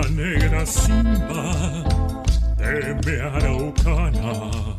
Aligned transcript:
en 0.00 0.16
la 0.16 0.22
negra 0.24 0.66
simba 0.66 1.84
de 2.58 2.94
mi 3.04 3.20
araucana. 3.20 4.69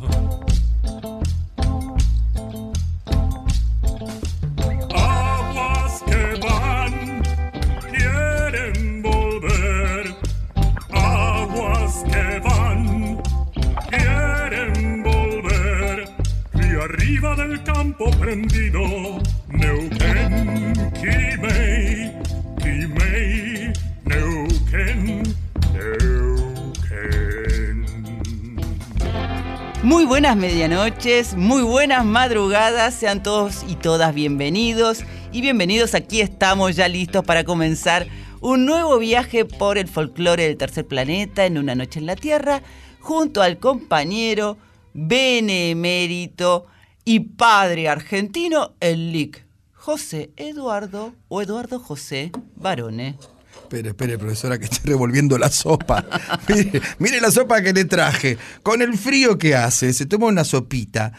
Medianoches, 30.36 31.34
muy 31.36 31.62
buenas 31.62 32.04
madrugadas, 32.04 32.94
sean 32.94 33.22
todos 33.22 33.64
y 33.68 33.74
todas 33.74 34.14
bienvenidos 34.14 35.04
y 35.30 35.42
bienvenidos, 35.42 35.94
aquí 35.94 36.20
estamos 36.20 36.74
ya 36.74 36.88
listos 36.88 37.24
para 37.24 37.44
comenzar 37.44 38.06
un 38.40 38.64
nuevo 38.64 38.98
viaje 38.98 39.44
por 39.44 39.76
el 39.76 39.88
folclore 39.88 40.44
del 40.44 40.56
tercer 40.56 40.86
planeta 40.86 41.44
en 41.44 41.58
una 41.58 41.74
noche 41.74 41.98
en 41.98 42.06
la 42.06 42.16
Tierra, 42.16 42.62
junto 43.00 43.42
al 43.42 43.58
compañero 43.58 44.56
benemérito 44.94 46.66
y 47.04 47.20
padre 47.20 47.88
argentino, 47.88 48.72
el 48.80 49.12
LIC, 49.12 49.44
José 49.74 50.30
Eduardo 50.36 51.12
o 51.28 51.42
Eduardo 51.42 51.78
José 51.78 52.32
Barone. 52.56 53.16
Espere, 53.54 53.90
espere, 53.90 54.18
profesora, 54.18 54.58
que 54.58 54.64
estoy 54.64 54.90
revolviendo 54.90 55.38
la 55.38 55.50
sopa. 55.50 56.04
mire, 56.48 56.80
mire 56.98 57.20
la 57.20 57.30
sopa 57.30 57.62
que 57.62 57.72
le 57.72 57.84
traje. 57.84 58.36
Con 58.62 58.82
el 58.82 58.96
frío 58.98 59.38
que 59.38 59.54
hace, 59.54 59.92
se 59.92 60.06
toma 60.06 60.26
una 60.26 60.44
sopita. 60.44 61.12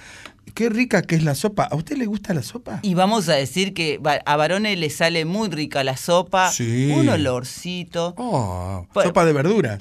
Qué 0.53 0.69
rica 0.69 1.01
que 1.01 1.15
es 1.15 1.23
la 1.23 1.33
sopa. 1.35 1.63
¿A 1.63 1.75
usted 1.75 1.97
le 1.97 2.05
gusta 2.05 2.33
la 2.33 2.43
sopa? 2.43 2.79
Y 2.83 2.93
vamos 2.93 3.27
a 3.29 3.33
decir 3.33 3.73
que 3.73 3.99
a 4.25 4.35
Barone 4.35 4.75
le 4.75 4.89
sale 4.91 5.25
muy 5.25 5.49
rica 5.49 5.83
la 5.83 5.97
sopa, 5.97 6.51
Sí. 6.51 6.91
un 6.95 7.09
olorcito. 7.09 8.13
Oh, 8.17 8.85
sopa 8.93 9.25
de 9.25 9.33
verdura. 9.33 9.79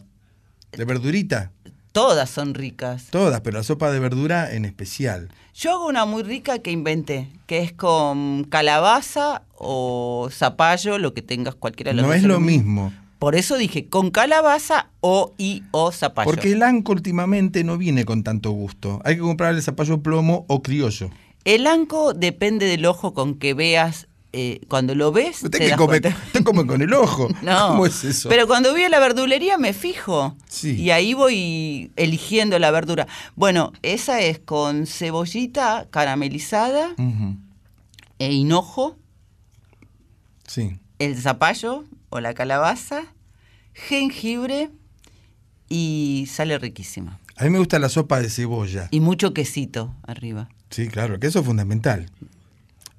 De 0.72 0.84
verdurita. 0.86 1.52
Todas 1.92 2.30
son 2.30 2.54
ricas. 2.54 3.06
Todas, 3.10 3.42
pero 3.42 3.58
la 3.58 3.64
sopa 3.64 3.90
de 3.90 4.00
verdura 4.00 4.52
en 4.52 4.64
especial. 4.64 5.28
Yo 5.54 5.72
hago 5.72 5.86
una 5.86 6.06
muy 6.06 6.22
rica 6.22 6.58
que 6.60 6.70
inventé, 6.70 7.28
que 7.46 7.58
es 7.58 7.72
con 7.72 8.44
calabaza 8.44 9.42
o 9.56 10.28
zapallo, 10.32 10.98
lo 10.98 11.12
que 11.12 11.20
tengas 11.22 11.54
cualquiera 11.54 11.92
No 11.92 12.12
es 12.14 12.22
lo 12.22 12.36
elementos. 12.36 12.40
mismo. 12.64 12.92
Por 13.18 13.36
eso 13.36 13.56
dije 13.56 13.86
con 13.88 14.10
calabaza 14.10 14.88
o 15.00 15.32
y 15.38 15.62
o 15.70 15.92
zapallo. 15.92 16.28
Porque 16.30 16.52
el 16.52 16.62
anco 16.62 16.92
últimamente 16.92 17.62
no 17.62 17.76
viene 17.78 18.04
con 18.04 18.24
tanto 18.24 18.50
gusto. 18.50 19.00
Hay 19.04 19.16
que 19.16 19.20
comprarle 19.20 19.60
zapallo 19.62 20.02
plomo 20.02 20.44
o 20.48 20.62
criollo. 20.62 21.10
el 21.44 21.66
anco 21.66 22.14
depende 22.14 22.66
del 22.66 22.86
ojo 22.86 23.12
con 23.14 23.34
que 23.34 23.52
veas. 23.54 24.08
Eh, 24.34 24.60
cuando 24.68 24.94
lo 24.94 25.12
ves, 25.12 25.36
Usted 25.42 25.50
te 25.50 25.58
que 25.58 25.68
das 25.68 25.76
come, 25.76 26.00
cuenta. 26.00 26.08
usted 26.26 26.42
come 26.42 26.66
con 26.66 26.80
el 26.82 26.92
ojo. 26.94 27.28
No, 27.42 27.68
¿Cómo 27.68 27.86
es 27.86 28.02
eso? 28.04 28.28
pero 28.28 28.46
cuando 28.46 28.70
voy 28.72 28.82
a 28.84 28.88
la 28.88 28.98
verdulería 28.98 29.58
me 29.58 29.72
fijo. 29.72 30.36
Sí. 30.48 30.74
Y 30.80 30.90
ahí 30.90 31.12
voy 31.14 31.92
eligiendo 31.96 32.58
la 32.58 32.70
verdura. 32.70 33.06
Bueno, 33.36 33.72
esa 33.82 34.20
es 34.20 34.38
con 34.38 34.86
cebollita 34.86 35.86
caramelizada 35.90 36.94
e 38.18 38.32
hinojo, 38.32 38.96
Sí. 40.46 40.78
el 40.98 41.20
zapallo 41.20 41.84
o 42.10 42.20
la 42.20 42.34
calabaza, 42.34 43.02
jengibre 43.74 44.70
y 45.68 46.26
sale 46.30 46.58
riquísima. 46.58 47.18
A 47.36 47.44
mí 47.44 47.50
me 47.50 47.58
gusta 47.58 47.78
la 47.78 47.88
sopa 47.88 48.20
de 48.20 48.28
cebolla. 48.28 48.88
Y 48.90 49.00
mucho 49.00 49.32
quesito 49.32 49.94
arriba. 50.06 50.48
Sí, 50.70 50.88
claro, 50.88 51.18
que 51.18 51.26
eso 51.26 51.40
es 51.40 51.46
fundamental. 51.46 52.10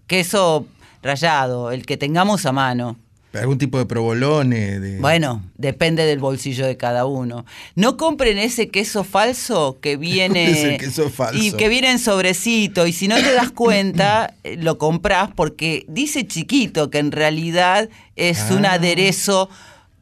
Queso 0.07 0.67
rallado, 1.03 1.71
el 1.71 1.85
que 1.85 1.97
tengamos 1.97 2.45
a 2.45 2.51
mano. 2.51 2.97
Algún 3.33 3.57
tipo 3.57 3.79
de 3.79 3.87
provolone. 3.87 4.79
De... 4.79 4.99
Bueno, 4.99 5.41
depende 5.57 6.05
del 6.05 6.19
bolsillo 6.19 6.67
de 6.67 6.77
cada 6.77 7.05
uno. 7.07 7.47
No 7.73 7.97
compren 7.97 8.37
ese 8.37 8.69
queso 8.69 9.03
falso 9.03 9.79
que 9.81 9.97
viene 10.11 10.51
es 10.51 10.63
el 10.63 10.77
queso 10.77 11.09
falso? 11.09 11.41
y 11.43 11.51
que 11.51 11.67
viene 11.67 11.89
en 11.89 11.97
sobrecito 11.97 12.85
y 12.85 12.93
si 12.93 13.07
no 13.07 13.15
te 13.15 13.33
das 13.33 13.49
cuenta 13.51 14.35
eh, 14.43 14.55
lo 14.57 14.77
compras 14.77 15.31
porque 15.35 15.83
dice 15.87 16.27
chiquito 16.27 16.91
que 16.91 16.99
en 16.99 17.11
realidad 17.11 17.89
es 18.15 18.51
un 18.51 18.67
Ah. 18.67 18.73
aderezo 18.73 19.49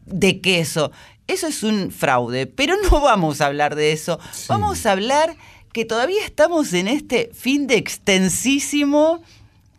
de 0.05 0.41
queso. 0.41 0.91
Eso 1.27 1.47
es 1.47 1.63
un 1.63 1.89
fraude, 1.91 2.47
pero 2.47 2.75
no 2.91 2.99
vamos 3.01 3.39
a 3.39 3.45
hablar 3.45 3.75
de 3.75 3.93
eso. 3.93 4.19
Sí. 4.33 4.47
Vamos 4.49 4.85
a 4.85 4.91
hablar 4.91 5.37
que 5.71 5.85
todavía 5.85 6.25
estamos 6.25 6.73
en 6.73 6.89
este 6.89 7.31
fin 7.33 7.65
de 7.65 7.77
extensísimo 7.77 9.21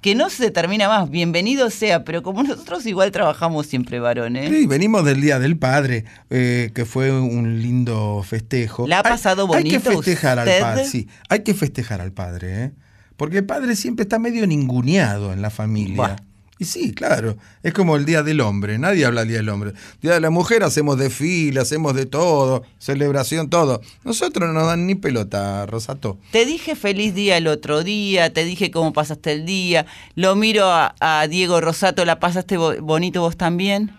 que 0.02 0.16
no 0.16 0.28
se 0.30 0.50
termina 0.50 0.88
más. 0.88 1.08
Bienvenido 1.08 1.70
sea, 1.70 2.04
pero 2.04 2.22
como 2.24 2.42
nosotros 2.42 2.84
igual 2.86 3.12
trabajamos 3.12 3.68
siempre, 3.68 4.00
varones. 4.00 4.50
Sí, 4.50 4.66
venimos 4.66 5.04
del 5.04 5.20
Día 5.20 5.38
del 5.38 5.56
Padre, 5.56 6.04
eh, 6.28 6.72
que 6.74 6.84
fue 6.84 7.12
un 7.12 7.62
lindo 7.62 8.22
festejo. 8.26 8.88
¿La 8.88 8.98
ha 8.98 9.02
pasado 9.04 9.46
hay, 9.54 9.58
Hay 9.58 9.70
que 9.70 9.78
bonito 9.78 10.02
festejar 10.02 10.38
usted? 10.38 10.56
al 10.56 10.60
padre, 10.60 10.84
sí. 10.86 11.08
Hay 11.28 11.44
que 11.44 11.54
festejar 11.54 12.00
al 12.00 12.12
padre, 12.12 12.64
¿eh? 12.64 12.72
Porque 13.16 13.38
el 13.38 13.46
padre 13.46 13.76
siempre 13.76 14.02
está 14.02 14.18
medio 14.18 14.44
ninguneado 14.46 15.32
en 15.32 15.40
la 15.40 15.50
familia. 15.50 15.96
Buah. 15.96 16.16
Y 16.62 16.64
sí, 16.64 16.92
claro, 16.94 17.36
es 17.64 17.74
como 17.74 17.96
el 17.96 18.04
Día 18.04 18.22
del 18.22 18.40
Hombre, 18.40 18.78
nadie 18.78 19.04
habla 19.04 19.22
del 19.22 19.30
Día 19.30 19.38
del 19.38 19.48
Hombre. 19.48 19.72
Día 20.00 20.12
de 20.14 20.20
la 20.20 20.30
Mujer 20.30 20.62
hacemos 20.62 20.96
desfile, 20.96 21.58
hacemos 21.58 21.92
de 21.96 22.06
todo, 22.06 22.62
celebración, 22.78 23.50
todo. 23.50 23.80
Nosotros 24.04 24.46
no 24.46 24.52
nos 24.54 24.68
dan 24.68 24.86
ni 24.86 24.94
pelota, 24.94 25.66
Rosato. 25.66 26.18
Te 26.30 26.46
dije 26.46 26.76
feliz 26.76 27.16
día 27.16 27.36
el 27.36 27.48
otro 27.48 27.82
día, 27.82 28.32
te 28.32 28.44
dije 28.44 28.70
cómo 28.70 28.92
pasaste 28.92 29.32
el 29.32 29.44
día. 29.44 29.86
Lo 30.14 30.36
miro 30.36 30.66
a, 30.70 30.94
a 31.00 31.26
Diego 31.26 31.60
Rosato, 31.60 32.04
¿la 32.04 32.20
pasaste 32.20 32.56
bo- 32.56 32.80
bonito 32.80 33.22
vos 33.22 33.36
también? 33.36 33.90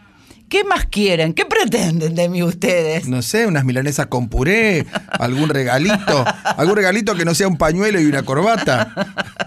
¿Qué 0.53 0.63
más 0.63 0.85
quieren? 0.85 1.33
¿Qué 1.33 1.45
pretenden 1.45 2.13
de 2.13 2.29
mí 2.29 2.43
ustedes? 2.43 3.07
No 3.07 3.23
sé, 3.23 3.47
unas 3.47 3.65
milanesas 3.65 4.05
con 4.05 4.29
puré, 4.29 4.85
algún 5.09 5.49
regalito, 5.49 6.23
algún 6.43 6.75
regalito 6.75 7.15
que 7.15 7.25
no 7.25 7.33
sea 7.33 7.47
un 7.47 7.57
pañuelo 7.57 7.99
y 7.99 8.05
una 8.05 8.21
corbata, 8.21 8.93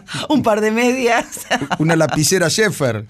Un 0.28 0.42
par 0.42 0.60
de 0.60 0.72
medias. 0.72 1.46
una 1.78 1.94
lapicera 1.94 2.48
Sheffer. 2.48 3.06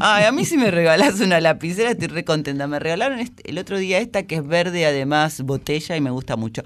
Ay, 0.00 0.24
a 0.24 0.32
mí 0.32 0.46
si 0.46 0.56
me 0.56 0.70
regalás 0.70 1.20
una 1.20 1.38
lapicera 1.38 1.90
estoy 1.90 2.08
re 2.08 2.24
contenta. 2.24 2.66
Me 2.66 2.78
regalaron 2.78 3.18
este- 3.18 3.50
el 3.50 3.58
otro 3.58 3.76
día 3.76 3.98
esta 3.98 4.22
que 4.22 4.36
es 4.36 4.46
verde, 4.46 4.86
además 4.86 5.42
botella 5.42 5.96
y 5.96 6.00
me 6.00 6.10
gusta 6.10 6.36
mucho. 6.36 6.62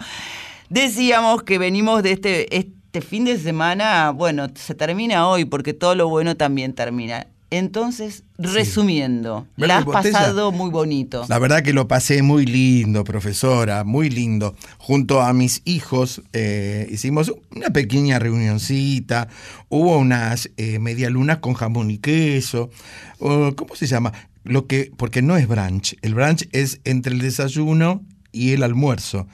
Decíamos 0.69 1.43
que 1.43 1.59
venimos 1.59 2.05
de 2.05 2.13
este, 2.13 2.57
este 2.57 3.01
fin 3.01 3.25
de 3.25 3.37
semana, 3.37 4.11
bueno, 4.11 4.47
se 4.55 4.77
termina 4.77 5.27
hoy 5.27 5.45
porque 5.45 5.75
todo 5.75 5.97
lo 5.97 6.09
bueno 6.09 6.37
también 6.37 6.73
termina. 6.73 7.27
Entonces, 7.53 8.25
resumiendo, 8.39 9.47
Verde 9.59 9.69
la 9.69 9.79
has 9.79 9.85
botella. 9.85 10.19
pasado 10.19 10.53
muy 10.53 10.71
bonito. 10.71 11.27
La 11.29 11.39
verdad 11.39 11.63
que 11.63 11.75
lo 11.75 11.87
pasé 11.87 12.23
muy 12.23 12.47
lindo, 12.47 13.05
profesora, 13.05 13.85
muy 13.85 14.09
lindo. 14.09 14.57
Junto 14.79 15.21
a 15.21 15.35
mis 15.35 15.61
hijos 15.67 16.23
eh, 16.33 16.89
hicimos 16.91 17.31
una 17.55 17.69
pequeña 17.69 18.19
reunioncita, 18.19 19.29
hubo 19.69 19.99
unas 19.99 20.51
eh, 20.57 20.79
medialunas 20.79 21.39
con 21.39 21.53
jamón 21.53 21.91
y 21.91 21.99
queso. 21.99 22.71
¿Cómo 23.19 23.77
se 23.77 23.87
llama? 23.87 24.13
Lo 24.45 24.67
que, 24.67 24.91
porque 24.97 25.21
no 25.21 25.37
es 25.37 25.47
brunch. 25.47 25.95
El 26.01 26.15
brunch 26.15 26.49
es 26.53 26.81
entre 26.85 27.13
el 27.13 27.21
desayuno 27.21 28.03
y 28.33 28.53
el 28.53 28.63
almuerzo. 28.63 29.29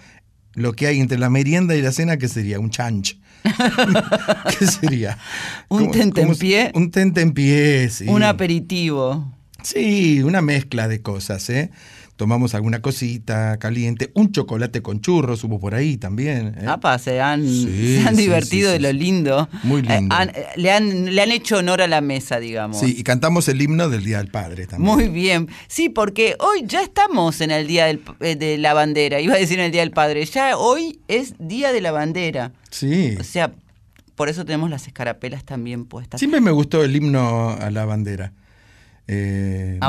Lo 0.55 0.73
que 0.73 0.88
hay 0.88 0.99
entre 0.99 1.19
la 1.19 1.31
merienda 1.31 1.76
y 1.76 1.82
la 1.82 1.93
cena, 1.93 2.17
¿qué 2.17 2.26
sería? 2.26 2.59
Un 2.59 2.71
chanch. 2.71 3.17
¿Qué 4.58 4.67
sería? 4.67 5.19
Un 5.69 5.81
¿Cómo- 5.87 5.90
tentempié. 5.93 6.70
Un 6.75 6.90
tentempié, 6.90 7.88
sí. 7.90 8.06
Un 8.08 8.23
aperitivo. 8.23 9.32
Sí, 9.62 10.23
una 10.23 10.40
mezcla 10.40 10.88
de 10.88 11.02
cosas, 11.02 11.49
¿eh? 11.50 11.70
Tomamos 12.19 12.55
alguna 12.56 12.82
cosita 12.82 13.59
caliente, 13.59 14.11
un 14.15 14.32
chocolate 14.32 14.82
con 14.82 15.00
churros 15.00 15.44
hubo 15.44 15.61
por 15.61 15.76
ahí 15.76 15.97
también. 15.97 16.56
¿eh? 16.59 16.67
Apa, 16.67 16.99
se 16.99 17.20
han, 17.20 17.47
Sí, 17.47 18.00
se 18.03 18.09
han 18.09 18.17
sí, 18.17 18.23
divertido 18.23 18.69
sí, 18.70 18.73
de 18.73 18.81
lo 18.81 18.93
lindo. 18.93 19.49
Muy 19.62 19.82
lindo. 19.82 19.94
Eh, 20.15 20.19
han- 20.19 20.31
eh, 20.31 20.47
le, 20.56 20.73
han, 20.73 21.15
le 21.15 21.23
han 21.23 21.31
hecho 21.31 21.59
honor 21.59 21.81
a 21.81 21.87
la 21.87 22.00
mesa, 22.00 22.41
digamos. 22.41 22.81
Sí, 22.81 22.93
y 22.99 23.05
cantamos 23.05 23.47
el 23.49 23.62
himno 23.62 23.88
del 23.88 24.03
Día 24.05 24.19
del 24.19 24.29
Padre 24.32 24.67
también. 24.67 24.93
Muy 24.97 25.09
bien. 25.09 25.49
Sí, 25.69 25.88
porque 25.91 26.35
hoy 26.41 26.65
ya 26.67 26.82
estamos 26.82 27.41
en 27.41 27.53
el 27.53 27.69
Día 27.69 27.87
del- 27.87 28.03
eh, 28.19 28.35
de 28.35 28.59
la 28.59 28.75
Bandera. 28.75 29.21
Iba 29.21 29.35
a 29.35 29.38
decir 29.38 29.61
en 29.61 29.67
el 29.67 29.71
Día 29.71 29.82
del 29.82 29.93
Padre. 29.93 30.25
Ya 30.25 30.59
hoy 30.59 30.99
es 31.06 31.35
Día 31.38 31.73
de 31.73 31.81
la 31.81 31.93
Bandera. 31.93 32.50
Sí. 32.71 33.17
O 33.21 33.23
sea, 33.23 33.53
por 34.17 34.29
eso 34.29 34.44
tenemos 34.44 34.71
las 34.71 34.88
escarapelas 34.88 35.44
también 35.44 35.85
puestas. 35.85 36.19
Siempre 36.19 36.41
me 36.41 36.50
gustó 36.50 36.82
el 36.82 36.97
himno 36.97 37.50
a 37.50 37.71
la 37.71 37.85
bandera. 37.85 38.32
Eh, 39.06 39.79
me- 39.81 39.87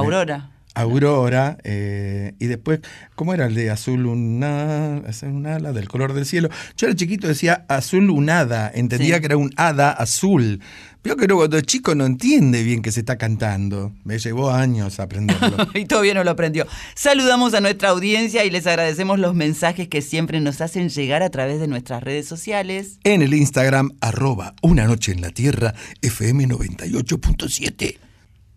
Aurora. 0.80 1.58
Eh, 1.64 2.34
y 2.40 2.46
después, 2.48 2.80
¿cómo 3.16 3.34
era 3.34 3.46
el 3.46 3.56
de 3.56 3.70
azul 3.70 4.06
una, 4.06 4.98
azul 5.08 5.30
un 5.30 5.46
ala 5.48 5.72
del 5.74 5.88
color 5.88 6.14
del 6.14 6.26
cielo? 6.26 6.50
Yo 6.78 6.88
era 6.88 6.96
chiquito 6.96 7.28
decía 7.28 7.66
azul 7.68 8.10
un 8.10 8.30
hada, 8.30 8.72
entendía 8.74 9.16
Sí. 9.16 9.20
que 9.22 9.26
era 9.28 9.38
un 9.38 9.52
hada 9.58 9.92
azul. 9.92 10.62
Pero 11.02 11.16
que 11.16 11.28
luego 11.28 11.42
cuando 11.44 11.56
el 11.58 11.64
chico 11.66 11.96
no 11.96 12.06
entiende 12.06 12.62
bien 12.62 12.82
que 12.82 12.92
se 12.92 13.00
está 13.00 13.18
cantando. 13.18 13.94
Me 14.04 14.20
llevó 14.20 14.52
años 14.52 15.00
aprenderlo. 15.00 15.56
y 15.74 15.86
todavía 15.86 16.14
no 16.14 16.26
lo 16.26 16.32
aprendió. 16.32 16.68
Saludamos 16.94 17.54
a 17.54 17.62
nuestra 17.62 17.90
audiencia 17.90 18.44
y 18.44 18.50
les 18.50 18.68
agradecemos 18.68 19.18
los 19.18 19.34
mensajes 19.34 19.88
que 19.88 20.02
siempre 20.02 20.42
nos 20.42 20.60
hacen 20.60 20.90
llegar 20.90 21.24
a 21.24 21.30
través 21.30 21.62
de 21.62 21.68
nuestras 21.68 22.04
redes 22.04 22.28
sociales. 22.28 23.00
en 23.06 23.22
el 23.22 23.34
Instagram, 23.34 23.92
arroba 24.02 24.56
una 24.62 24.86
noche 24.88 25.14
en 25.14 25.22
la 25.22 25.30
tierra, 25.30 25.74
FM 26.02 26.48
98.7. 26.50 27.98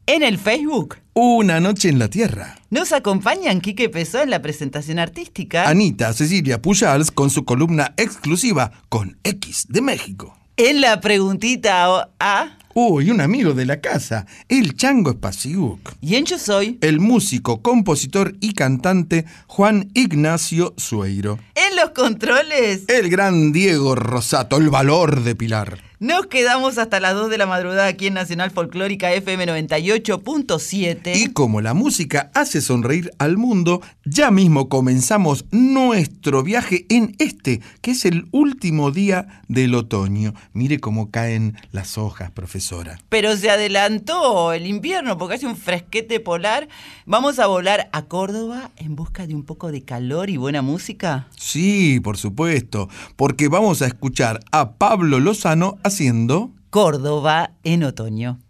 En 0.06 0.22
el 0.22 0.38
Facebook 0.38 0.96
Una 1.14 1.60
noche 1.60 1.88
en 1.88 1.98
la 1.98 2.08
tierra. 2.08 2.56
nos 2.70 2.92
acompañan 2.92 3.60
Quique 3.60 3.88
Pesó 3.88 4.22
en 4.22 4.30
la 4.30 4.42
presentación 4.42 4.98
artística. 4.98 5.68
Anita 5.68 6.12
Cecilia 6.12 6.60
Pujals 6.60 7.10
con 7.10 7.30
su 7.30 7.44
columna 7.44 7.94
exclusiva 7.96 8.72
con 8.88 9.18
X 9.24 9.66
de 9.68 9.80
México. 9.82 10.36
en 10.56 10.80
la 10.80 11.00
preguntita 11.00 11.90
o- 11.90 12.06
A. 12.20 12.58
Uy, 12.74 13.10
un 13.10 13.20
amigo 13.20 13.52
de 13.52 13.66
la 13.66 13.80
casa, 13.80 14.26
el 14.48 14.76
Chango 14.76 15.10
Espasiuk. 15.10 15.94
Y 16.00 16.14
en 16.16 16.24
Yo 16.24 16.38
Soy. 16.38 16.78
El 16.82 17.00
músico, 17.00 17.62
compositor 17.62 18.34
y 18.40 18.52
cantante 18.54 19.24
Juan 19.46 19.90
Ignacio 19.94 20.72
Sueiro. 20.76 21.38
En 21.54 21.76
los 21.76 21.90
controles. 21.90 22.84
El 22.88 23.08
gran 23.10 23.52
Diego 23.52 23.94
Rosato, 23.94 24.56
el 24.58 24.70
valor 24.70 25.22
de 25.22 25.34
Pilar. 25.34 25.78
Nos 26.02 26.26
quedamos 26.26 26.78
hasta 26.78 26.98
las 26.98 27.14
2 27.14 27.30
de 27.30 27.38
la 27.38 27.46
madrugada 27.46 27.86
aquí 27.86 28.08
en 28.08 28.14
Nacional 28.14 28.50
Folclórica 28.50 29.12
FM 29.12 29.46
98.7. 29.46 31.14
Y 31.14 31.28
como 31.28 31.60
la 31.60 31.74
música 31.74 32.28
hace 32.34 32.60
sonreír 32.60 33.12
al 33.18 33.36
mundo, 33.36 33.80
ya 34.04 34.32
mismo 34.32 34.68
comenzamos 34.68 35.44
nuestro 35.52 36.42
viaje 36.42 36.86
en 36.88 37.14
este, 37.20 37.60
que 37.82 37.92
es 37.92 38.04
el 38.04 38.26
último 38.32 38.90
día 38.90 39.42
del 39.46 39.76
otoño. 39.76 40.34
Mire 40.54 40.80
cómo 40.80 41.12
caen 41.12 41.56
las 41.70 41.96
hojas, 41.96 42.32
profesora. 42.32 42.98
Pero 43.08 43.36
se 43.36 43.50
adelantó 43.50 44.52
el 44.52 44.66
invierno 44.66 45.16
porque 45.18 45.36
hace 45.36 45.46
un 45.46 45.56
fresquete 45.56 46.18
polar. 46.18 46.66
Vamos 47.06 47.38
a 47.38 47.46
volar 47.46 47.88
a 47.92 48.02
Córdoba 48.06 48.72
en 48.76 48.96
busca 48.96 49.28
de 49.28 49.36
un 49.36 49.44
poco 49.44 49.70
de 49.70 49.82
calor 49.82 50.30
y 50.30 50.36
buena 50.36 50.62
música. 50.62 51.28
Sí, 51.36 52.00
por 52.00 52.16
supuesto, 52.16 52.88
porque 53.14 53.46
vamos 53.46 53.82
a 53.82 53.86
escuchar 53.86 54.40
a 54.50 54.72
Pablo 54.72 55.20
Lozano 55.20 55.78
haciendo... 55.92 56.52
Córdoba 56.70 57.52
en 57.64 57.84
otoño. 57.84 58.40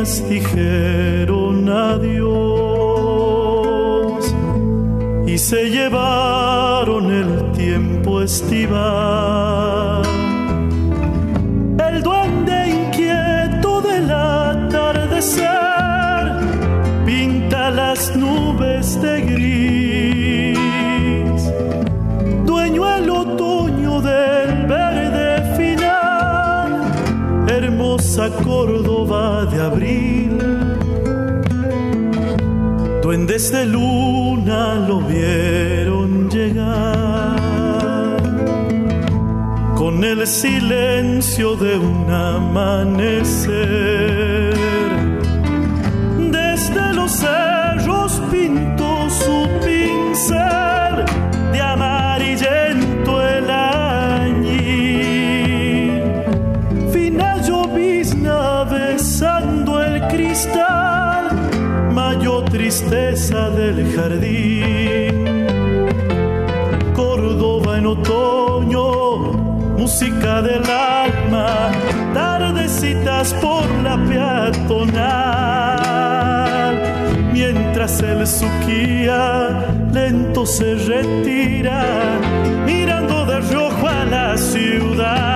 Golondrinas 0.00 0.28
dijeron 0.28 1.68
adiós 1.68 2.24
y 5.26 5.38
se 5.38 5.70
llevaron 5.70 7.10
el 7.10 7.52
tiempo 7.52 8.22
estival. 8.22 10.02
El 11.78 12.02
duende 12.02 12.68
inquieto 12.68 13.80
del 13.82 14.10
atardecer 14.10 15.46
pinta 17.04 17.70
las 17.70 18.16
nubes 18.16 19.00
de 19.00 19.20
gris 19.22 20.60
dueño 22.46 22.96
el 22.96 23.10
otoño 23.10 24.00
del 24.00 24.66
verde 24.66 25.56
final, 25.56 26.92
hermosa 27.48 28.30
De 29.46 29.58
abril. 29.58 30.36
Duendes 33.02 33.50
de 33.50 33.64
luna 33.64 34.74
lo 34.86 35.00
vieron 35.00 36.28
llegar 36.28 37.40
con 39.76 40.04
el 40.04 40.26
silencio 40.26 41.56
de 41.56 41.78
un 41.78 42.10
amanecer. 42.10 43.60
Tristeza 62.60 63.48
del 63.50 63.76
jardín. 63.96 65.46
Córdoba 66.94 67.78
en 67.78 67.86
otoño, 67.86 69.32
música 69.78 70.42
del 70.42 70.62
alma, 70.68 71.70
tardecitas 72.12 73.32
por 73.44 73.64
la 73.82 73.96
peatonal. 74.08 75.00
Mientras 77.32 78.02
el 78.02 78.26
suquía 78.26 79.64
lento 79.90 80.44
se 80.44 80.74
retira, 80.74 81.80
mirando 82.66 83.24
de 83.24 83.40
rojo 83.54 83.88
a 83.88 84.04
la 84.04 84.36
ciudad. 84.36 85.30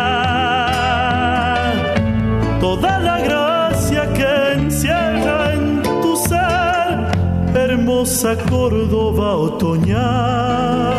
Toda 2.61 2.99
la 2.99 3.19
gracia 3.21 4.12
que 4.12 4.52
encierra 4.61 5.34
hermosa 7.75 8.37
Córdoba 8.37 9.35
otoñal. 9.37 10.95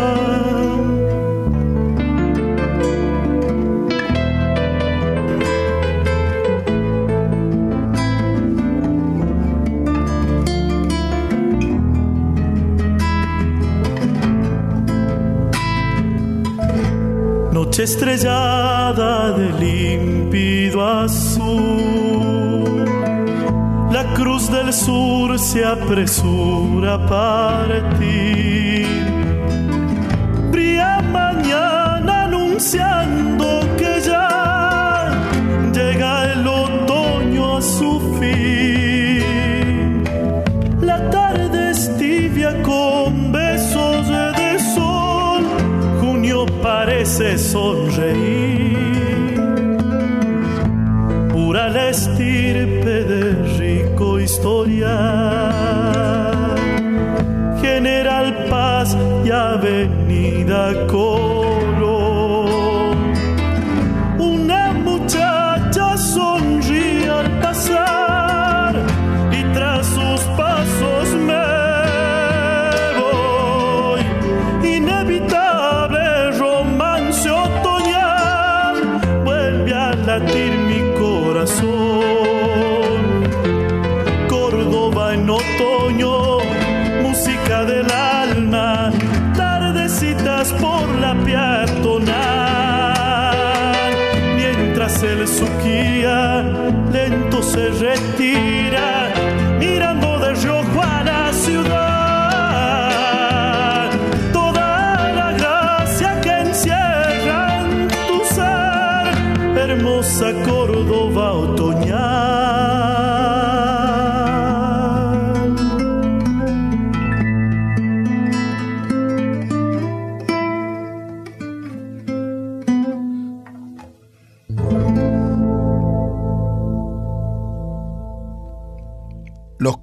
Noche 17.53 17.84
estrellada 17.84 19.32
de 19.32 19.48
límpido 19.63 20.86
azul 20.86 21.25
Del 24.51 24.71
sur 24.71 25.39
se 25.39 25.65
apresura 25.65 26.93
a 26.93 27.05
partir. 27.07 28.64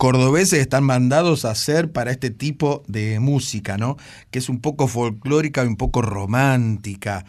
Cordobeses 0.02 0.58
están 0.58 0.82
mandados 0.82 1.44
a 1.44 1.52
hacer 1.52 1.92
para 1.92 2.10
este 2.10 2.30
tipo 2.30 2.82
de 2.88 3.20
música, 3.20 3.78
¿no? 3.78 3.96
Que 4.32 4.40
es 4.40 4.48
un 4.48 4.60
poco 4.60 4.88
folclórica 4.88 5.62
y 5.62 5.68
un 5.68 5.76
poco 5.76 6.02
romántica. 6.02 7.24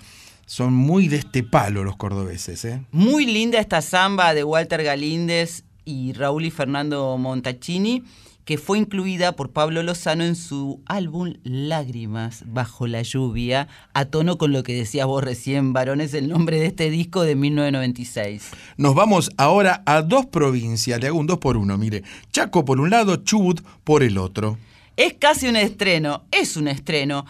Son 0.47 0.73
muy 0.73 1.07
de 1.07 1.17
este 1.17 1.43
palo 1.43 1.83
los 1.83 1.97
cordobeses, 1.97 2.65
¿eh? 2.65 2.81
Muy 2.91 3.27
linda 3.27 3.59
esta 3.59 3.83
samba 3.83 4.33
de 4.33 4.43
Walter 4.43 4.81
Galíndez 4.81 5.65
y 5.85 6.13
Raúl 6.13 6.45
y 6.45 6.49
Fernando 6.49 7.15
Montaccini, 7.19 8.05
que 8.45 8.57
fue 8.57 8.77
incluida 8.77 9.35
por 9.35 9.51
Pablo 9.51 9.83
Lozano 9.83 10.23
en 10.23 10.35
su 10.35 10.81
álbum 10.85 11.33
Lágrimas 11.43 12.43
bajo 12.45 12.87
la 12.87 13.01
lluvia, 13.01 13.67
a 13.93 14.05
tono 14.05 14.37
con 14.37 14.51
lo 14.51 14.63
que 14.63 14.73
decías 14.73 15.07
vos 15.07 15.23
recién, 15.23 15.73
varones, 15.73 16.13
el 16.13 16.27
nombre 16.27 16.59
de 16.59 16.67
este 16.67 16.89
disco 16.89 17.23
de 17.23 17.35
1996. 17.35 18.49
Nos 18.77 18.95
vamos 18.95 19.31
ahora 19.37 19.81
a 19.85 20.01
dos 20.01 20.25
provincias, 20.25 20.99
le 20.99 21.07
hago 21.07 21.19
un 21.19 21.27
dos 21.27 21.39
por 21.39 21.57
uno, 21.57 21.77
mire, 21.77 22.03
Chaco 22.31 22.65
por 22.65 22.79
un 22.79 22.89
lado, 22.89 23.17
Chubut 23.17 23.61
por 23.83 24.03
el 24.03 24.17
otro. 24.17 24.57
Es 24.97 25.13
casi 25.13 25.47
un 25.47 25.55
estreno, 25.55 26.23
es 26.31 26.57
un 26.57 26.67
estreno 26.67 27.25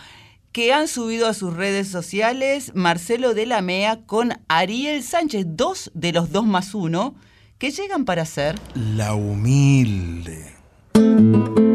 que 0.51 0.71
han 0.71 0.87
subido 0.87 1.27
a 1.27 1.33
sus 1.33 1.53
redes 1.53 1.87
sociales 1.87 2.71
Marcelo 2.75 3.33
de 3.33 3.45
la 3.45 3.61
Mea 3.61 4.01
con 4.05 4.33
Ariel 4.47 5.01
Sánchez, 5.03 5.45
dos 5.49 5.91
de 5.93 6.11
los 6.11 6.31
dos 6.31 6.45
más 6.45 6.75
uno, 6.75 7.15
que 7.57 7.71
llegan 7.71 8.05
para 8.05 8.25
ser 8.25 8.59
La 8.75 9.15
humilde. 9.15 10.62
you 10.95 11.72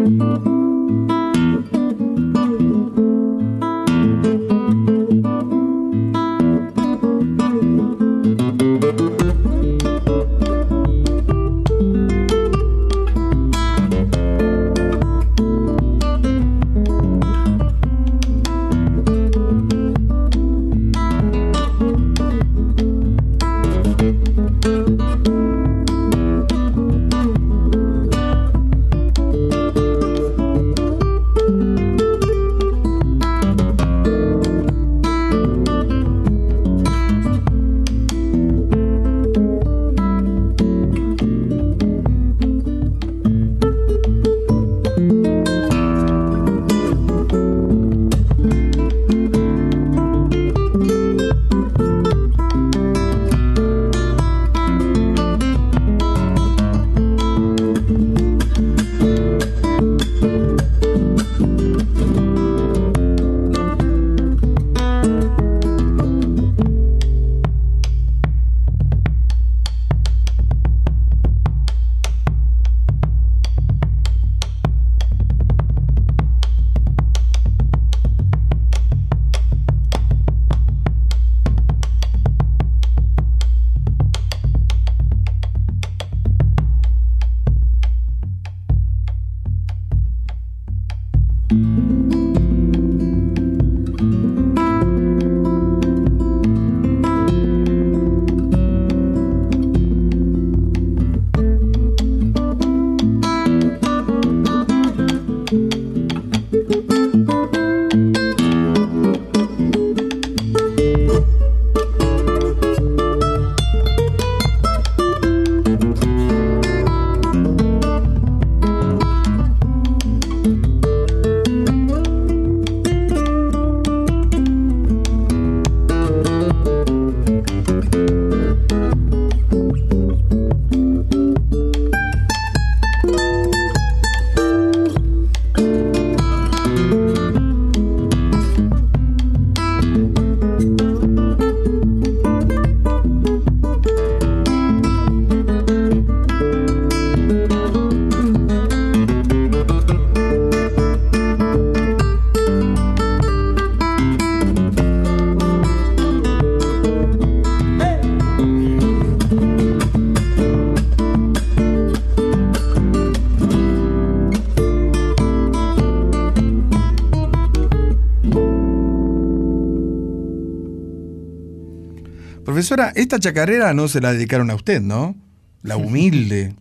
Profesora, 172.69 172.93
esta 172.97 173.19
chacarera 173.19 173.73
no 173.73 173.89
se 173.89 173.99
la 173.99 174.13
dedicaron 174.13 174.51
a 174.51 174.55
usted, 174.55 174.83
¿no? 174.83 175.17
La 175.63 175.77
humilde. 175.79 176.55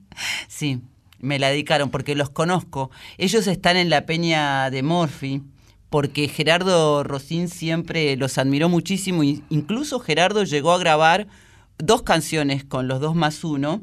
Sí, 0.47 0.79
me 1.19 1.37
la 1.37 1.49
dedicaron 1.49 1.89
porque 1.89 2.15
los 2.15 2.29
conozco. 2.29 2.91
Ellos 3.17 3.45
están 3.45 3.75
en 3.75 3.89
la 3.89 4.05
peña 4.05 4.69
de 4.69 4.83
Morphy 4.83 5.41
porque 5.89 6.29
Gerardo 6.29 7.03
Rosín 7.03 7.49
siempre 7.49 8.15
los 8.15 8.37
admiró 8.37 8.69
muchísimo. 8.69 9.21
Incluso 9.21 9.99
Gerardo 9.99 10.45
llegó 10.45 10.71
a 10.71 10.77
grabar 10.77 11.27
dos 11.77 12.03
canciones 12.03 12.63
con 12.63 12.87
los 12.87 13.01
dos 13.01 13.13
más 13.13 13.43
uno. 13.43 13.81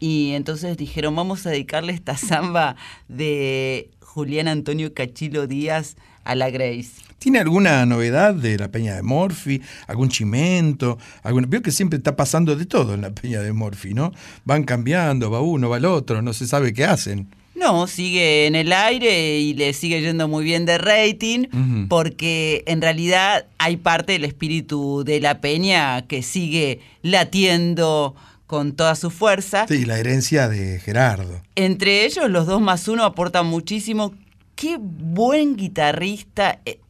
Y 0.00 0.30
entonces 0.30 0.74
dijeron, 0.78 1.14
vamos 1.16 1.46
a 1.46 1.50
dedicarle 1.50 1.92
esta 1.92 2.16
samba 2.16 2.76
de 3.08 3.90
Julián 4.00 4.48
Antonio 4.48 4.94
Cachilo 4.94 5.46
Díaz 5.46 5.98
a 6.28 6.34
la 6.34 6.50
Grace. 6.50 6.90
¿Tiene 7.18 7.40
alguna 7.40 7.84
novedad 7.84 8.34
de 8.34 8.56
la 8.58 8.68
Peña 8.68 8.94
de 8.94 9.02
Morphy? 9.02 9.60
¿Algún 9.88 10.08
chimento? 10.08 10.98
Alguna... 11.24 11.48
Veo 11.48 11.62
que 11.62 11.72
siempre 11.72 11.96
está 11.96 12.14
pasando 12.14 12.54
de 12.54 12.64
todo 12.64 12.94
en 12.94 13.00
la 13.00 13.10
Peña 13.10 13.40
de 13.40 13.52
Morphy, 13.52 13.94
¿no? 13.94 14.12
Van 14.44 14.62
cambiando, 14.62 15.30
va 15.30 15.40
uno, 15.40 15.68
va 15.68 15.78
el 15.78 15.86
otro, 15.86 16.22
no 16.22 16.32
se 16.32 16.46
sabe 16.46 16.72
qué 16.72 16.84
hacen. 16.84 17.28
No, 17.56 17.88
sigue 17.88 18.46
en 18.46 18.54
el 18.54 18.72
aire 18.72 19.40
y 19.40 19.54
le 19.54 19.72
sigue 19.72 20.00
yendo 20.00 20.28
muy 20.28 20.44
bien 20.44 20.64
de 20.64 20.78
rating, 20.78 21.46
porque 21.88 22.62
en 22.66 22.80
realidad 22.80 23.46
hay 23.58 23.78
parte 23.78 24.12
del 24.12 24.24
espíritu 24.24 25.02
de 25.04 25.20
la 25.20 25.40
peña 25.40 26.06
que 26.06 26.22
sigue 26.22 26.78
latiendo 27.02 28.14
con 28.46 28.76
toda 28.76 28.94
su 28.94 29.10
fuerza. 29.10 29.66
Sí, 29.66 29.86
la 29.86 29.98
herencia 29.98 30.48
de 30.48 30.78
Gerardo. 30.78 31.42
Entre 31.56 32.04
ellos, 32.04 32.30
los 32.30 32.46
dos 32.46 32.60
más 32.60 32.86
uno 32.86 33.04
aportan 33.04 33.46
muchísimo. 33.46 34.14
Qué 34.58 34.76
buen 34.76 35.54
guitarrista, 35.54 36.60
eh, 36.64 36.80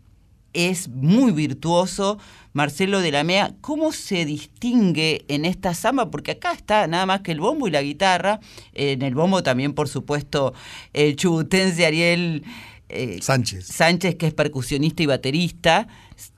es 0.54 0.88
muy 0.88 1.32
virtuoso. 1.32 2.18
Marcelo 2.54 3.02
de 3.02 3.12
la 3.12 3.24
Mea, 3.24 3.56
¿cómo 3.60 3.92
se 3.92 4.24
distingue 4.24 5.26
en 5.28 5.44
esta 5.44 5.74
samba? 5.74 6.10
Porque 6.10 6.30
acá 6.30 6.52
está 6.52 6.86
nada 6.86 7.04
más 7.04 7.20
que 7.20 7.32
el 7.32 7.40
bombo 7.40 7.68
y 7.68 7.70
la 7.70 7.82
guitarra. 7.82 8.40
En 8.72 9.02
el 9.02 9.14
bombo 9.14 9.42
también, 9.42 9.74
por 9.74 9.86
supuesto, 9.86 10.54
el 10.94 11.16
chubutense 11.16 11.84
Ariel 11.84 12.42
eh, 12.88 13.18
Sánchez. 13.20 13.66
Sánchez, 13.66 14.14
que 14.14 14.28
es 14.28 14.32
percusionista 14.32 15.02
y 15.02 15.06
baterista, 15.06 15.88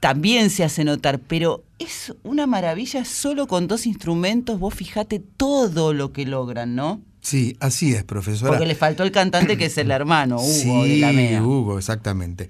también 0.01 0.51
se 0.51 0.65
hace 0.65 0.83
notar, 0.83 1.21
pero 1.21 1.63
es 1.79 2.13
una 2.25 2.49
maravilla 2.49 3.05
solo 3.05 3.47
con 3.47 3.69
dos 3.69 3.87
instrumentos. 3.87 4.59
Vos 4.59 4.75
fijate 4.75 5.21
todo 5.21 5.95
lo 5.95 6.13
que 6.13 6.27
logran, 6.27 6.75
¿no? 6.75 7.01
Sí, 7.21 7.57
así 7.61 7.93
es, 7.93 8.05
profesora. 8.05 8.53
Porque 8.53 8.67
le 8.67 8.75
faltó 8.75 9.03
el 9.03 9.13
cantante 9.13 9.57
que 9.57 9.67
es 9.67 9.79
el 9.79 9.91
hermano, 9.91 10.37
Hugo 10.41 10.85
de 10.85 10.97
la 10.97 11.13
Mea. 11.13 11.43
Hugo, 11.43 11.79
exactamente. 11.79 12.49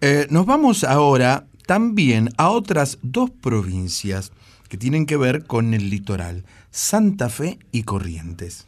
Eh, 0.00 0.26
nos 0.30 0.46
vamos 0.46 0.84
ahora 0.84 1.46
también 1.66 2.30
a 2.38 2.50
otras 2.50 2.98
dos 3.02 3.30
provincias 3.30 4.32
que 4.68 4.76
tienen 4.76 5.06
que 5.06 5.16
ver 5.16 5.44
con 5.44 5.74
el 5.74 5.90
litoral, 5.90 6.44
Santa 6.70 7.28
Fe 7.28 7.58
y 7.72 7.82
Corrientes. 7.82 8.66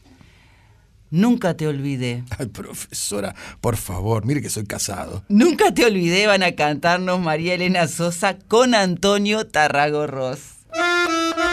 Nunca 1.11 1.55
te 1.55 1.67
olvidé. 1.67 2.25
Ay, 2.39 2.47
profesora, 2.47 3.35
por 3.61 3.77
favor, 3.77 4.27
mire 4.27 4.43
que 4.43 4.51
soy 4.51 4.67
casado. 4.67 5.25
Nunca 5.29 5.73
te 5.73 5.87
olvidé, 5.87 6.27
van 6.27 6.43
a 6.43 6.53
cantarnos 6.53 7.21
María 7.21 7.55
Elena 7.55 7.89
Sosa 7.89 8.39
con 8.39 8.75
Antonio 8.75 9.47
Tarragorros. 9.47 10.41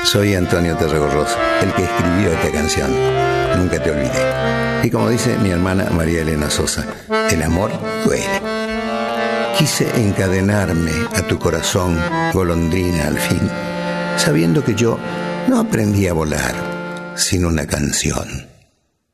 Soy 0.04 0.36
Antonio 0.36 0.76
Tarragorros, 0.76 1.30
el 1.62 1.74
que 1.74 1.84
escribió 1.84 2.32
esta 2.34 2.52
canción. 2.52 3.45
Nunca 3.56 3.82
te 3.82 3.92
olvidé. 3.92 4.84
Y 4.84 4.90
como 4.90 5.10
dice 5.10 5.38
mi 5.38 5.50
hermana 5.50 5.90
María 5.92 6.22
Elena 6.22 6.50
Sosa, 6.50 6.86
el 7.30 7.42
amor 7.42 7.72
duele. 8.06 8.42
Quise 9.58 9.90
encadenarme 9.96 10.92
a 11.16 11.22
tu 11.28 11.40
corazón, 11.40 11.98
golondrina 12.34 13.08
al 13.08 13.18
fin, 13.18 13.50
sabiendo 14.18 14.64
que 14.64 14.76
yo 14.76 15.00
no 15.48 15.60
aprendí 15.60 16.08
a 16.08 16.14
volar 16.14 17.14
sin 17.16 17.46
una 17.46 17.66
canción. 17.66 18.48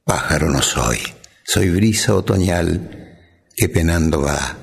Pájaro 0.03 0.49
no 0.49 0.61
soy, 0.61 0.99
soy 1.43 1.69
brisa 1.69 2.15
otoñal 2.15 3.17
que 3.55 3.69
penando 3.69 4.21
va 4.21 4.57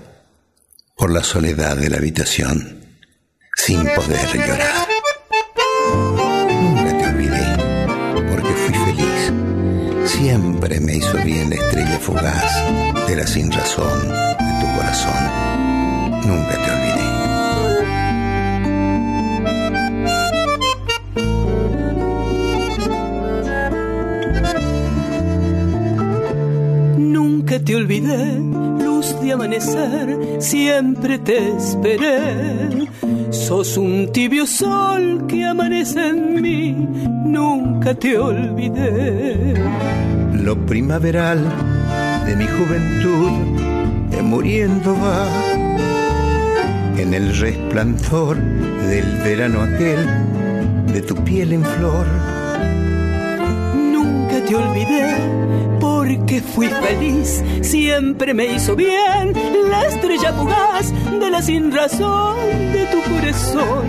por 0.96 1.12
la 1.12 1.22
soledad 1.22 1.76
de 1.76 1.88
la 1.88 1.98
habitación 1.98 2.78
sin 3.54 3.86
poder 3.94 4.32
llorar. 4.34 4.97
Fugaz 12.08 12.52
de 13.06 13.16
la 13.16 13.26
sin 13.26 13.52
razón 13.52 13.98
de 14.08 14.52
tu 14.60 14.66
corazón 14.76 15.22
nunca 16.26 16.54
te 16.64 16.70
olvidé. 16.76 17.06
Nunca 26.96 27.58
te 27.62 27.76
olvidé, 27.76 28.24
luz 28.84 29.20
de 29.20 29.32
amanecer, 29.32 30.36
siempre 30.38 31.18
te 31.18 31.36
esperé. 31.58 32.88
Sos 33.30 33.76
un 33.76 34.10
tibio 34.12 34.46
sol 34.46 35.26
que 35.28 35.44
amanece 35.44 36.08
en 36.08 36.40
mí, 36.40 36.72
nunca 37.26 37.94
te 37.94 38.16
olvidé. 38.16 39.52
Lo 40.32 40.56
primaveral 40.64 41.77
de 42.28 42.36
mi 42.36 42.46
juventud, 42.46 43.30
muriendo 44.22 44.94
va 44.94 45.26
en 46.98 47.14
el 47.14 47.34
resplandor 47.38 48.36
del 48.36 49.06
verano 49.24 49.62
aquel 49.62 50.06
de 50.92 51.00
tu 51.00 51.14
piel 51.24 51.54
en 51.54 51.64
flor. 51.64 52.06
Nunca 53.74 54.44
te 54.44 54.54
olvidé 54.54 55.16
porque 55.80 56.42
fui 56.42 56.68
feliz, 56.68 57.42
siempre 57.62 58.34
me 58.34 58.44
hizo 58.44 58.76
bien 58.76 59.32
la 59.70 59.86
estrella 59.86 60.32
fugaz 60.34 60.92
de 61.20 61.30
la 61.30 61.40
sin 61.40 61.72
razón 61.72 62.36
de 62.74 62.86
tu 62.92 63.00
corazón. 63.10 63.86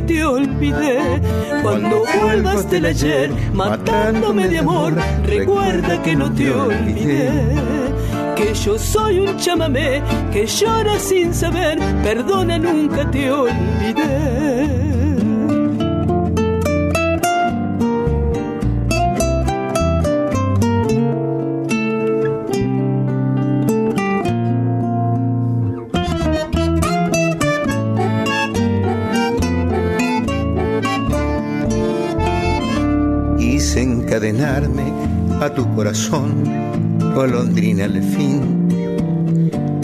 Te 0.00 0.24
olvidé. 0.24 1.20
Cuando 1.62 2.04
vuelvas 2.20 2.68
del 2.68 2.86
ayer 2.86 3.30
matándome 3.52 4.48
de 4.48 4.58
amor, 4.58 4.94
recuerda 5.24 6.02
que 6.02 6.16
no 6.16 6.32
te 6.32 6.52
olvidé. 6.52 7.30
Que 8.36 8.52
yo 8.54 8.76
soy 8.76 9.20
un 9.20 9.36
chamamé 9.36 10.02
que 10.32 10.46
llora 10.46 10.98
sin 10.98 11.32
saber, 11.32 11.78
perdona, 12.02 12.58
nunca 12.58 13.08
te 13.10 13.30
olvidé. 13.30 14.83
Encadenarme 34.28 34.92
a 35.40 35.50
tu 35.50 35.64
corazón 35.74 36.44
golondrina 37.14 37.84
al 37.84 38.02
fin. 38.02 38.68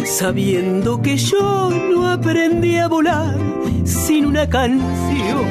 Sabiendo 0.04 1.00
que 1.02 1.16
yo 1.16 1.70
no 1.70 2.08
aprendí 2.08 2.76
a 2.76 2.88
volar 2.88 3.36
sin 3.84 4.26
una 4.26 4.48
canción. 4.48 5.44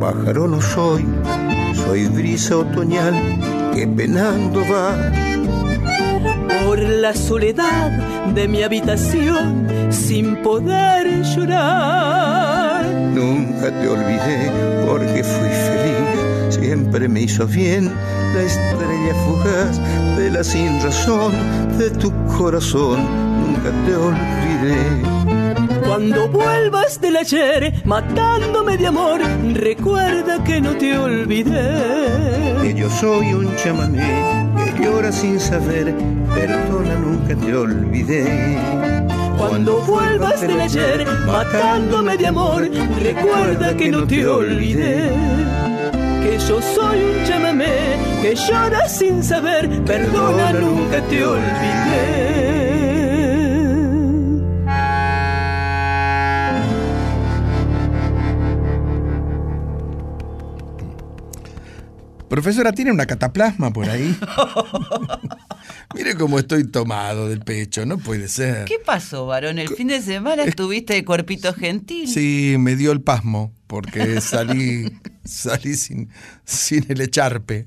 Pájaro 0.00 0.48
no 0.48 0.60
soy, 0.60 1.04
soy 1.74 2.06
brisa 2.08 2.58
otoñal 2.58 3.14
que 3.74 3.86
penando 3.86 4.60
va. 4.72 4.96
Por 6.64 6.78
la 6.78 7.14
soledad 7.14 7.90
de 8.34 8.48
mi 8.48 8.62
habitación 8.62 9.66
sin 9.90 10.36
poder 10.36 11.22
llorar. 11.22 12.86
Nunca 13.14 13.70
te 13.80 13.88
olvidé 13.88 14.50
porque 14.86 15.22
fui 15.22 15.48
feliz, 15.48 15.61
siempre 16.72 17.06
me 17.06 17.20
hizo 17.20 17.46
bien 17.46 17.92
la 18.34 18.40
estrella 18.40 19.14
fugaz 19.26 19.78
de 20.16 20.30
la 20.30 20.42
sin 20.42 20.82
razón 20.82 21.30
de 21.76 21.90
tu 21.90 22.10
corazón, 22.38 22.98
nunca 23.42 23.70
te 23.84 23.94
olvidé. 23.94 25.02
Cuando 25.86 26.30
vuelvas 26.30 26.98
del 26.98 27.16
ayer 27.18 27.74
matándome 27.84 28.78
de 28.78 28.86
amor, 28.86 29.20
recuerda 29.52 30.42
que 30.44 30.62
no 30.62 30.74
te 30.78 30.96
olvidé. 30.96 32.56
Que 32.62 32.72
yo 32.72 32.88
soy 32.88 33.34
un 33.34 33.54
chamamé 33.56 34.46
que 34.64 34.82
llora 34.82 35.12
sin 35.12 35.38
saber, 35.38 35.94
perdona, 36.34 36.94
nunca 36.94 37.34
te 37.36 37.54
olvidé. 37.54 38.58
Cuando 39.36 39.82
vuelvas 39.82 40.40
del 40.40 40.58
ayer 40.58 41.06
matándome 41.26 42.16
de 42.16 42.28
amor, 42.28 42.70
recuerda 42.98 43.76
que 43.76 43.90
no 43.90 44.06
te 44.06 44.26
olvidé 44.26 45.71
que 46.22 46.38
yo 46.38 46.62
soy 46.62 47.00
un 47.00 47.24
chamamé 47.24 47.98
que 48.22 48.34
llora 48.34 48.88
sin 48.88 49.22
saber, 49.22 49.68
perdona, 49.84 50.52
perdona 50.52 50.52
nunca 50.52 51.02
te 51.08 51.24
olvidé. 51.24 52.42
Profesora, 62.32 62.72
¿tiene 62.72 62.90
una 62.90 63.04
cataplasma 63.04 63.74
por 63.74 63.90
ahí? 63.90 64.16
Mire 65.94 66.14
cómo 66.14 66.38
estoy 66.38 66.64
tomado 66.66 67.28
del 67.28 67.40
pecho, 67.40 67.84
no 67.84 67.98
puede 67.98 68.26
ser. 68.28 68.64
¿Qué 68.64 68.78
pasó, 68.78 69.26
varón? 69.26 69.58
El 69.58 69.68
fin 69.68 69.88
de 69.88 70.00
semana 70.00 70.44
estuviste 70.44 70.94
de 70.94 71.04
cuerpito 71.04 71.52
gentil. 71.52 72.08
Sí, 72.08 72.56
me 72.58 72.74
dio 72.74 72.90
el 72.92 73.02
pasmo 73.02 73.52
porque 73.72 74.20
salí, 74.20 75.00
salí 75.24 75.74
sin, 75.76 76.10
sin 76.44 76.84
el 76.90 77.00
echarpe. 77.00 77.66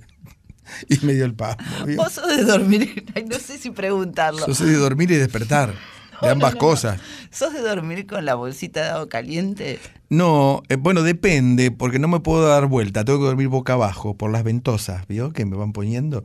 Y 0.88 1.04
me 1.04 1.14
dio 1.14 1.26
el 1.26 1.34
pasmo. 1.34 1.66
¿vio? 1.84 1.98
Vos 1.98 2.14
sos 2.14 2.28
de 2.28 2.44
dormir, 2.44 3.06
ay, 3.16 3.26
no 3.26 3.40
sé 3.40 3.58
si 3.58 3.72
preguntarlo. 3.72 4.46
Yo 4.46 4.54
soy 4.54 4.70
de 4.70 4.78
dormir 4.78 5.10
y 5.10 5.16
despertar, 5.16 5.70
de 6.22 6.28
No, 6.28 6.34
ambas 6.34 6.54
no, 6.54 6.60
no, 6.60 6.60
cosas. 6.60 7.02
¿Sos 7.32 7.54
de 7.54 7.62
dormir 7.62 8.06
con 8.06 8.24
la 8.24 8.36
bolsita 8.36 8.84
de 8.84 8.90
agua 8.90 9.10
caliente? 9.10 9.80
No, 10.10 10.62
eh, 10.70 10.76
bueno, 10.76 11.02
depende, 11.02 11.72
porque 11.72 11.98
no 11.98 12.08
me 12.08 12.20
puedo 12.20 12.48
dar 12.48 12.68
vuelta, 12.68 13.04
tengo 13.04 13.18
que 13.18 13.26
dormir 13.26 13.48
boca 13.48 13.74
abajo 13.74 14.16
por 14.16 14.32
las 14.32 14.44
ventosas, 14.44 15.08
¿vio? 15.08 15.34
Que 15.34 15.46
me 15.46 15.58
van 15.58 15.74
poniendo. 15.74 16.24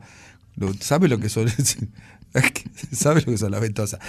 ¿Sabe 0.79 1.07
lo 1.07 1.17
que 1.17 1.29
son? 1.29 1.47
¿Sabe 2.91 3.21
lo 3.21 3.31
que 3.31 3.37
son 3.39 3.49
las 3.49 3.61
ventosas? 3.61 3.99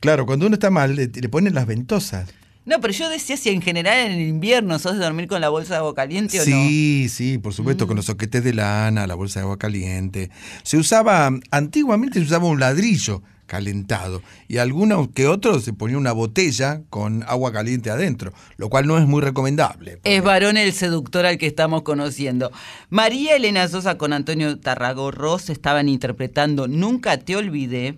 Claro, 0.00 0.24
cuando 0.24 0.46
uno 0.46 0.54
está 0.54 0.70
mal, 0.70 0.96
le, 0.96 1.08
le 1.08 1.28
ponen 1.28 1.54
las 1.54 1.66
ventosas. 1.66 2.30
No, 2.68 2.80
pero 2.80 2.92
yo 2.92 3.08
decía 3.08 3.36
si 3.38 3.48
en 3.48 3.62
general 3.62 3.98
en 4.10 4.12
el 4.20 4.28
invierno 4.28 4.78
sos 4.78 4.92
de 4.98 4.98
dormir 5.04 5.26
con 5.26 5.40
la 5.40 5.48
bolsa 5.48 5.74
de 5.74 5.78
agua 5.78 5.94
caliente 5.94 6.38
o 6.38 6.40
no. 6.40 6.44
Sí, 6.44 7.08
sí, 7.08 7.38
por 7.38 7.54
supuesto, 7.54 7.84
Mm. 7.84 7.88
con 7.88 7.96
los 7.96 8.04
soquetes 8.04 8.44
de 8.44 8.52
lana, 8.52 9.06
la 9.06 9.14
bolsa 9.14 9.40
de 9.40 9.44
agua 9.44 9.58
caliente. 9.58 10.30
Se 10.62 10.76
usaba, 10.76 11.30
antiguamente 11.50 12.18
se 12.18 12.26
usaba 12.26 12.44
un 12.46 12.60
ladrillo 12.60 13.22
calentado 13.46 14.22
y 14.46 14.58
algunos 14.58 15.08
que 15.08 15.26
otros 15.26 15.64
se 15.64 15.72
ponía 15.72 15.96
una 15.96 16.12
botella 16.12 16.82
con 16.90 17.22
agua 17.26 17.50
caliente 17.50 17.88
adentro, 17.88 18.34
lo 18.58 18.68
cual 18.68 18.86
no 18.86 18.98
es 18.98 19.06
muy 19.06 19.22
recomendable. 19.22 20.00
Es 20.04 20.22
varón 20.22 20.58
el 20.58 20.74
seductor 20.74 21.24
al 21.24 21.38
que 21.38 21.46
estamos 21.46 21.80
conociendo. 21.80 22.52
María 22.90 23.34
Elena 23.36 23.66
Sosa 23.66 23.96
con 23.96 24.12
Antonio 24.12 24.60
Tarragorros 24.60 25.48
estaban 25.48 25.88
interpretando 25.88 26.68
Nunca 26.68 27.16
te 27.16 27.36
olvidé, 27.36 27.96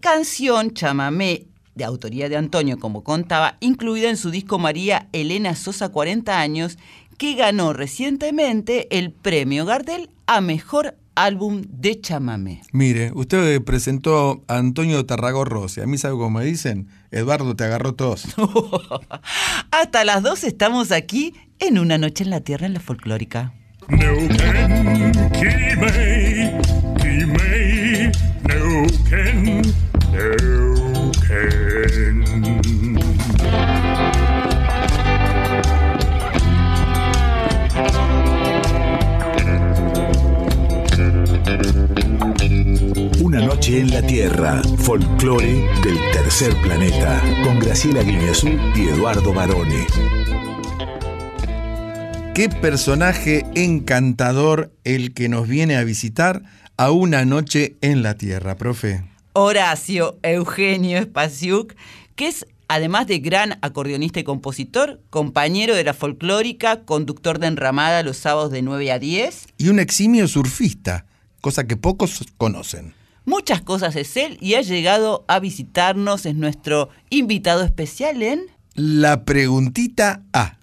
canción 0.00 0.74
chamamé 0.74 1.46
de 1.78 1.84
autoría 1.84 2.28
de 2.28 2.36
Antonio, 2.36 2.78
como 2.78 3.02
contaba, 3.02 3.56
incluida 3.60 4.10
en 4.10 4.18
su 4.18 4.30
disco 4.30 4.58
María 4.58 5.08
Elena 5.12 5.54
Sosa 5.54 5.88
40 5.88 6.38
años, 6.38 6.76
que 7.16 7.34
ganó 7.34 7.72
recientemente 7.72 8.98
el 8.98 9.12
premio 9.12 9.64
Gardel 9.64 10.10
a 10.26 10.42
mejor 10.42 10.96
álbum 11.14 11.62
de 11.68 12.00
chamamé. 12.00 12.62
Mire, 12.72 13.10
usted 13.14 13.62
presentó 13.62 14.44
a 14.46 14.58
Antonio 14.58 15.04
Tarragorros 15.06 15.76
y 15.76 15.80
a 15.80 15.86
mí, 15.86 15.98
¿sabe 15.98 16.14
cómo 16.14 16.38
me 16.38 16.44
dicen? 16.44 16.88
Eduardo, 17.10 17.56
te 17.56 17.64
agarró 17.64 17.94
tos. 17.94 18.26
Hasta 19.70 20.04
las 20.04 20.22
dos 20.22 20.44
estamos 20.44 20.92
aquí 20.92 21.34
en 21.58 21.78
Una 21.78 21.98
Noche 21.98 22.24
en 22.24 22.30
la 22.30 22.40
Tierra 22.40 22.66
en 22.66 22.74
la 22.74 22.80
Folclórica. 22.80 23.52
No 23.88 24.28
can 24.36 25.12
Kimei, 25.32 26.52
Kimei, 27.00 28.12
no 28.46 28.86
noche 43.68 43.80
en 43.80 43.90
la 43.90 44.02
Tierra, 44.02 44.62
folclore 44.78 45.68
del 45.82 45.98
tercer 46.12 46.54
planeta, 46.62 47.22
con 47.44 47.58
Graciela 47.58 48.02
Guineazú 48.02 48.48
y 48.74 48.88
Eduardo 48.88 49.34
Barone. 49.34 49.86
Qué 52.34 52.48
personaje 52.48 53.44
encantador 53.54 54.72
el 54.84 55.12
que 55.12 55.28
nos 55.28 55.46
viene 55.46 55.76
a 55.76 55.84
visitar 55.84 56.42
a 56.78 56.90
una 56.90 57.26
noche 57.26 57.76
en 57.82 58.02
la 58.02 58.14
Tierra, 58.14 58.56
profe. 58.56 59.04
Horacio 59.34 60.18
Eugenio 60.22 61.02
Spasiuk, 61.02 61.74
que 62.16 62.28
es, 62.28 62.46
además 62.68 63.06
de 63.06 63.18
gran 63.18 63.58
acordeonista 63.60 64.18
y 64.18 64.24
compositor, 64.24 65.02
compañero 65.10 65.74
de 65.74 65.84
la 65.84 65.92
folclórica, 65.92 66.84
conductor 66.84 67.38
de 67.38 67.48
enramada 67.48 68.02
los 68.02 68.16
sábados 68.16 68.50
de 68.50 68.62
9 68.62 68.92
a 68.92 68.98
10. 68.98 69.46
Y 69.58 69.68
un 69.68 69.78
eximio 69.78 70.26
surfista, 70.26 71.04
cosa 71.42 71.66
que 71.66 71.76
pocos 71.76 72.24
conocen. 72.38 72.97
Muchas 73.28 73.60
cosas 73.60 73.94
es 73.96 74.16
él 74.16 74.38
y 74.40 74.54
ha 74.54 74.62
llegado 74.62 75.26
a 75.28 75.38
visitarnos, 75.38 76.24
es 76.24 76.34
nuestro 76.34 76.88
invitado 77.10 77.62
especial 77.62 78.22
en... 78.22 78.40
La 78.74 79.26
preguntita 79.26 80.24
A. 80.32 80.56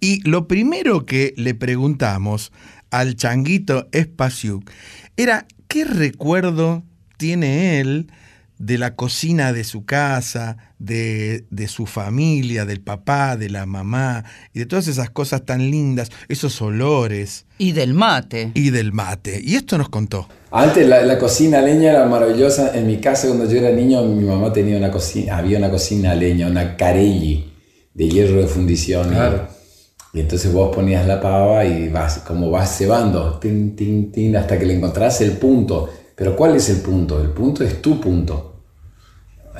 Y 0.00 0.28
lo 0.28 0.48
primero 0.48 1.06
que 1.06 1.34
le 1.36 1.54
preguntamos 1.54 2.50
al 2.90 3.14
changuito 3.14 3.86
Spasiuk 3.94 4.68
era 5.16 5.46
qué 5.68 5.84
recuerdo 5.84 6.82
tiene 7.16 7.78
él 7.78 8.10
de 8.58 8.78
la 8.78 8.94
cocina 8.94 9.52
de 9.52 9.64
su 9.64 9.84
casa, 9.84 10.56
de, 10.78 11.44
de 11.50 11.66
su 11.68 11.86
familia, 11.86 12.64
del 12.64 12.80
papá, 12.80 13.36
de 13.36 13.50
la 13.50 13.66
mamá, 13.66 14.24
y 14.52 14.60
de 14.60 14.66
todas 14.66 14.86
esas 14.86 15.10
cosas 15.10 15.44
tan 15.44 15.70
lindas, 15.70 16.10
esos 16.28 16.60
olores, 16.62 17.46
Y 17.58 17.72
del 17.72 17.94
mate. 17.94 18.52
y 18.54 18.70
del 18.70 18.92
mate. 18.92 19.40
Y 19.44 19.56
esto 19.56 19.76
nos 19.78 19.88
contó. 19.88 20.28
Antes 20.50 20.86
la, 20.86 21.02
la 21.02 21.18
cocina 21.18 21.58
a 21.58 21.62
leña 21.62 21.90
era 21.90 22.06
maravillosa. 22.06 22.76
En 22.78 22.86
mi 22.86 22.98
casa 22.98 23.26
cuando 23.26 23.50
yo 23.50 23.58
era 23.58 23.70
niño 23.70 24.02
mi 24.04 24.24
mamá 24.24 24.52
tenía 24.52 24.76
una 24.76 24.90
cocina, 24.90 25.38
había 25.38 25.58
una 25.58 25.70
cocina 25.70 26.12
a 26.12 26.14
leña, 26.14 26.46
una 26.46 26.76
carelli 26.76 27.52
de 27.92 28.08
hierro 28.08 28.40
de 28.40 28.46
fundición. 28.46 29.12
Y, 29.12 30.18
y 30.18 30.20
entonces 30.20 30.52
vos 30.52 30.72
ponías 30.74 31.06
la 31.08 31.20
pava 31.20 31.64
y 31.64 31.88
vas, 31.88 32.18
como 32.18 32.50
vas 32.50 32.78
cebando, 32.78 33.38
tin, 33.40 33.74
tin, 33.74 34.12
tin, 34.12 34.36
hasta 34.36 34.56
que 34.58 34.64
le 34.64 34.74
encontrás 34.74 35.20
el 35.22 35.32
punto. 35.32 35.90
Pero 36.14 36.36
¿cuál 36.36 36.56
es 36.56 36.68
el 36.70 36.78
punto? 36.78 37.20
El 37.20 37.30
punto 37.30 37.64
es 37.64 37.80
tu 37.82 38.00
punto. 38.00 38.52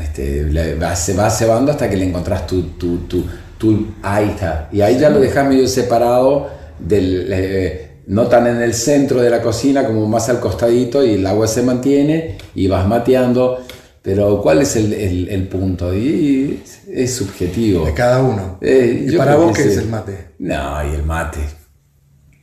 Este, 0.00 0.44
le- 0.44 0.74
vas, 0.74 0.98
se 1.04 1.14
va 1.14 1.30
cebando 1.30 1.70
hasta 1.72 1.88
que 1.88 1.96
le 1.96 2.04
encontrás 2.06 2.46
tu, 2.46 2.62
tu, 2.78 2.98
tu, 3.06 3.24
tu- 3.58 3.94
ahí 4.02 4.30
está. 4.30 4.68
Y 4.72 4.80
ahí 4.80 4.98
ya 4.98 5.10
lo 5.10 5.20
dejas 5.20 5.46
medio 5.48 5.68
separado 5.68 6.48
del, 6.78 7.28
eh, 7.32 7.90
no 8.08 8.26
tan 8.26 8.46
en 8.46 8.60
el 8.60 8.74
centro 8.74 9.20
de 9.20 9.30
la 9.30 9.40
cocina 9.40 9.86
como 9.86 10.06
más 10.08 10.28
al 10.28 10.40
costadito 10.40 11.04
y 11.04 11.14
el 11.14 11.26
agua 11.26 11.46
se 11.46 11.62
mantiene 11.62 12.38
y 12.54 12.66
vas 12.66 12.86
mateando. 12.86 13.58
Pero 14.02 14.42
¿cuál 14.42 14.62
es 14.62 14.76
el, 14.76 14.92
el- 14.92 15.28
el 15.30 15.48
punto? 15.48 15.94
Y 15.94 16.62
es, 16.92 17.14
subjetivo. 17.14 17.88
cada 17.94 18.22
uno. 18.22 18.58
Eh, 18.60 19.06
¿Y 19.10 19.16
para 19.16 19.36
vos 19.36 19.56
qué 19.56 19.62
es 19.64 19.76
el 19.78 19.88
mate? 19.88 20.26
No, 20.40 20.90
y 20.90 20.94
el 20.94 21.02
mate. 21.04 21.40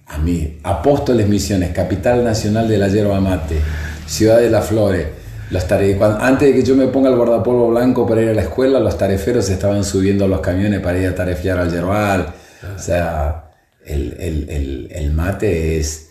A 0.07 0.17
mí, 0.17 0.57
Apóstoles 0.63 1.27
Misiones, 1.27 1.71
capital 1.71 2.23
nacional 2.23 2.67
de 2.67 2.77
la 2.77 2.87
yerba 2.87 3.19
mate, 3.21 3.55
ciudad 4.11 4.39
de 4.39 4.49
las 4.49 4.65
flores. 4.67 5.07
Los 5.49 5.67
tare- 5.67 5.97
antes 6.19 6.47
de 6.47 6.53
que 6.53 6.63
yo 6.63 6.75
me 6.75 6.87
ponga 6.87 7.09
el 7.09 7.15
guardapolvo 7.15 7.69
blanco 7.69 8.07
para 8.07 8.21
ir 8.21 8.29
a 8.29 8.33
la 8.33 8.43
escuela, 8.43 8.79
los 8.79 8.97
tareferos 8.97 9.49
estaban 9.49 9.83
subiendo 9.83 10.25
a 10.25 10.27
los 10.27 10.39
camiones 10.39 10.79
para 10.79 10.97
ir 10.97 11.07
a 11.07 11.15
tarefiar 11.15 11.57
al 11.59 11.71
yerbal. 11.71 12.27
O 12.75 12.79
sea, 12.79 13.51
el, 13.85 14.15
el- 14.19 14.49
el- 14.49 14.87
el 14.91 15.11
mate 15.11 15.77
es. 15.79 16.09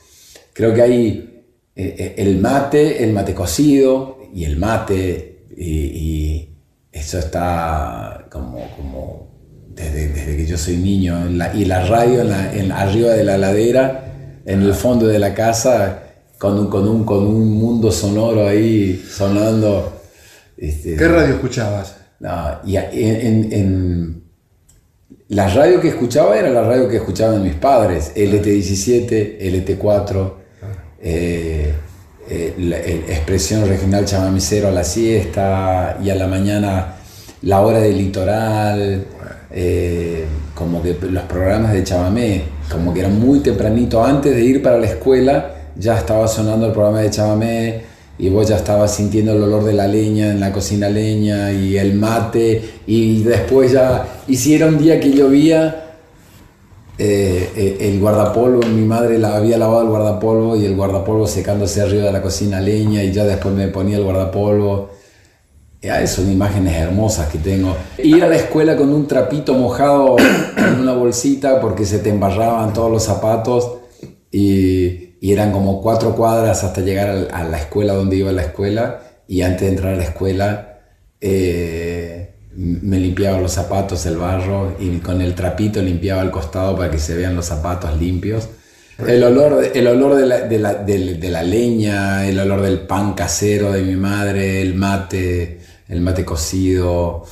Creo 0.53 0.75
que 0.75 0.83
hay 0.83 1.45
eh, 1.77 1.95
eh, 1.99 2.15
el 2.19 2.39
mate, 2.39 3.03
el 3.05 3.13
mate 3.13 3.33
cocido 3.35 4.19
y 4.35 4.45
el 4.45 4.57
mate, 4.57 5.45
y, 5.57 5.71
y 5.71 6.57
eso 6.93 7.19
está 7.19 8.27
como, 8.31 8.69
como 8.77 9.31
desde, 9.75 10.09
desde 10.09 10.37
que 10.37 10.47
yo 10.47 10.59
soy 10.59 10.77
niño. 10.77 11.27
la- 11.31 11.55
y 11.55 11.65
la 11.65 11.87
radio 11.87 12.21
en 12.23 12.29
la- 12.29 12.53
en- 12.55 12.73
arriba 12.73 13.13
de 13.13 13.25
la 13.25 13.39
ladera, 13.39 14.05
en 14.45 14.63
el 14.63 14.75
fondo 14.75 15.07
de 15.07 15.19
la 15.19 15.33
casa, 15.33 16.03
con 16.41 16.59
un, 16.59 16.69
con 16.69 16.89
un, 16.89 17.05
con 17.05 17.27
un 17.27 17.49
mundo 17.59 17.93
sonoro 17.93 18.49
ahí 18.49 18.97
sonando. 19.09 19.93
este, 20.57 20.97
escuchabas? 21.35 21.97
no, 22.19 22.31
y 22.65 22.77
a- 22.77 22.91
en, 22.91 23.27
en- 23.27 23.53
en- 23.53 24.23
la 25.29 25.49
radio 25.49 25.81
que 25.83 25.89
escuchaba 25.89 26.39
era 26.39 26.49
la 26.49 26.63
radio 26.63 26.89
que 26.89 26.97
escuchaban 26.97 27.43
mis 27.43 27.55
padres, 27.55 28.13
LT17, 28.17 29.39
LT4, 29.39 30.33
eh, 31.03 31.75
eh, 32.29 32.55
la- 32.59 32.79
el- 32.79 33.05
expresión 33.11 33.69
regional 33.69 34.07
chamamicero 34.07 34.69
a 34.69 34.73
la 34.73 34.83
siesta 34.83 35.99
y 36.03 36.09
a 36.09 36.15
la 36.15 36.27
mañana 36.27 36.95
la 37.43 37.61
hora 37.61 37.81
del 37.81 37.99
litoral, 37.99 39.05
eh, 39.51 40.25
como 40.55 40.83
que 40.83 40.97
los 41.11 41.23
programas 41.25 41.75
de 41.75 41.85
chamamé, 41.85 42.43
como 42.73 42.93
que 42.95 43.01
era 43.01 43.09
muy 43.11 43.41
tempranito 43.41 44.03
antes 44.03 44.35
de 44.35 44.43
ir 44.43 44.63
para 44.63 44.79
la 44.79 44.87
escuela, 44.87 45.55
ya 45.81 45.99
estaba 45.99 46.29
sonando 46.29 46.67
el 46.67 46.73
programa 46.73 47.01
de 47.01 47.11
chamamé 47.11 47.83
y 48.19 48.29
vos 48.29 48.47
ya 48.47 48.57
estabas 48.57 48.95
sintiendo 48.95 49.33
el 49.33 49.43
olor 49.43 49.65
de 49.65 49.73
la 49.73 49.89
leña 49.89 50.31
en 50.31 50.41
la 50.41 50.53
cocina 50.53 50.91
leña 50.91 51.51
y 51.53 51.79
el 51.79 51.95
mate 51.95 52.63
y 52.87 53.23
después 53.23 53.73
ya, 53.73 54.07
y 54.29 54.37
si 54.37 54.55
era 54.55 54.67
un 54.67 54.77
día 54.77 55.01
que 55.01 55.11
llovía, 55.11 55.97
eh, 56.99 57.51
eh, 57.57 57.79
el 57.81 57.99
guardapolvo, 57.99 58.61
mi 58.67 58.83
madre 58.83 59.19
la 59.19 59.35
había 59.35 59.57
lavado 59.57 59.81
el 59.81 59.89
guardapolvo 59.89 60.55
y 60.55 60.67
el 60.67 60.77
guardapolvo 60.77 61.27
secándose 61.27 61.81
arriba 61.81 62.05
de 62.05 62.13
la 62.13 62.21
cocina 62.21 62.61
leña 62.61 63.03
y 63.03 63.11
ya 63.11 63.25
después 63.25 63.55
me 63.55 63.69
ponía 63.69 63.97
el 63.97 64.05
guardapolvo. 64.05 64.91
Ya, 65.81 66.07
son 66.07 66.31
imágenes 66.31 66.77
hermosas 66.77 67.31
que 67.31 67.39
tengo. 67.39 67.75
Ir 67.97 68.23
a 68.23 68.29
la 68.29 68.37
escuela 68.37 68.77
con 68.77 68.93
un 68.93 69.07
trapito 69.07 69.55
mojado 69.55 70.17
en 70.59 70.79
una 70.79 70.93
bolsita 70.93 71.59
porque 71.59 71.87
se 71.87 72.01
te 72.01 72.11
embarraban 72.11 72.75
todos 72.75 72.91
los 72.91 73.03
zapatos 73.03 73.79
y, 74.31 75.10
y 75.21 75.33
eran 75.33 75.53
como 75.53 75.81
cuatro 75.83 76.15
cuadras 76.17 76.65
hasta 76.65 76.81
llegar 76.81 77.29
a 77.33 77.45
la 77.45 77.59
escuela 77.59 77.93
donde 77.95 78.17
iba 78.17 78.31
a 78.31 78.33
la 78.33 78.43
escuela 78.43 79.03
y 79.29 79.43
antes 79.43 79.63
de 79.63 79.69
entrar 79.69 79.95
a 79.95 79.97
la 79.97 80.05
escuela 80.05 80.79
eh, 81.21 82.35
me 82.57 82.99
limpiaba 82.99 83.39
los 83.41 83.53
zapatos, 83.53 84.05
el 84.07 84.17
barro 84.17 84.75
y 84.81 84.99
con 84.99 85.21
el 85.21 85.35
trapito 85.35 85.81
limpiaba 85.83 86.23
el 86.23 86.31
costado 86.31 86.77
para 86.77 86.91
que 86.91 86.99
se 86.99 87.15
vean 87.17 87.37
los 87.37 87.47
zapatos 87.47 87.97
limpios. 88.01 88.49
El 89.07 89.23
olor, 89.25 89.65
el 89.75 89.87
olor 89.87 90.17
de, 90.17 90.27
la, 90.27 90.41
de 90.41 90.59
la- 90.59 90.75
de 90.75 91.29
la 91.31 91.43
leña, 91.43 92.27
el 92.27 92.39
olor 92.39 92.61
del 92.61 92.81
pan 92.81 93.15
casero 93.15 93.73
de 93.73 93.83
mi 93.83 93.97
madre, 93.97 94.61
el 94.61 94.75
mate, 94.75 95.61
el 95.89 96.01
mate 96.03 96.25
cocido, 96.25 97.25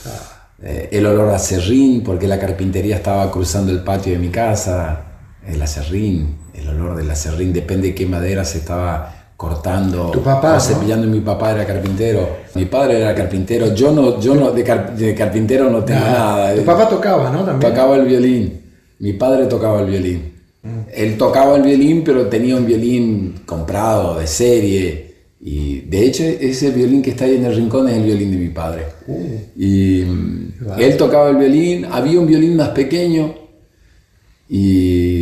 eh, 0.63 0.89
el 0.93 1.05
olor 1.05 1.29
a 1.31 1.37
acerrín, 1.37 2.03
porque 2.03 2.27
la 2.27 2.39
carpintería 2.39 2.97
estaba 2.97 3.31
cruzando 3.31 3.71
el 3.73 3.81
patio 3.81 4.13
de 4.13 4.19
mi 4.19 4.29
casa, 4.31 5.05
el 5.47 5.61
acerrín, 5.61 6.38
el 6.71 6.81
olor 6.81 6.97
del 6.97 7.11
acerrín, 7.11 7.53
depende 7.53 7.89
de 7.89 7.95
qué 7.95 8.07
madera 8.07 8.45
se 8.45 8.59
estaba 8.59 9.15
cortando 9.37 10.11
Tu 10.11 10.21
papá, 10.21 10.59
cepillando. 10.59 11.07
Mi 11.07 11.21
papá 11.21 11.53
era 11.53 11.65
carpintero, 11.65 12.29
mi 12.55 12.65
padre 12.65 13.01
era 13.01 13.15
carpintero, 13.15 13.73
yo 13.75 13.93
no, 13.93 14.21
yo 14.21 14.35
no 14.35 14.51
de, 14.51 14.65
car- 14.65 14.97
de 14.97 15.15
carpintero 15.15 15.71
no 15.71 15.85
tengo 15.85 16.01
nada. 16.01 16.55
Tu 16.55 16.65
papá 16.65 16.89
tocaba, 16.89 17.31
¿no? 17.31 17.45
También. 17.45 17.71
Tocaba 17.73 17.97
el 17.97 18.07
violín. 18.07 18.61
Mi 18.99 19.13
padre 19.13 19.47
tocaba 19.47 19.81
el 19.81 19.87
violín. 19.91 20.33
Mm. 20.63 20.79
Él 20.93 21.17
tocaba 21.17 21.57
el 21.57 21.63
violín, 21.63 22.03
pero 22.05 22.27
tenía 22.27 22.57
un 22.57 22.67
violín 22.67 23.35
comprado 23.47 24.19
de 24.19 24.27
serie. 24.27 25.07
Y 25.41 25.83
de 25.83 26.05
hecho, 26.05 26.25
ese 26.25 26.73
violín 26.73 27.01
que 27.01 27.11
está 27.11 27.25
ahí 27.27 27.37
en 27.37 27.45
el 27.45 27.55
rincón 27.55 27.89
es 27.89 27.95
el 27.95 28.03
violín 28.03 28.33
de 28.33 28.37
mi 28.39 28.49
padre. 28.49 28.83
Uh. 29.07 29.37
Y 29.57 30.03
mm, 30.05 30.53
él 30.81 30.97
tocaba 30.97 31.31
el 31.31 31.37
violín. 31.37 31.85
Había 31.85 32.19
un 32.19 32.27
violín 32.27 32.57
más 32.57 32.71
pequeño. 32.71 33.35
Y. 34.49 35.18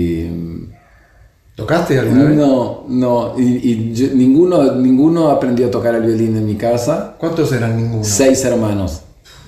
¿Tocaste 1.67 1.99
alguna 1.99 2.25
vez? 2.25 2.37
No, 2.37 2.85
no. 2.89 3.35
Y, 3.37 3.43
y 3.43 3.93
yo- 3.93 4.15
ninguno, 4.15 4.75
ninguno 4.77 5.31
aprendió 5.31 5.67
a 5.67 5.71
tocar 5.71 5.97
el 5.97 6.03
violín 6.03 6.37
en 6.37 6.47
mi 6.47 6.55
casa. 6.55 7.17
¿Cuántos 7.19 7.51
eran 7.53 7.77
ninguno? 7.77 8.05
Seis 8.05 8.45
hermanos. 8.45 9.01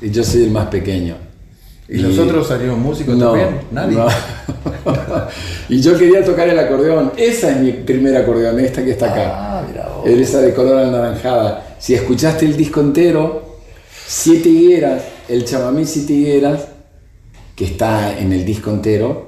Y 0.03 0.11
yo 0.11 0.25
soy 0.25 0.43
el 0.43 0.51
más 0.51 0.67
pequeño. 0.67 1.15
¿Y 1.89 1.99
los 1.99 2.19
otros 2.19 2.49
salieron 2.49 2.83
músicos 2.83 3.17
No, 3.17 3.27
también? 3.31 3.61
Nadie. 3.71 3.97
no. 3.97 4.07
y 5.69 5.81
yo 5.81 5.97
quería 5.97 6.25
tocar 6.25 6.49
el 6.49 6.59
acordeón. 6.59 7.13
Esa 7.17 7.51
es 7.53 7.61
mi 7.61 7.71
primera 7.73 8.21
acordeón, 8.21 8.59
esta 8.59 8.85
que 8.85 8.91
está 8.91 9.13
acá. 9.13 9.25
Ah, 9.61 9.65
mira 9.67 9.89
vos. 9.89 10.07
Esa 10.09 10.41
de 10.41 10.53
color 10.55 10.79
anaranjada. 10.83 11.77
Si 11.79 11.95
escuchaste 11.95 12.47
el 12.47 12.57
disco 12.57 12.81
entero, 12.81 13.59
Siete 14.07 14.49
Higueras, 14.49 15.03
el 15.29 15.45
chamamé 15.45 15.85
Siete 15.85 16.13
Higueras, 16.15 16.67
que 17.55 17.65
está 17.65 18.19
en 18.19 18.33
el 18.33 18.45
disco 18.45 18.71
entero, 18.71 19.28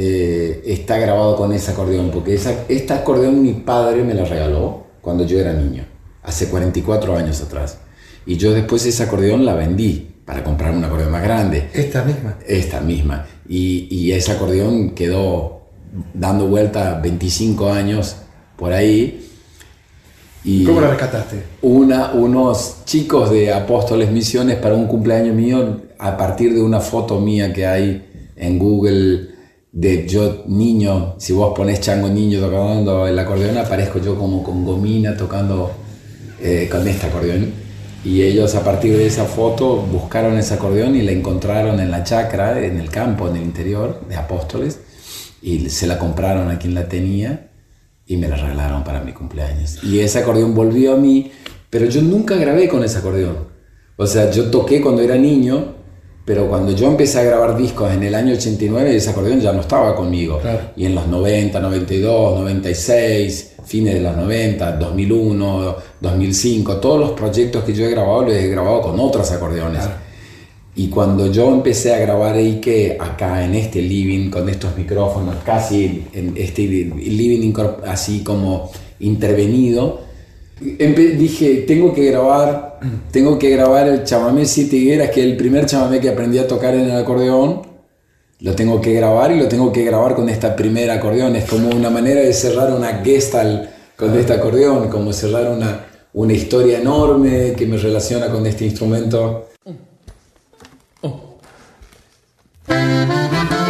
eh, 0.00 0.62
está 0.64 0.96
grabado 0.96 1.34
con 1.36 1.52
ese 1.52 1.72
acordeón, 1.72 2.10
porque 2.12 2.32
esa, 2.34 2.64
esta 2.68 2.98
acordeón 2.98 3.42
mi 3.42 3.52
padre 3.52 4.04
me 4.04 4.14
la 4.14 4.24
regaló 4.24 4.86
cuando 5.00 5.24
yo 5.26 5.40
era 5.40 5.52
niño, 5.52 5.84
hace 6.22 6.48
44 6.48 7.16
años 7.16 7.42
atrás. 7.42 7.78
Y 8.24 8.36
yo 8.36 8.52
después 8.52 8.86
ese 8.86 9.02
acordeón 9.02 9.44
la 9.44 9.54
vendí 9.54 10.14
para 10.24 10.44
comprar 10.44 10.72
un 10.72 10.84
acordeón 10.84 11.10
más 11.10 11.22
grande 11.22 11.68
Esta 11.74 12.04
misma. 12.04 12.36
esta 12.46 12.80
misma. 12.80 13.26
Y, 13.48 13.88
y 13.90 14.12
ese 14.12 14.32
acordeón 14.32 14.90
quedó 14.90 15.62
dando 16.14 16.46
vuelta 16.46 17.00
25 17.02 17.70
años 17.70 18.16
por 18.56 18.72
ahí. 18.72 19.24
Y 20.44 20.64
¿Cómo 20.64 20.80
la 20.80 20.90
rescataste? 20.90 21.42
una, 21.62 22.12
unos 22.12 22.84
chicos 22.84 23.30
de 23.30 23.52
Apóstoles 23.52 24.12
Misiones 24.12 24.56
para 24.58 24.74
un 24.76 24.86
cumpleaños 24.86 25.34
mío, 25.34 25.80
a 25.98 26.16
partir 26.16 26.54
de 26.54 26.62
una 26.62 26.80
foto 26.80 27.18
mía 27.20 27.52
que 27.52 27.66
hay 27.66 28.32
en 28.36 28.58
Google 28.58 29.37
de 29.72 30.06
yo 30.06 30.44
niño, 30.46 31.14
si 31.18 31.32
vos 31.32 31.52
pones 31.56 31.80
chango 31.80 32.08
niño 32.08 32.40
tocando 32.40 33.06
el 33.06 33.18
acordeón, 33.18 33.58
aparezco 33.58 34.00
yo 34.00 34.18
como 34.18 34.42
con 34.42 34.64
gomina 34.64 35.16
tocando 35.16 35.72
eh, 36.40 36.68
con 36.70 36.86
este 36.86 37.06
acordeón. 37.06 37.52
Y 38.04 38.22
ellos 38.22 38.54
a 38.54 38.62
partir 38.64 38.96
de 38.96 39.06
esa 39.06 39.24
foto 39.24 39.76
buscaron 39.76 40.38
ese 40.38 40.54
acordeón 40.54 40.94
y 40.96 41.02
la 41.02 41.12
encontraron 41.12 41.80
en 41.80 41.90
la 41.90 42.04
chacra, 42.04 42.64
en 42.64 42.78
el 42.78 42.90
campo, 42.90 43.28
en 43.28 43.36
el 43.36 43.42
interior 43.42 44.06
de 44.08 44.16
Apóstoles, 44.16 44.80
y 45.42 45.68
se 45.68 45.86
la 45.86 45.98
compraron 45.98 46.50
a 46.50 46.58
quien 46.58 46.74
la 46.74 46.88
tenía 46.88 47.50
y 48.06 48.16
me 48.16 48.28
la 48.28 48.36
regalaron 48.36 48.84
para 48.84 49.02
mi 49.02 49.12
cumpleaños. 49.12 49.82
Y 49.84 50.00
ese 50.00 50.20
acordeón 50.20 50.54
volvió 50.54 50.94
a 50.94 50.96
mí, 50.96 51.30
pero 51.68 51.86
yo 51.86 52.00
nunca 52.00 52.36
grabé 52.36 52.68
con 52.68 52.82
ese 52.84 52.98
acordeón. 52.98 53.48
O 53.96 54.06
sea, 54.06 54.30
yo 54.30 54.50
toqué 54.50 54.80
cuando 54.80 55.02
era 55.02 55.16
niño, 55.16 55.74
pero 56.28 56.46
cuando 56.46 56.72
yo 56.72 56.88
empecé 56.88 57.20
a 57.20 57.22
grabar 57.22 57.56
discos 57.56 57.90
en 57.90 58.02
el 58.02 58.14
año 58.14 58.34
89, 58.34 58.94
ese 58.94 59.08
acordeón 59.08 59.40
ya 59.40 59.50
no 59.50 59.62
estaba 59.62 59.96
conmigo. 59.96 60.38
Claro. 60.40 60.60
Y 60.76 60.84
en 60.84 60.94
los 60.94 61.06
90, 61.06 61.58
92, 61.58 62.40
96, 62.40 63.52
fines 63.64 63.94
de 63.94 64.00
los 64.00 64.14
90, 64.14 64.72
2001, 64.72 65.76
2005, 65.98 66.76
todos 66.76 67.00
los 67.00 67.10
proyectos 67.12 67.64
que 67.64 67.72
yo 67.72 67.86
he 67.86 67.90
grabado 67.92 68.24
los 68.24 68.34
he 68.34 68.46
grabado 68.46 68.82
con 68.82 69.00
otros 69.00 69.30
acordeones. 69.32 69.84
Y 70.76 70.88
cuando 70.88 71.28
yo 71.28 71.48
empecé 71.48 71.94
a 71.94 71.98
grabar 71.98 72.36
Ike 72.36 72.98
acá 73.00 73.42
en 73.42 73.54
este 73.54 73.80
living 73.80 74.28
con 74.28 74.50
estos 74.50 74.76
micrófonos, 74.76 75.36
casi 75.46 76.04
en 76.12 76.34
este 76.36 76.60
living 76.60 77.54
así 77.86 78.22
como 78.22 78.70
intervenido, 79.00 80.07
dije, 80.60 81.64
tengo 81.66 81.94
que 81.94 82.04
grabar, 82.10 82.80
tengo 83.10 83.38
que 83.38 83.50
grabar 83.50 83.88
el 83.88 84.04
chamamé 84.04 84.44
Siete 84.46 84.76
Higueras, 84.76 85.10
que 85.10 85.20
es 85.20 85.26
el 85.26 85.36
primer 85.36 85.66
chamamé 85.66 86.00
que 86.00 86.08
aprendí 86.08 86.38
a 86.38 86.46
tocar 86.46 86.74
en 86.74 86.90
el 86.90 86.96
acordeón. 86.96 87.62
Lo 88.40 88.54
tengo 88.54 88.80
que 88.80 88.92
grabar 88.92 89.32
y 89.32 89.38
lo 89.38 89.48
tengo 89.48 89.72
que 89.72 89.84
grabar 89.84 90.14
con 90.14 90.28
esta 90.28 90.54
primera 90.54 90.94
acordeón. 90.94 91.34
Es 91.36 91.44
como 91.44 91.70
una 91.70 91.90
manera 91.90 92.20
de 92.20 92.32
cerrar 92.32 92.72
una 92.72 93.02
gestal 93.04 93.70
con 93.96 94.16
este 94.16 94.32
acordeón, 94.32 94.88
como 94.88 95.12
cerrar 95.12 95.50
una, 95.50 95.86
una 96.12 96.32
historia 96.32 96.78
enorme 96.78 97.54
que 97.56 97.66
me 97.66 97.76
relaciona 97.76 98.28
con 98.28 98.46
este 98.46 98.64
instrumento. 98.64 99.48
me 102.68 103.67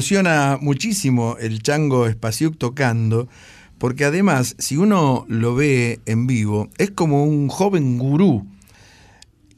emociona 0.00 0.56
muchísimo 0.58 1.36
el 1.38 1.62
Chango 1.62 2.10
Spasiuk 2.10 2.56
tocando, 2.56 3.28
porque 3.76 4.06
además, 4.06 4.56
si 4.58 4.78
uno 4.78 5.26
lo 5.28 5.54
ve 5.54 6.00
en 6.06 6.26
vivo, 6.26 6.70
es 6.78 6.90
como 6.90 7.22
un 7.24 7.50
joven 7.50 7.98
gurú, 7.98 8.46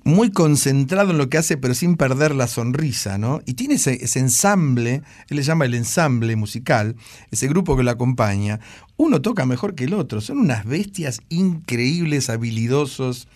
muy 0.03 0.33
concentrado 0.33 1.13
en 1.13 1.19
lo 1.19 1.31
que 1.31 1.39
hace, 1.39 1.57
pero 1.57 1.75
sin 1.75 1.97
perder 1.97 2.35
la 2.35 2.49
sonrisa, 2.49 3.19
¿no? 3.19 3.41
Y 3.47 3.55
tiene 3.55 3.75
ese, 3.75 4.05
ese 4.05 4.19
ensamble, 4.19 5.03
él 5.29 5.37
le 5.37 5.45
llama 5.45 5.65
el 5.65 5.75
ensamble 5.75 6.35
musical, 6.35 6.97
ese 7.31 7.47
grupo 7.47 7.77
que 7.77 7.85
lo 7.85 7.93
acompaña. 7.93 8.59
Uno 8.97 9.23
toca 9.23 9.47
mejor 9.47 9.77
que 9.77 9.85
el 9.85 9.95
otro, 9.95 10.21
son 10.21 10.39
unas 10.39 10.65
bestias 10.65 11.21
increíbles, 11.29 12.31
habilidosos, 12.31 13.29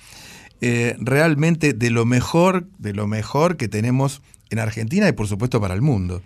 eh, 0.60 0.96
realmente 0.98 1.72
de 1.72 1.90
lo 1.90 2.04
mejor, 2.04 2.66
de 2.78 2.94
lo 2.94 3.06
mejor 3.06 3.56
que 3.56 3.68
tenemos 3.68 4.22
en 4.50 4.58
Argentina 4.58 5.08
y 5.08 5.12
por 5.12 5.28
supuesto 5.28 5.60
para 5.60 5.74
el 5.74 5.82
mundo. 5.82 6.20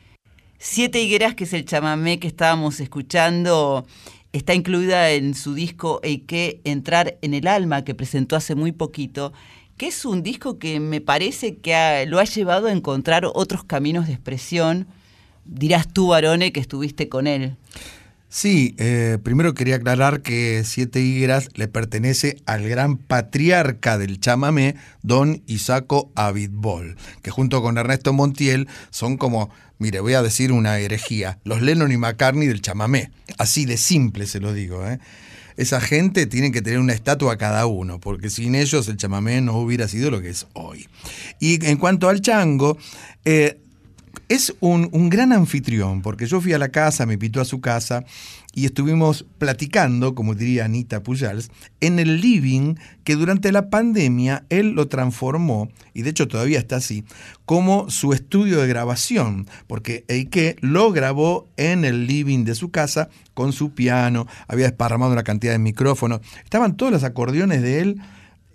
Siete 0.62 1.00
Higueras, 1.00 1.34
que 1.34 1.44
es 1.44 1.54
el 1.54 1.64
chamamé 1.64 2.20
que 2.20 2.28
estábamos 2.28 2.80
escuchando, 2.80 3.86
está 4.34 4.52
incluida 4.52 5.10
en 5.10 5.32
su 5.32 5.54
disco 5.54 6.00
Eike 6.02 6.60
Entrar 6.64 7.16
en 7.22 7.32
el 7.32 7.46
Alma, 7.46 7.82
que 7.82 7.94
presentó 7.94 8.36
hace 8.36 8.54
muy 8.54 8.70
poquito, 8.70 9.32
que 9.78 9.86
es 9.86 10.04
un 10.04 10.22
disco 10.22 10.58
que 10.58 10.78
me 10.78 11.00
parece 11.00 11.56
que 11.56 12.04
lo 12.06 12.18
ha 12.18 12.24
llevado 12.24 12.66
a 12.66 12.72
encontrar 12.72 13.24
otros 13.24 13.64
caminos 13.64 14.06
de 14.06 14.12
expresión. 14.12 14.86
Dirás 15.46 15.90
tú, 15.90 16.08
Barone, 16.08 16.52
que 16.52 16.60
estuviste 16.60 17.08
con 17.08 17.26
él. 17.26 17.56
Sí, 18.32 18.76
eh, 18.78 19.18
primero 19.20 19.54
quería 19.54 19.74
aclarar 19.74 20.22
que 20.22 20.62
Siete 20.64 21.00
Higueras 21.00 21.48
le 21.54 21.66
pertenece 21.66 22.36
al 22.46 22.68
gran 22.68 22.96
patriarca 22.96 23.98
del 23.98 24.20
chamamé, 24.20 24.76
don 25.02 25.42
Isaco 25.48 26.12
Abitbol, 26.14 26.96
que 27.22 27.32
junto 27.32 27.60
con 27.60 27.76
Ernesto 27.76 28.12
Montiel 28.12 28.68
son 28.90 29.16
como, 29.16 29.50
mire, 29.80 29.98
voy 29.98 30.14
a 30.14 30.22
decir 30.22 30.52
una 30.52 30.78
herejía, 30.78 31.40
los 31.42 31.60
Lennon 31.60 31.90
y 31.90 31.96
McCartney 31.96 32.46
del 32.46 32.62
chamamé. 32.62 33.10
Así 33.36 33.64
de 33.64 33.76
simple 33.76 34.28
se 34.28 34.38
lo 34.38 34.52
digo, 34.52 34.86
¿eh? 34.86 35.00
Esa 35.56 35.80
gente 35.80 36.26
tiene 36.26 36.52
que 36.52 36.62
tener 36.62 36.78
una 36.78 36.92
estatua 36.92 37.36
cada 37.36 37.66
uno, 37.66 37.98
porque 37.98 38.30
sin 38.30 38.54
ellos 38.54 38.86
el 38.86 38.96
chamamé 38.96 39.40
no 39.40 39.58
hubiera 39.58 39.88
sido 39.88 40.08
lo 40.12 40.22
que 40.22 40.30
es 40.30 40.46
hoy. 40.52 40.86
Y 41.40 41.66
en 41.66 41.78
cuanto 41.78 42.08
al 42.08 42.20
chango, 42.20 42.78
eh, 43.24 43.60
es 44.30 44.54
un, 44.60 44.88
un 44.92 45.10
gran 45.10 45.32
anfitrión, 45.32 46.02
porque 46.02 46.24
yo 46.24 46.40
fui 46.40 46.52
a 46.52 46.58
la 46.58 46.68
casa, 46.68 47.04
me 47.04 47.14
invitó 47.14 47.40
a 47.40 47.44
su 47.44 47.60
casa 47.60 48.04
y 48.54 48.64
estuvimos 48.64 49.26
platicando, 49.38 50.14
como 50.14 50.36
diría 50.36 50.66
Anita 50.66 51.02
Pujals, 51.02 51.50
en 51.80 51.98
el 51.98 52.20
living 52.20 52.76
que 53.02 53.16
durante 53.16 53.50
la 53.50 53.70
pandemia 53.70 54.44
él 54.48 54.70
lo 54.70 54.86
transformó, 54.86 55.68
y 55.94 56.02
de 56.02 56.10
hecho 56.10 56.28
todavía 56.28 56.60
está 56.60 56.76
así, 56.76 57.04
como 57.44 57.90
su 57.90 58.12
estudio 58.12 58.60
de 58.60 58.68
grabación, 58.68 59.48
porque 59.66 60.04
Eike 60.06 60.54
lo 60.60 60.92
grabó 60.92 61.48
en 61.56 61.84
el 61.84 62.06
living 62.06 62.44
de 62.44 62.54
su 62.54 62.70
casa 62.70 63.08
con 63.34 63.52
su 63.52 63.74
piano, 63.74 64.28
había 64.46 64.66
desparramado 64.66 65.12
una 65.12 65.24
cantidad 65.24 65.54
de 65.54 65.58
micrófonos, 65.58 66.20
estaban 66.44 66.76
todos 66.76 66.92
los 66.92 67.02
acordeones 67.02 67.62
de 67.62 67.80
él 67.80 68.00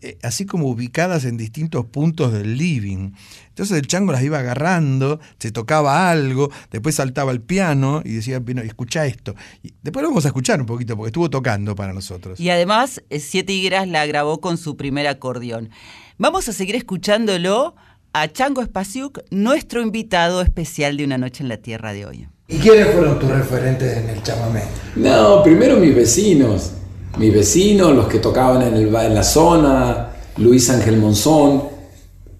eh, 0.05 0.19
así 0.21 0.45
como 0.45 0.67
ubicadas 0.67 1.25
en 1.25 1.35
distintos 1.35 1.85
puntos 1.87 2.31
del 2.31 2.57
living. 2.57 3.13
Entonces 3.49 3.75
el 3.77 3.87
chango 3.87 4.11
las 4.11 4.21
iba 4.21 4.37
agarrando, 4.37 5.19
se 5.39 5.51
tocaba 5.51 6.11
algo, 6.11 6.51
después 6.69 6.93
saltaba 6.93 7.31
el 7.31 7.41
piano 7.41 8.03
y 8.05 8.13
decía, 8.13 8.39
bueno, 8.39 8.61
escucha 8.61 9.07
esto. 9.07 9.33
Y 9.63 9.73
después 9.81 10.03
lo 10.03 10.09
vamos 10.09 10.25
a 10.25 10.27
escuchar 10.27 10.59
un 10.59 10.67
poquito 10.67 10.95
porque 10.95 11.07
estuvo 11.07 11.31
tocando 11.31 11.73
para 11.73 11.91
nosotros. 11.91 12.39
Y 12.39 12.51
además, 12.51 13.01
eh, 13.09 13.19
Siete 13.19 13.53
Higueras 13.53 13.87
la 13.87 14.05
grabó 14.05 14.41
con 14.41 14.57
su 14.57 14.77
primer 14.77 15.07
acordeón. 15.07 15.71
Vamos 16.19 16.47
a 16.49 16.53
seguir 16.53 16.75
escuchándolo 16.75 17.75
a 18.13 18.27
Chango 18.27 18.63
Spasiuk, 18.63 19.21
nuestro 19.31 19.81
invitado 19.81 20.43
especial 20.43 20.97
de 20.97 21.05
Una 21.05 21.17
Noche 21.17 21.41
en 21.41 21.49
la 21.49 21.57
Tierra 21.57 21.93
de 21.93 22.05
hoy. 22.05 22.27
¿Y 22.47 22.59
quiénes 22.59 22.93
fueron 22.93 23.17
tus 23.19 23.29
referentes 23.29 23.97
en 23.97 24.09
el 24.09 24.21
chamamé? 24.21 24.61
No, 24.95 25.41
primero 25.41 25.77
mis 25.77 25.95
vecinos. 25.95 26.73
Mis 27.17 27.33
vecinos, 27.33 27.95
los 27.95 28.07
que 28.07 28.19
tocaban 28.19 28.61
en, 28.61 28.91
la 28.91 29.23
zona, 29.23 30.09
Luis 30.37 30.69
Ángel 30.69 30.97
Monzón, 30.97 31.63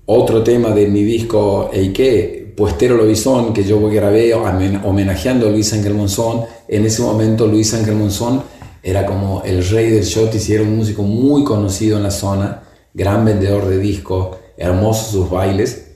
otro 0.06 0.44
tema 0.44 0.72
de 0.72 0.88
mi 0.88 1.04
disco 1.04 1.70
Eike, 1.72 2.54
Puestero 2.58 2.98
Lobizón, 2.98 3.54
que 3.54 3.64
yo 3.64 3.80
grabé 3.90 4.36
homen- 4.36 4.82
homenajeando 4.84 5.48
a 5.48 5.50
Luis 5.50 5.72
Ángel 5.74 5.94
Monzón. 5.94 6.42
En 6.68 6.86
ese 6.86 7.02
momento 7.02 7.48
Luis 7.48 7.74
Ángel 7.74 7.96
Monzón 7.96 8.44
era 8.84 9.06
como 9.06 9.44
el 9.44 9.66
rey 9.68 9.90
del 9.92 10.04
shotis 10.04 10.50
y 10.50 10.54
era 10.54 10.64
un 10.64 10.76
músico 10.76 11.04
muy 11.04 11.44
conocido 11.46 11.96
en 11.98 12.04
la 12.04 12.12
zona, 12.12 12.64
gran 12.94 13.24
vendedor 13.24 13.68
de 13.68 13.78
discos, 13.80 14.38
hermosos 14.58 15.08
sus 15.08 15.30
bailes 15.30 15.96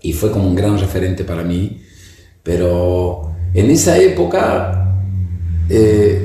y 0.00 0.12
fue 0.12 0.30
como 0.30 0.46
un 0.46 0.54
gran 0.54 0.78
referente 0.78 1.24
para 1.24 1.42
mí. 1.42 1.80
Pero 2.42 3.32
en 3.54 3.70
esa 3.70 3.96
época 3.98 5.00
eh, 5.70 6.23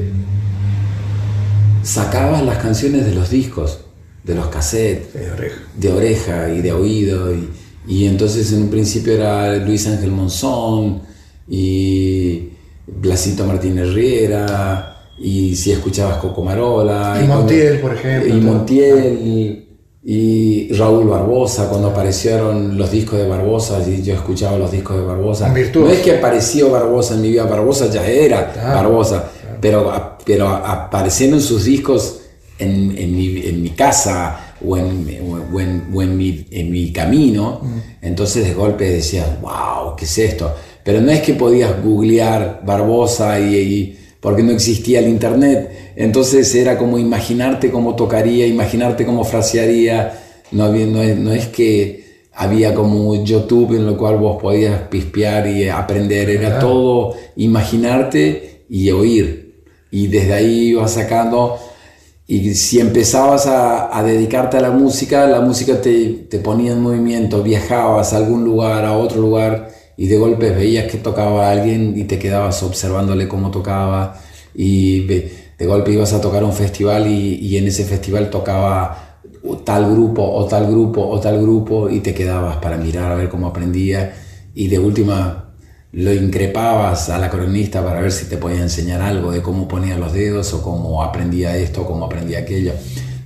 sacabas 1.83 2.43
las 2.43 2.57
canciones 2.57 3.05
de 3.05 3.13
los 3.15 3.29
discos, 3.29 3.79
de 4.23 4.35
los 4.35 4.47
cassettes, 4.47 5.13
De 5.13 5.31
oreja. 5.31 5.57
de 5.75 5.89
oreja 5.93 6.49
y 6.53 6.61
de 6.61 6.71
oído. 6.73 7.33
Y, 7.33 7.49
y 7.87 8.05
entonces 8.05 8.51
en 8.53 8.63
un 8.63 8.69
principio 8.69 9.13
era 9.13 9.55
Luis 9.57 9.87
Ángel 9.87 10.11
Monzón 10.11 11.01
y 11.47 12.49
Blasito 12.87 13.45
Martínez 13.45 13.93
Riera. 13.93 14.95
Y 15.17 15.55
si 15.55 15.71
escuchabas 15.71 16.17
Coco 16.17 16.43
Marola. 16.43 17.19
Y 17.23 17.27
Montiel, 17.27 17.79
por 17.79 17.93
ejemplo. 17.93 18.35
Y 18.35 18.39
Montiel 18.39 19.65
y 20.01 20.73
Raúl 20.73 21.07
Barbosa, 21.09 21.67
cuando 21.67 21.89
aparecieron 21.89 22.77
los 22.77 22.89
discos 22.89 23.19
de 23.19 23.27
Barbosa, 23.27 23.79
y 23.85 24.01
yo 24.01 24.13
escuchaba 24.13 24.57
los 24.57 24.71
discos 24.71 24.95
de 24.95 25.03
Barbosa. 25.03 25.49
No 25.49 25.89
es 25.89 25.99
que 25.99 26.17
apareció 26.17 26.71
Barbosa 26.71 27.15
en 27.15 27.21
mi 27.21 27.29
vida, 27.31 27.43
Barbosa 27.43 27.89
ya 27.89 28.05
era 28.07 28.51
Claro, 28.51 28.75
Barbosa, 28.89 29.29
pero, 29.59 29.91
pero 30.29 30.47
aparecieron 30.47 31.41
sus 31.41 31.65
discos 31.65 32.19
en, 32.59 32.95
en 32.95 33.15
mi, 33.15 33.37
en 33.47 33.63
mi 33.63 33.69
casa 33.71 34.53
o 34.63 34.77
en, 34.77 35.07
o 35.51 35.59
en- 35.59 35.85
o 35.91 36.01
mi, 36.15 36.91
camino, 36.93 37.61
entonces 37.99 38.45
de 38.45 38.53
golpe 38.53 38.83
decías, 38.91 39.25
wow, 39.41 39.95
¿qué 39.97 40.05
es 40.05 40.17
esto? 40.19 40.53
Pero 40.83 41.01
no 41.01 41.09
es 41.11 41.21
que 41.21 41.33
podías 41.33 41.81
googlear 41.83 42.61
Barbosa 42.63 43.39
y, 43.39 43.55
y- 43.55 43.97
porque 44.19 44.43
no 44.43 44.51
existía 44.51 44.99
el 44.99 45.07
internet, 45.07 45.93
entonces 45.95 46.53
era 46.53 46.77
como 46.77 46.99
imaginarte 46.99 47.71
cómo 47.71 47.95
tocaría, 47.95 48.45
imaginarte 48.45 49.07
cómo 49.07 49.23
frasearía, 49.23 50.13
no, 50.51 50.65
había- 50.65 50.85
no, 50.85 51.01
es, 51.01 51.17
no 51.17 51.31
es 51.33 51.47
que 51.47 52.03
había 52.33 52.75
como 52.75 53.23
YouTube 53.25 53.75
en 53.75 53.87
lo 53.87 53.97
cual 53.97 54.17
vos 54.17 54.39
podías 54.39 54.83
pispear 54.89 55.47
y 55.47 55.67
aprender, 55.69 56.29
era 56.29 56.59
todo 56.59 57.15
imaginarte 57.35 58.65
y 58.69 58.91
oír, 58.91 59.38
y 59.91 60.07
desde 60.07 60.33
ahí 60.33 60.69
ibas 60.69 60.93
sacando. 60.93 61.57
Y 62.27 62.53
si 62.53 62.79
empezabas 62.79 63.47
a, 63.47 64.03
dedicarte 64.03 64.57
a 64.57 64.61
la 64.61 64.71
música, 64.71 65.25
la 65.25 65.41
música 65.41 65.81
te, 65.81 66.27
ponía 66.43 66.73
en 66.73 66.81
movimiento, 66.81 67.41
viajabas 67.41 68.13
a 68.13 68.17
algún 68.17 68.43
lugar, 68.43 68.85
a 68.85 68.95
otro 68.95 69.19
lugar, 69.19 69.71
y 69.97 70.07
de 70.07 70.17
golpe 70.17 70.51
veías 70.51 70.91
que 70.91 70.99
tocaba 70.99 71.47
a 71.47 71.51
alguien 71.51 71.97
y 71.97 72.03
te 72.03 72.19
quedabas 72.19 72.61
observándole 72.61 73.27
cómo 73.27 73.49
tocaba, 73.49 74.21
y 74.53 75.01
de 75.07 75.65
golpe 75.65 75.91
ibas 75.91 76.13
a 76.13 76.21
tocar 76.21 76.43
un 76.43 76.53
festival 76.53 77.07
y, 77.07 77.35
y 77.35 77.57
en 77.57 77.67
ese 77.67 77.83
festival 77.83 78.29
tocaba 78.29 79.19
tal 79.65 79.91
grupo, 79.91 80.23
o 80.23 80.45
tal 80.45 80.67
grupo, 80.67 81.07
o 81.07 81.19
tal 81.19 81.41
grupo, 81.41 81.89
y 81.89 81.99
te 82.01 82.13
quedabas 82.13 82.57
para 82.57 82.77
mirar 82.77 83.11
a 83.11 83.15
ver 83.15 83.29
cómo 83.29 83.47
aprendía, 83.47 84.13
y 84.53 84.67
de 84.67 84.77
última 84.77 85.48
lo 85.91 86.13
increpabas 86.13 87.09
al 87.09 87.29
cronista 87.29 87.83
para 87.83 88.01
ver 88.01 88.11
si 88.11 88.25
te 88.25 88.37
podía 88.37 88.61
enseñar 88.61 89.01
algo 89.01 89.31
de 89.31 89.41
cómo 89.41 89.67
ponía 89.67 89.97
los 89.97 90.13
dedos 90.13 90.53
o 90.53 90.61
cómo 90.61 91.01
aprendía 91.01 91.57
esto, 91.57 91.85
cómo 91.85 92.05
aprendía 92.05 92.39
aquello. 92.39 92.73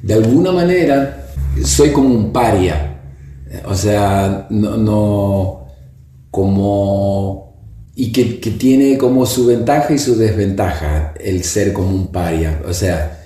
De 0.02 0.14
alguna 0.14 0.52
manera 0.52 1.28
soy 1.64 1.92
como 1.92 2.10
un 2.10 2.32
paria, 2.32 3.02
o 3.66 3.76
sea, 3.76 4.48
no, 4.50 4.78
no 4.78 5.66
como... 6.32 7.56
y 7.96 8.12
que, 8.12 8.40
que 8.40 8.52
tiene 8.52 8.98
como 8.98 9.26
su 9.26 9.46
ventaja 9.46 9.94
y 9.94 10.00
su 10.00 10.16
desventaja 10.16 11.14
el 11.20 11.44
ser 11.44 11.74
como 11.74 11.90
un 11.90 12.08
paria, 12.08 12.62
o 12.68 12.74
sea, 12.74 13.20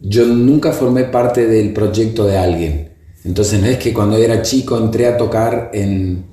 yo 0.00 0.26
nunca 0.26 0.72
formé 0.72 1.04
parte 1.04 1.46
del 1.46 1.72
proyecto 1.72 2.26
de 2.26 2.36
alguien, 2.36 2.90
entonces 3.24 3.60
no 3.60 3.66
es 3.66 3.78
que 3.78 3.92
cuando 3.92 4.16
era 4.16 4.42
chico 4.42 4.76
entré 4.78 5.06
a 5.06 5.16
tocar 5.16 5.70
en 5.72 6.29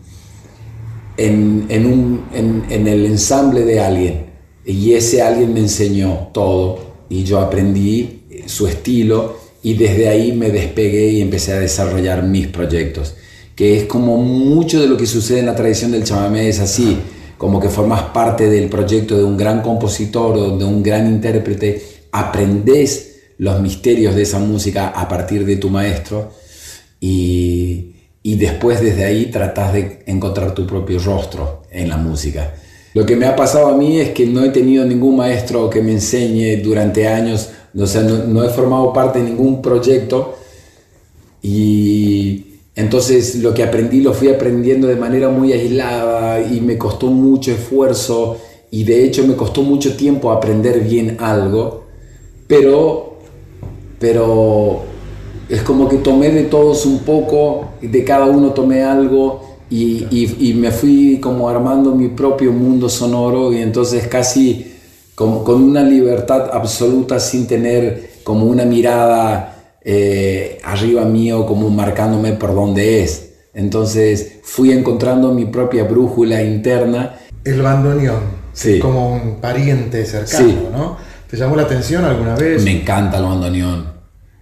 en, 1.18 1.66
en 1.70 1.86
un- 1.86 2.24
en- 2.70 2.88
el 2.88 3.06
ensamble 3.06 3.66
de 3.66 3.80
alguien. 3.80 4.26
Y 4.66 4.94
ese 4.94 5.22
alguien 5.22 5.54
me 5.54 5.62
enseñó 5.62 6.30
todo 6.34 6.80
y 7.10 7.24
yo 7.24 7.40
aprendí 7.40 8.22
su 8.46 8.68
estilo 8.68 9.38
y 9.64 9.74
desde 9.76 10.08
ahí 10.10 10.32
me 10.34 10.50
despegué 10.52 11.10
y 11.10 11.22
empecé 11.22 11.54
a 11.54 11.60
desarrollar 11.60 12.24
mis 12.24 12.48
proyectos, 12.48 13.16
que 13.56 13.78
es 13.78 13.84
como 13.86 14.18
mucho 14.18 14.80
de 14.82 14.88
lo 14.88 14.98
que 14.98 15.06
sucede 15.08 15.40
en 15.40 15.46
la 15.48 15.56
tradición 15.56 15.92
del 15.92 16.04
chamamé 16.04 16.48
es 16.50 16.60
así, 16.60 16.98
como 17.38 17.60
que 17.60 17.70
formas 17.70 18.02
parte 18.14 18.50
del 18.50 18.70
proyecto 18.70 19.18
de 19.18 19.24
un 19.24 19.38
gran 19.38 19.62
compositor 19.62 20.38
o 20.38 20.58
de 20.58 20.66
un 20.66 20.84
gran 20.84 21.08
intérprete, 21.08 21.82
aprendes 22.12 23.16
los 23.38 23.62
misterios 23.62 24.16
de 24.16 24.24
esa 24.24 24.40
música 24.40 24.90
a 24.90 25.08
partir 25.08 25.46
de 25.46 25.58
tu 25.58 25.70
maestro 25.70 26.32
y, 27.00 27.94
y 28.28 28.36
después 28.36 28.82
desde 28.82 29.06
ahí 29.06 29.28
tratas 29.28 29.72
de 29.72 30.00
encontrar 30.06 30.54
tu 30.54 30.68
propio 30.68 31.00
rostro 31.00 31.62
en 31.72 31.88
la 31.88 31.96
música. 31.96 32.56
Lo 32.94 33.06
que 33.06 33.16
me 33.16 33.26
ha 33.26 33.38
pasado 33.38 33.68
a 33.68 33.78
mí 33.78 34.02
es 34.02 34.10
que 34.10 34.26
no 34.26 34.44
he 34.44 34.50
tenido 34.50 34.84
ningún 34.84 35.16
maestro 35.16 35.70
que 35.70 35.82
me 35.82 35.94
enseñe 35.94 36.62
durante 36.62 37.08
años, 37.08 37.52
o 37.74 37.88
sea, 37.88 38.02
no, 38.02 38.26
no 38.26 38.44
he 38.44 38.50
formado 38.50 38.92
parte 38.92 39.20
de 39.20 39.30
ningún 39.30 39.62
proyecto 39.62 40.36
y 41.42 42.58
entonces 42.76 43.36
lo 43.36 43.54
que 43.54 43.64
aprendí 43.64 44.02
lo 44.02 44.14
fui 44.14 44.28
aprendiendo 44.28 44.88
de 44.88 44.98
manera 44.98 45.30
muy 45.30 45.54
aislada 45.54 46.42
y 46.42 46.60
me 46.60 46.78
costó 46.78 47.08
mucho 47.08 47.54
esfuerzo 47.54 48.42
y 48.70 48.84
de 48.84 49.06
hecho 49.06 49.26
me 49.26 49.38
costó 49.38 49.62
mucho 49.62 49.96
tiempo 49.96 50.34
aprender 50.34 50.82
bien 50.82 51.16
algo, 51.22 51.86
pero, 52.46 53.20
pero 54.00 54.97
es 55.50 55.62
como 55.62 55.88
que 55.88 55.98
tomé 55.98 56.30
de 56.32 56.44
todos 56.44 56.86
un 56.86 57.00
poco, 57.00 57.70
de 57.82 58.04
cada 58.04 58.26
uno 58.26 58.52
tomé 58.52 58.84
algo 58.84 59.58
y, 59.70 60.06
y- 60.12 60.50
y 60.50 60.54
me 60.54 60.72
fui 60.72 61.20
como 61.20 61.50
armando 61.50 61.94
mi 61.96 62.08
propio 62.10 62.52
mundo 62.52 62.90
sonoro 62.90 63.52
y 63.54 63.58
entonces 63.58 64.08
casi 64.08 64.74
como, 65.16 65.44
con 65.44 65.64
una 65.64 65.84
libertad 65.84 66.50
absoluta 66.54 67.20
sin 67.20 67.48
tener 67.48 68.12
como 68.24 68.46
una 68.46 68.66
mirada 68.66 69.54
eh, 69.84 70.60
arriba 70.64 71.06
mío 71.06 71.46
como 71.46 71.70
marcándome 71.70 72.34
por 72.34 72.54
dónde 72.54 73.04
es. 73.04 73.24
Entonces 73.54 74.40
fui 74.44 74.72
encontrando 74.72 75.34
mi 75.34 75.46
propia 75.46 75.86
brújula 75.86 76.44
interna. 76.44 77.16
El 77.44 77.62
bandoneón. 77.62 78.38
Sí. 78.54 78.80
como 78.80 79.14
un 79.14 79.36
pariente 79.40 80.04
cercano, 80.06 80.48
Sí. 80.50 80.58
¿no? 80.72 80.98
¿Te 81.30 81.38
llamó 81.38 81.56
la 81.56 81.62
atención 81.64 82.04
alguna 82.06 82.36
vez? 82.36 82.64
Me 82.64 82.82
encanta 82.82 83.18
el 83.18 83.24
bandoneón. 83.24 83.86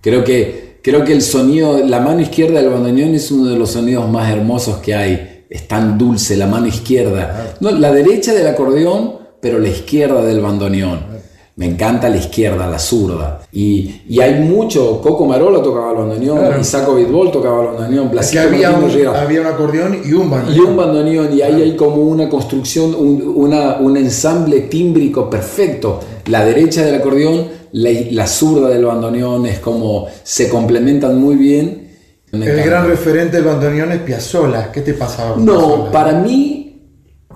Creo 0.01 0.23
que, 0.23 0.64
creo 0.86 1.03
que 1.03 1.13
el 1.13 1.23
sonido, 1.23 1.79
la 1.83 1.99
mano 1.99 2.21
izquierda 2.21 2.61
del 2.61 2.69
bandoneón 2.69 3.15
es 3.15 3.31
uno 3.31 3.49
de 3.49 3.57
los 3.57 3.71
sonidos 3.71 4.07
más 4.07 4.31
hermosos 4.31 4.77
que 4.77 4.93
hay. 4.93 5.43
Es 5.49 5.67
tan 5.67 5.97
dulce 5.97 6.38
la 6.38 6.45
mano 6.45 6.67
izquierda. 6.67 7.55
No, 7.59 7.71
la 7.71 7.91
derecha 7.91 8.33
del 8.36 8.45
acordeón, 8.45 9.13
pero 9.41 9.57
la 9.59 9.67
izquierda 9.69 10.23
del 10.23 10.41
bandoneón. 10.41 11.15
Me 11.57 11.65
encanta 11.67 12.09
la 12.09 12.17
izquierda, 12.17 12.67
la 12.69 12.77
zurda. 12.77 13.39
Y, 13.53 14.01
y 14.09 14.19
hay 14.19 14.41
mucho. 14.41 14.99
Coco 15.01 15.25
Marola 15.25 15.63
tocaba 15.63 15.91
el 15.91 15.97
bandoneón, 15.97 16.38
Claro. 16.39 16.59
Isaco 16.61 16.95
Bitbol 16.95 17.31
tocaba 17.31 17.61
el 17.63 17.67
bandoneón, 17.77 18.11
Blasito 18.11 18.41
había 18.41 18.71
un, 18.71 19.15
había 19.15 19.39
un 19.41 19.47
acordeón 19.47 20.01
y 20.05 20.11
un 20.13 20.29
bandoneón. 20.29 20.55
Y 20.55 20.59
un 20.69 20.75
bandoneón, 20.77 21.38
y 21.38 21.41
ahí 21.41 21.61
hay 21.61 21.75
como 21.77 21.95
una 22.03 22.27
construcción, 22.29 22.93
un, 22.93 23.23
una- 23.36 23.77
un 23.79 23.95
ensamble 23.97 24.61
tímbrico 24.61 25.29
perfecto. 25.29 26.01
La 26.25 26.43
derecha 26.43 26.83
del 26.83 26.95
acordeón, 26.95 27.47
la, 27.76 27.89
la 28.11 28.26
zurda 28.26 28.69
del 28.69 28.86
bandoneón, 28.86 29.45
es 29.45 29.59
como 29.59 30.07
se 30.23 30.47
complementan 30.47 31.19
muy 31.19 31.36
bien. 31.36 31.91
El 32.32 32.63
gran 32.63 32.88
referente 32.88 33.38
del 33.38 33.45
bandoneón 33.45 33.91
es 33.91 33.99
Piazzolla. 33.99 34.71
¿Qué 34.71 34.82
te 34.82 34.93
pasaba 34.93 35.36
con 35.36 35.45
No, 35.45 35.59
Piazzolla? 35.59 35.91
para 35.91 36.13
mí, 36.13 36.82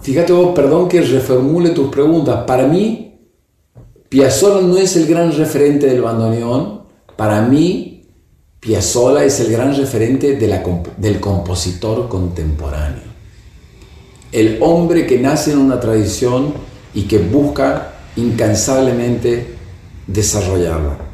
fíjate 0.01 0.31
vos, 0.31 0.53
perdón 0.55 0.87
que 0.87 1.01
reformule 1.01 1.71
tus 1.71 1.89
preguntas, 1.89 2.45
para 2.47 2.65
mí, 2.67 3.19
Piazzolla 4.07 4.65
no 4.65 4.77
es 4.77 4.95
el 4.95 5.07
gran 5.07 5.35
referente 5.35 5.87
del 5.87 6.01
bandoneón, 6.01 6.83
para 7.17 7.41
mí, 7.41 8.07
Piazzolla 8.61 9.25
es 9.25 9.41
el 9.41 9.51
gran 9.51 9.75
referente 9.75 10.37
de 10.37 10.47
la 10.47 10.63
del 10.97 11.19
compositor 11.19 12.07
contemporáneo. 12.07 13.09
El 14.31 14.57
hombre 14.61 15.05
que 15.05 15.19
nace 15.19 15.51
en 15.51 15.57
una 15.57 15.81
tradición 15.81 16.53
y 16.93 17.03
que 17.03 17.17
busca 17.17 17.93
incansablemente 18.15 19.58
desarrollarla 20.13 21.09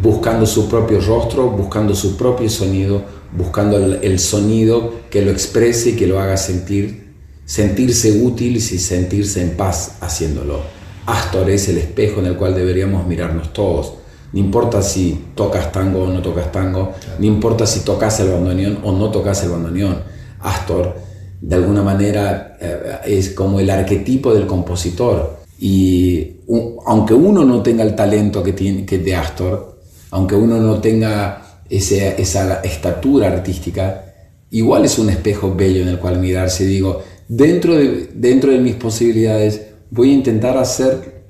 buscando 0.00 0.46
su 0.46 0.68
propio 0.68 1.00
rostro, 1.00 1.50
buscando 1.50 1.94
su 1.94 2.16
propio 2.16 2.48
sonido, 2.48 3.02
buscando 3.36 3.76
el, 3.76 3.98
el 4.02 4.18
sonido 4.18 4.94
que 5.10 5.22
lo 5.22 5.30
exprese 5.30 5.90
y 5.90 5.96
que 5.96 6.06
lo 6.06 6.20
haga 6.20 6.36
sentir, 6.36 7.12
sentirse 7.44 8.22
útil 8.22 8.56
y 8.56 8.60
sentirse 8.60 9.42
en 9.42 9.56
paz 9.56 9.96
haciéndolo. 10.00 10.60
Astor 11.06 11.50
es 11.50 11.68
el 11.68 11.78
espejo 11.78 12.20
en 12.20 12.26
el 12.26 12.36
cual 12.36 12.54
deberíamos 12.54 13.06
mirarnos 13.06 13.52
todos. 13.52 13.94
No 14.32 14.40
importa 14.40 14.80
si 14.80 15.26
tocas 15.34 15.70
tango 15.72 16.04
o 16.04 16.06
no 16.06 16.22
tocas 16.22 16.50
tango, 16.50 16.92
no 17.18 17.26
importa 17.26 17.66
si 17.66 17.80
tocas 17.80 18.18
el 18.20 18.30
bandoneón 18.30 18.78
o 18.82 18.92
no 18.92 19.10
tocas 19.10 19.42
el 19.42 19.50
bandoneón. 19.50 19.98
Astor, 20.40 20.96
de 21.40 21.56
alguna 21.56 21.82
manera, 21.82 22.56
eh, 22.60 23.00
es 23.06 23.30
como 23.30 23.60
el 23.60 23.68
arquetipo 23.68 24.32
del 24.32 24.46
compositor. 24.46 25.41
Y 25.64 26.38
aunque 26.86 27.14
uno 27.14 27.44
no 27.44 27.62
tenga 27.62 27.84
el 27.84 27.94
talento 27.94 28.42
que 28.42 28.52
tiene 28.52 28.84
que 28.84 28.98
de 28.98 29.14
Astor, 29.14 29.78
aunque 30.10 30.34
uno 30.34 30.58
no 30.58 30.80
tenga 30.80 31.60
ese- 31.70 32.20
esa 32.20 32.60
estatura 32.62 33.28
artística, 33.28 34.12
igual 34.50 34.84
es 34.84 34.98
un 34.98 35.08
espejo 35.08 35.54
bello 35.54 35.82
en 35.82 35.88
el 35.88 35.98
cual 36.00 36.18
mirarse. 36.18 36.66
Digo, 36.66 37.00
dentro 37.28 37.76
de, 37.76 38.08
dentro 38.12 38.50
de 38.50 38.58
mis 38.58 38.74
posibilidades, 38.74 39.60
voy 39.90 40.10
a 40.10 40.14
intentar 40.14 40.58
hacer 40.58 41.22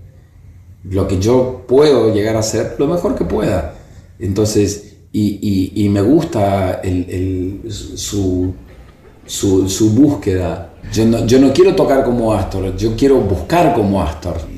lo 0.85 1.07
que 1.07 1.19
yo 1.19 1.65
puedo 1.69 2.15
llegar 2.15 2.37
a 2.37 2.41
hacer 2.41 2.77
lo 2.79 2.87
mejor 2.87 3.15
que 3.15 3.27
pueda. 3.27 3.75
Entonces, 4.19 4.95
y, 5.13 5.39
y- 5.43 5.85
y 5.85 5.89
me 5.91 6.01
gusta 6.01 6.81
el- 6.83 7.61
el- 7.67 7.71
su, 7.71 8.55
su, 9.27 9.91
búsqueda. 9.91 10.71
Yo 10.93 11.07
no, 11.07 11.27
yo 11.27 11.39
no 11.39 11.53
quiero 11.53 11.75
tocar 11.75 12.05
como 12.05 12.33
Astor, 12.33 12.77
yo 12.77 12.95
quiero 12.97 13.17
buscar 13.21 13.75
como 13.75 14.03
Astor. 14.03 14.52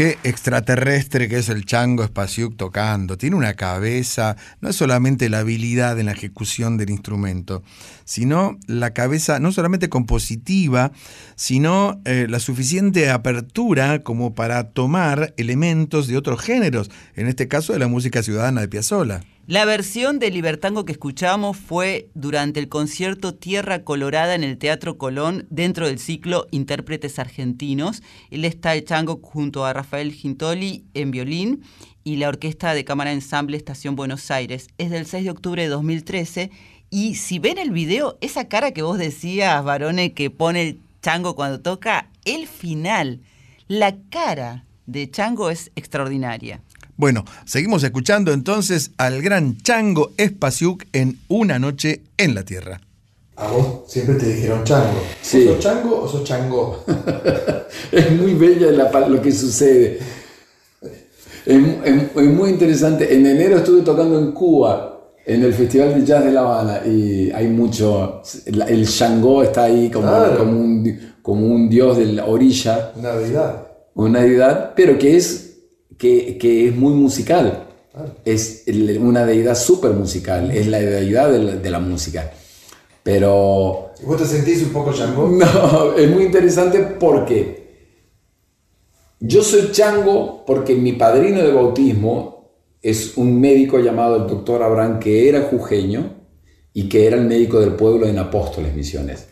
Qué 0.00 0.16
extraterrestre 0.24 1.28
que 1.28 1.36
es 1.36 1.50
el 1.50 1.66
chango 1.66 2.02
Spasiuk 2.06 2.56
tocando. 2.56 3.18
Tiene 3.18 3.36
una 3.36 3.52
cabeza, 3.52 4.34
no 4.62 4.70
es 4.70 4.76
solamente 4.76 5.28
la 5.28 5.40
habilidad 5.40 6.00
en 6.00 6.06
la 6.06 6.12
ejecución 6.12 6.78
del 6.78 6.88
instrumento, 6.88 7.62
sino 8.06 8.56
la 8.66 8.94
cabeza 8.94 9.40
no 9.40 9.52
solamente 9.52 9.90
compositiva, 9.90 10.90
sino 11.36 12.00
eh, 12.06 12.28
la 12.30 12.40
suficiente 12.40 13.10
apertura 13.10 14.02
como 14.02 14.34
para 14.34 14.70
tomar 14.70 15.34
elementos 15.36 16.06
de 16.06 16.16
otros 16.16 16.40
géneros, 16.40 16.90
en 17.14 17.26
este 17.26 17.46
caso 17.46 17.74
de 17.74 17.80
la 17.80 17.86
música 17.86 18.22
ciudadana 18.22 18.62
de 18.62 18.68
Piazzolla. 18.68 19.20
La 19.50 19.64
versión 19.64 20.20
de 20.20 20.30
Libertango 20.30 20.84
que 20.84 20.92
escuchamos 20.92 21.56
fue 21.56 22.08
durante 22.14 22.60
el 22.60 22.68
concierto 22.68 23.34
Tierra 23.34 23.82
Colorada 23.82 24.36
en 24.36 24.44
el 24.44 24.58
Teatro 24.58 24.96
Colón 24.96 25.48
dentro 25.50 25.88
del 25.88 25.98
ciclo 25.98 26.46
Intérpretes 26.52 27.18
Argentinos. 27.18 28.00
Él 28.30 28.44
está 28.44 28.76
el 28.76 28.84
chango 28.84 29.18
junto 29.20 29.64
a 29.64 29.72
Rafael 29.72 30.12
Gintoli 30.12 30.84
en 30.94 31.10
violín 31.10 31.64
y 32.04 32.18
la 32.18 32.28
Orquesta 32.28 32.74
de 32.74 32.84
Cámara 32.84 33.10
Ensamble 33.10 33.56
Estación 33.56 33.96
Buenos 33.96 34.30
Aires. 34.30 34.68
Es 34.78 34.90
del 34.90 35.04
6 35.04 35.24
de 35.24 35.30
octubre 35.32 35.60
de 35.60 35.68
2013 35.68 36.52
y 36.88 37.16
si 37.16 37.40
ven 37.40 37.58
el 37.58 37.72
video, 37.72 38.18
esa 38.20 38.46
cara 38.46 38.70
que 38.70 38.82
vos 38.82 38.98
decías, 38.98 39.64
varones, 39.64 40.12
que 40.12 40.30
pone 40.30 40.62
el 40.62 40.80
chango 41.02 41.34
cuando 41.34 41.60
toca, 41.60 42.08
el 42.24 42.46
final, 42.46 43.18
la 43.66 43.96
cara 44.10 44.64
de 44.86 45.10
chango 45.10 45.50
es 45.50 45.72
extraordinaria. 45.74 46.60
Bueno, 47.00 47.24
seguimos 47.46 47.82
escuchando 47.82 48.30
entonces 48.30 48.90
al 48.98 49.22
gran 49.22 49.56
Chango 49.56 50.10
Espasiuk 50.18 50.84
en 50.92 51.16
Una 51.28 51.58
Noche 51.58 52.02
en 52.18 52.34
la 52.34 52.44
Tierra. 52.44 52.78
A 53.36 53.46
vos 53.50 53.84
siempre 53.90 54.16
te 54.16 54.26
dijeron 54.34 54.62
chango. 54.64 55.00
Sí. 55.22 55.46
¿Sos 55.46 55.60
chango 55.60 56.02
o 56.02 56.06
sos 56.06 56.24
chango? 56.24 56.84
es 57.90 58.12
muy 58.12 58.34
bella 58.34 58.70
la 58.72 59.08
lo 59.08 59.22
que 59.22 59.32
sucede. 59.32 59.98
Es, 61.46 61.56
es- 61.86 62.02
es 62.16 62.26
muy 62.26 62.50
interesante. 62.50 63.14
En 63.14 63.24
enero 63.24 63.56
estuve 63.56 63.80
tocando 63.80 64.18
en 64.18 64.32
Cuba, 64.32 65.00
en 65.24 65.42
el 65.42 65.54
Festival 65.54 65.94
de 65.98 66.04
Jazz 66.04 66.22
de 66.22 66.32
La 66.32 66.40
Habana, 66.40 66.82
y 66.86 67.30
hay 67.30 67.48
mucho. 67.48 68.20
El, 68.44 68.60
el 68.60 68.84
Shango 68.84 69.42
está 69.42 69.64
ahí 69.64 69.88
como, 69.90 70.06
Claro. 70.06 70.36
como, 70.36 70.60
un, 70.60 71.00
como 71.22 71.46
un 71.46 71.70
dios 71.70 71.96
de 71.96 72.12
la 72.12 72.26
orilla, 72.26 72.92
Navidad. 73.00 73.68
una 73.94 74.20
deidad, 74.20 74.74
pero 74.76 74.98
que 74.98 75.16
es, 75.16 75.46
que, 76.00 76.38
que 76.38 76.68
es 76.68 76.74
muy 76.74 76.94
musical. 76.94 77.66
Es 78.24 78.64
una 78.98 79.26
deidad 79.26 79.54
súper 79.54 79.92
musical, 79.92 80.50
es 80.50 80.66
la 80.66 80.78
deidad 80.78 81.30
de 81.30 81.38
la, 81.38 81.56
de 81.56 81.70
la 81.70 81.78
música. 81.78 82.32
Pero 83.02 83.92
¿Y 84.02 84.06
vos 84.06 84.16
te 84.16 84.26
sentís 84.26 84.62
un 84.62 84.70
poco 84.70 84.92
chango? 84.94 85.28
no, 85.28 85.94
es 85.94 86.10
muy 86.10 86.24
interesante 86.24 86.78
porque 86.98 87.60
yo 89.20 89.42
soy 89.42 89.72
chango 89.72 90.44
porque 90.46 90.74
mi 90.74 90.92
padrino 90.92 91.42
de 91.42 91.52
bautismo 91.52 92.50
es 92.80 93.18
un 93.18 93.38
médico 93.38 93.78
llamado 93.78 94.16
el 94.16 94.26
doctor 94.26 94.62
Abraham 94.62 95.00
que 95.00 95.28
era 95.28 95.42
jujeño 95.42 96.16
y 96.72 96.88
que 96.88 97.06
era 97.06 97.16
el 97.16 97.26
médico 97.26 97.60
del 97.60 97.74
pueblo 97.74 98.06
en 98.06 98.18
Apóstoles 98.18 98.74
Misiones. 98.74 99.28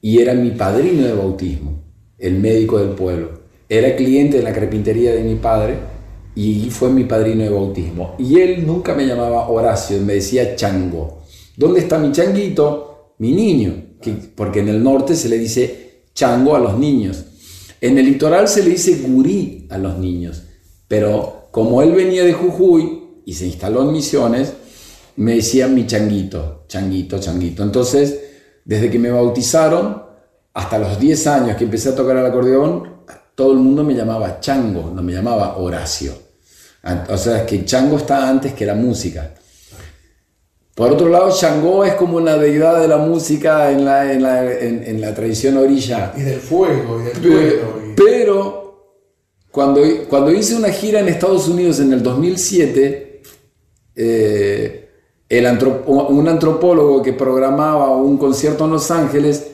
Y 0.00 0.20
era 0.20 0.32
mi 0.32 0.52
padrino 0.52 1.02
de 1.02 1.12
bautismo, 1.12 1.82
el 2.16 2.38
médico 2.38 2.78
del 2.78 2.90
pueblo. 2.90 3.37
Era 3.68 3.94
cliente 3.96 4.38
de 4.38 4.42
la 4.42 4.52
carpintería 4.52 5.12
de 5.12 5.22
mi 5.22 5.34
padre 5.34 5.74
y 6.34 6.70
fue 6.70 6.90
mi 6.90 7.04
padrino 7.04 7.44
de 7.44 7.50
bautismo. 7.50 8.14
Y 8.18 8.40
él 8.40 8.66
nunca 8.66 8.94
me 8.94 9.06
llamaba 9.06 9.48
Horacio, 9.48 10.00
me 10.00 10.14
decía 10.14 10.56
chango. 10.56 11.22
¿Dónde 11.56 11.80
está 11.80 11.98
mi 11.98 12.12
changuito? 12.12 13.14
Mi 13.18 13.32
niño. 13.32 13.96
Que- 14.00 14.12
porque 14.34 14.60
en 14.60 14.68
el 14.68 14.82
norte 14.82 15.14
se 15.16 15.28
le 15.28 15.38
dice 15.38 16.04
chango 16.14 16.54
a 16.54 16.60
los 16.60 16.78
niños. 16.78 17.24
En 17.80 17.98
el 17.98 18.06
litoral 18.06 18.48
se 18.48 18.62
le 18.62 18.70
dice 18.70 19.02
gurí 19.06 19.66
a 19.70 19.78
los 19.78 19.98
niños. 19.98 20.44
Pero 20.86 21.48
como 21.50 21.82
él 21.82 21.92
venía 21.92 22.24
de 22.24 22.32
Jujuy 22.32 23.20
y 23.26 23.34
se 23.34 23.46
instaló 23.46 23.82
en 23.82 23.92
Misiones, 23.92 24.52
me 25.16 25.34
decían 25.34 25.74
mi 25.74 25.86
changuito, 25.86 26.64
changuito, 26.68 27.18
changuito. 27.18 27.62
Entonces, 27.64 28.20
desde 28.64 28.90
que 28.90 28.98
me 28.98 29.10
bautizaron, 29.10 30.02
hasta 30.54 30.78
los 30.78 30.98
10 31.00 31.26
años 31.26 31.56
que 31.56 31.64
empecé 31.64 31.90
a 31.90 31.94
tocar 31.96 32.16
el 32.16 32.26
acordeón, 32.26 32.97
todo 33.38 33.52
el 33.52 33.58
mundo 33.58 33.84
me 33.84 33.94
llamaba 33.94 34.40
chango, 34.40 34.90
no 34.92 35.00
me 35.00 35.12
llamaba 35.12 35.58
Horacio. 35.58 36.12
An- 36.82 37.04
O 37.08 37.16
sea, 37.16 37.46
que 37.46 37.64
chango 37.64 37.96
está 37.98 38.28
antes 38.28 38.52
que 38.52 38.66
la 38.66 38.74
música. 38.74 39.32
Por 40.74 40.90
otro 40.90 41.08
lado, 41.08 41.30
Shango 41.30 41.84
es 41.84 41.94
como 41.94 42.16
una 42.16 42.36
deidad 42.36 42.80
de 42.80 42.88
la 42.88 42.96
música 42.96 43.70
en 43.70 43.84
la, 43.84 44.12
en 44.12 44.22
la, 44.24 44.42
en- 44.52 44.82
en 44.82 45.00
la 45.00 45.14
tradición 45.14 45.56
orilla. 45.56 46.12
Y 46.16 46.22
del 46.22 46.40
fuego, 46.40 47.00
y 47.00 47.04
del 47.04 47.52
y- 47.90 47.94
Pero 47.94 48.96
cuando, 49.52 49.82
cuando 50.08 50.32
hice 50.32 50.56
una 50.56 50.70
gira 50.70 50.98
en 50.98 51.06
Estados 51.06 51.46
Unidos 51.46 51.78
en 51.78 51.92
el 51.92 52.02
2007, 52.02 53.22
eh, 53.94 54.88
el 55.28 55.46
un 55.86 56.26
antropólogo 56.28 57.02
que 57.02 57.12
programaba 57.12 57.94
un 57.96 58.18
concierto 58.18 58.64
en 58.64 58.72
Los 58.72 58.90
Ángeles 58.90 59.47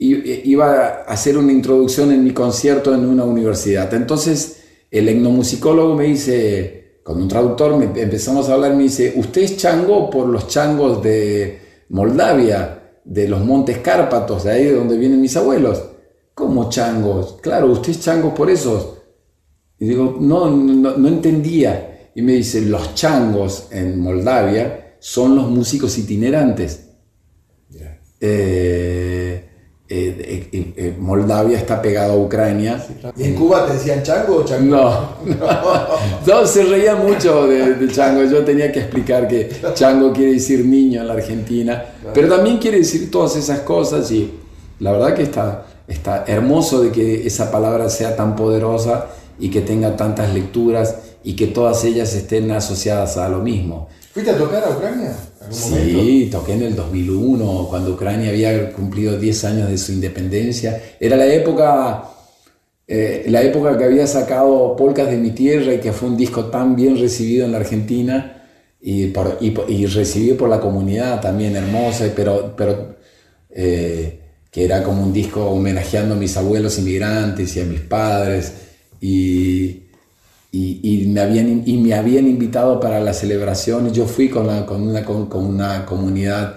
iba 0.00 0.76
a 0.76 0.88
hacer 1.02 1.36
una 1.36 1.52
introducción 1.52 2.10
en 2.10 2.24
mi 2.24 2.32
concierto 2.32 2.94
en 2.94 3.04
una 3.04 3.24
universidad. 3.24 3.92
Entonces 3.92 4.62
el 4.90 5.08
etnomusicólogo 5.08 5.94
me 5.94 6.04
dice, 6.04 7.00
con 7.02 7.20
un 7.20 7.28
traductor 7.28 7.76
me 7.76 8.00
empezamos 8.00 8.48
a 8.48 8.54
hablar, 8.54 8.74
me 8.74 8.84
dice, 8.84 9.12
¿usted 9.16 9.42
es 9.42 9.56
chango 9.58 10.08
por 10.08 10.26
los 10.26 10.48
changos 10.48 11.02
de 11.02 11.84
Moldavia, 11.90 12.94
de 13.04 13.28
los 13.28 13.44
montes 13.44 13.78
Cárpatos, 13.78 14.44
de 14.44 14.52
ahí 14.52 14.64
de 14.64 14.74
donde 14.74 14.96
vienen 14.96 15.20
mis 15.20 15.36
abuelos? 15.36 15.82
¿Cómo 16.34 16.70
changos? 16.70 17.36
Claro, 17.42 17.66
usted 17.70 17.90
es 17.90 18.00
chango 18.00 18.34
por 18.34 18.50
esos. 18.50 18.96
Y 19.78 19.88
digo, 19.88 20.16
no, 20.18 20.50
no, 20.50 20.96
no 20.96 21.08
entendía. 21.08 22.10
Y 22.14 22.22
me 22.22 22.32
dice, 22.32 22.62
los 22.62 22.94
changos 22.94 23.68
en 23.70 24.00
Moldavia 24.00 24.96
son 24.98 25.36
los 25.36 25.50
músicos 25.50 25.96
itinerantes. 25.98 26.86
Eh, 28.22 29.49
eh, 29.92 30.48
eh, 30.52 30.72
eh, 30.76 30.94
Moldavia 30.96 31.58
está 31.58 31.82
pegado 31.82 32.12
a 32.12 32.16
Ucrania. 32.16 32.80
¿Y 33.16 33.24
en 33.24 33.34
Cuba 33.34 33.66
te 33.66 33.72
decían 33.72 34.04
chango 34.04 34.36
o 34.36 34.44
chango? 34.44 34.76
No, 34.76 34.90
no, 35.26 36.40
no, 36.40 36.46
se 36.46 36.62
reía 36.62 36.94
mucho 36.94 37.48
de, 37.48 37.74
de 37.74 37.92
chango. 37.92 38.22
Yo 38.22 38.44
tenía 38.44 38.70
que 38.70 38.78
explicar 38.78 39.26
que 39.26 39.50
chango 39.74 40.12
quiere 40.12 40.34
decir 40.34 40.64
niño 40.64 41.00
en 41.00 41.08
la 41.08 41.14
Argentina, 41.14 41.84
pero 42.14 42.28
también 42.28 42.58
quiere 42.58 42.78
decir 42.78 43.10
todas 43.10 43.34
esas 43.34 43.60
cosas 43.60 44.08
y 44.12 44.32
la 44.78 44.92
verdad 44.92 45.12
que 45.12 45.24
está, 45.24 45.66
está 45.88 46.24
hermoso 46.24 46.82
de 46.82 46.92
que 46.92 47.26
esa 47.26 47.50
palabra 47.50 47.90
sea 47.90 48.14
tan 48.14 48.36
poderosa 48.36 49.08
y 49.40 49.50
que 49.50 49.60
tenga 49.60 49.96
tantas 49.96 50.32
lecturas 50.32 50.94
y 51.24 51.34
que 51.34 51.48
todas 51.48 51.82
ellas 51.84 52.14
estén 52.14 52.52
asociadas 52.52 53.16
a 53.16 53.28
lo 53.28 53.40
mismo. 53.40 53.88
¿Fuiste 54.12 54.30
a 54.30 54.38
tocar 54.38 54.62
a 54.62 54.70
Ucrania? 54.70 55.16
Sí, 55.50 56.28
toqué 56.30 56.54
en 56.54 56.62
el 56.62 56.76
2001, 56.76 57.66
cuando 57.68 57.92
Ucrania 57.92 58.30
había 58.30 58.72
cumplido 58.72 59.18
10 59.18 59.44
años 59.44 59.68
de 59.68 59.78
su 59.78 59.92
independencia. 59.92 60.80
Era 60.98 61.16
la 61.16 61.26
época, 61.26 62.04
eh, 62.86 63.24
la 63.28 63.42
época 63.42 63.76
que 63.76 63.84
había 63.84 64.06
sacado 64.06 64.76
Polcas 64.76 65.10
de 65.10 65.16
mi 65.16 65.30
tierra 65.30 65.74
y 65.74 65.80
que 65.80 65.92
fue 65.92 66.08
un 66.08 66.16
disco 66.16 66.46
tan 66.46 66.76
bien 66.76 66.98
recibido 66.98 67.44
en 67.46 67.52
la 67.52 67.58
Argentina 67.58 68.36
y 68.80 69.12
recibido 69.86 70.36
por 70.36 70.48
la 70.48 70.60
comunidad 70.60 71.20
también 71.20 71.54
hermosa, 71.54 72.06
pero, 72.16 72.54
pero 72.56 72.96
eh, 73.50 74.20
que 74.50 74.64
era 74.64 74.82
como 74.82 75.02
un 75.02 75.12
disco 75.12 75.44
homenajeando 75.46 76.14
a 76.14 76.18
mis 76.18 76.36
abuelos 76.36 76.78
inmigrantes 76.78 77.56
y 77.56 77.60
a 77.60 77.64
mis 77.64 77.80
padres. 77.80 78.52
Y, 79.00 79.89
y, 80.52 80.80
y 81.04 81.06
me 81.08 81.20
habían, 81.20 81.62
y 81.66 81.76
me 81.78 81.94
habían 81.94 82.26
invitado 82.26 82.80
para 82.80 83.00
la 83.00 83.12
celebración 83.12 83.92
yo 83.92 84.06
fui 84.06 84.28
con, 84.28 84.46
la- 84.46 84.66
con, 84.66 84.82
una, 84.82 85.04
con, 85.04 85.26
con 85.28 85.44
una 85.46 85.86
comunidad 85.86 86.56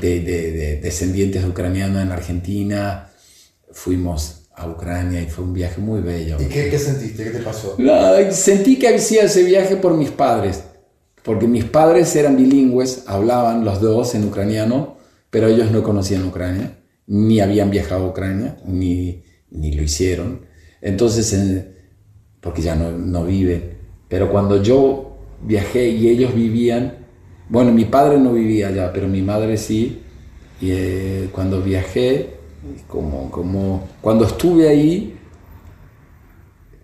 de, 0.00 0.20
de- 0.20 0.52
de 0.52 0.80
descendientes 0.80 1.42
de 1.42 1.48
ucranianos 1.48 2.02
en 2.02 2.10
Argentina. 2.12 3.10
Fuimos 3.72 4.48
a 4.54 4.66
Ucrania 4.68 5.20
y 5.20 5.26
fue 5.26 5.44
un 5.44 5.52
viaje 5.52 5.80
muy 5.80 6.00
bello. 6.00 6.38
¿Y 6.40 6.46
qué, 6.46 6.70
qué 6.70 6.78
sentiste? 6.78 7.24
¿Qué 7.24 7.30
te 7.30 7.38
pasó? 7.40 7.74
No, 7.78 7.92
sentí 8.30 8.78
que 8.78 8.94
hacía 8.94 9.24
ese 9.24 9.42
viaje 9.44 9.76
por 9.76 9.94
mis 9.94 10.10
padres, 10.10 10.62
porque 11.22 11.46
mis 11.46 11.64
padres 11.64 12.14
eran 12.16 12.36
bilingües, 12.36 13.04
hablaban 13.06 13.64
los 13.64 13.80
dos 13.82 14.14
en 14.14 14.24
ucraniano, 14.24 14.96
pero 15.28 15.48
ellos 15.48 15.70
no 15.72 15.82
conocían 15.82 16.24
Ucrania, 16.24 16.78
ni 17.06 17.40
habían 17.40 17.70
viajado 17.70 18.06
a 18.06 18.08
Ucrania, 18.08 18.56
ni, 18.64 19.24
ni 19.50 19.72
lo 19.72 19.82
hicieron. 19.82 20.46
Entonces, 20.80 21.32
en- 21.34 21.75
porque 22.46 22.62
ya 22.62 22.76
no, 22.76 22.92
no 22.92 23.24
viven, 23.24 23.76
pero 24.08 24.30
cuando 24.30 24.62
yo 24.62 25.16
viajé 25.42 25.88
y 25.88 26.06
ellos 26.06 26.32
vivían, 26.32 26.94
bueno, 27.48 27.72
mi 27.72 27.86
padre 27.86 28.20
no 28.20 28.32
vivía 28.32 28.68
allá, 28.68 28.92
pero 28.92 29.08
mi 29.08 29.20
madre 29.20 29.56
sí, 29.56 30.00
y 30.60 30.70
eh, 30.70 31.28
cuando 31.32 31.60
viajé, 31.60 32.36
como, 32.86 33.32
como, 33.32 33.88
cuando 34.00 34.26
estuve 34.26 34.68
ahí, 34.68 35.18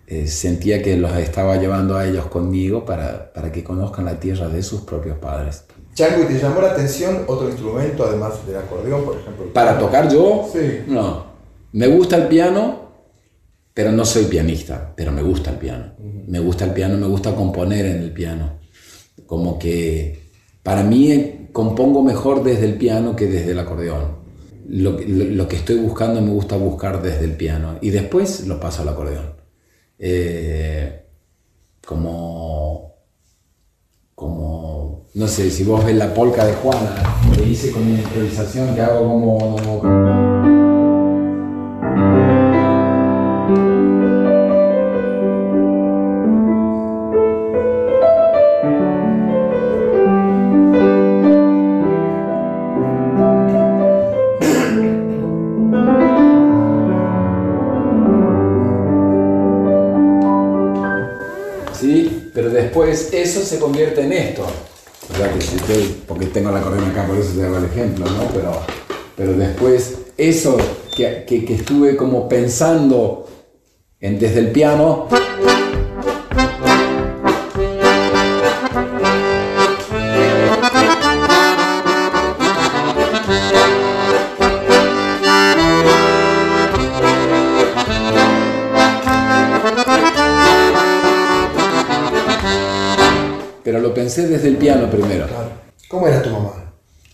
eh, 0.05 0.27
sentía 0.27 0.81
que 0.81 0.97
los 0.97 1.15
estaba 1.15 1.55
llevando 1.55 1.95
a 1.95 2.05
ellos 2.05 2.25
conmigo 2.25 2.83
para, 2.83 3.31
para 3.31 3.49
que 3.49 3.63
conozcan 3.63 4.03
la 4.03 4.19
tierra 4.19 4.49
de 4.49 4.61
sus 4.61 4.81
propios 4.81 5.17
padres. 5.17 5.63
Chango, 5.93 6.23
¿y 6.23 6.25
te 6.25 6.39
llamó 6.39 6.59
la 6.61 6.71
atención 6.71 7.23
otro 7.25 7.47
instrumento 7.47 8.03
además 8.03 8.45
del 8.45 8.57
acordeón, 8.57 9.05
por 9.05 9.15
ejemplo? 9.15 9.45
Para 9.53 9.79
tocar 9.79 10.11
yo, 10.11 10.45
Sí. 10.51 10.81
no. 10.87 11.31
Me 11.71 11.87
gusta 11.87 12.17
el 12.17 12.27
piano, 12.27 12.82
pero 13.73 13.91
no 13.91 14.05
soy 14.05 14.25
pianista, 14.25 14.93
pero 14.95 15.11
me 15.11 15.21
gusta 15.23 15.51
el 15.51 15.57
piano. 15.57 15.93
Me 16.27 16.39
gusta 16.39 16.65
el 16.65 16.71
piano, 16.71 16.97
me 16.97 17.07
gusta 17.07 17.35
componer 17.35 17.85
en 17.85 18.01
el 18.03 18.11
piano. 18.11 18.59
Como 19.25 19.57
que 19.59 20.29
para 20.61 20.83
mí 20.83 21.11
eh, 21.11 21.49
compongo 21.51 22.01
mejor 22.03 22.43
desde 22.43 22.65
el 22.65 22.75
piano 22.75 23.15
que 23.15 23.27
desde 23.27 23.51
el 23.51 23.59
acordeón. 23.59 24.23
Lo, 24.67 24.95
que- 24.97 25.05
lo- 25.07 25.25
lo 25.25 25.47
que 25.47 25.55
estoy 25.57 25.77
buscando 25.77 26.21
me 26.21 26.31
gusta 26.31 26.55
buscar 26.55 27.01
desde 27.01 27.25
el 27.25 27.33
piano 27.33 27.77
y 27.81 27.89
después 27.89 28.47
lo 28.47 28.59
paso 28.59 28.81
al 28.83 28.89
acordeón. 28.89 29.33
Eh, 29.99 31.05
como, 31.85 32.95
como, 34.15 35.07
no 35.15 35.27
sé, 35.27 35.49
si 35.51 35.63
vos 35.63 35.83
ves 35.83 35.95
la 35.95 36.13
polca 36.13 36.45
de 36.45 36.53
Juana, 36.53 36.95
que 37.35 37.43
hice 37.43 37.71
con 37.71 37.81
una 37.83 37.99
improvisación 37.99 38.73
que 38.75 38.81
hago 38.81 38.99
como... 39.07 39.57
¿sí? 39.59 40.32
Después 62.93 63.09
eso 63.13 63.41
se 63.43 63.59
convierte 63.59 64.01
en 64.01 64.13
esto. 64.13 64.43
O 65.11 65.17
sea, 65.17 65.31
que 65.33 65.39
porque 66.07 66.27
tengo 66.27 66.51
la 66.51 66.61
corona 66.61 66.87
acá, 66.89 67.05
por 67.07 67.17
eso 67.17 67.31
te 67.37 67.43
hago 67.45 67.57
el 67.57 67.65
ejemplo, 67.65 68.05
¿no? 68.05 68.27
Pero, 68.33 68.51
pero 69.17 69.33
después 69.33 69.95
eso 70.17 70.55
que, 70.95 71.25
que- 71.27 71.43
que 71.43 71.55
estuve 71.55 71.97
como 71.97 72.29
pensando 72.29 73.27
en, 73.99 74.19
desde 74.19 74.39
el 74.39 74.51
piano, 74.51 75.07
pensé 94.13 94.27
desde 94.27 94.47
el 94.49 94.57
piano 94.57 94.89
primero. 94.89 95.27
Claro. 95.27 95.49
¿Cómo 95.89 96.07
era 96.07 96.21
tu 96.21 96.29
mamá? 96.29 96.51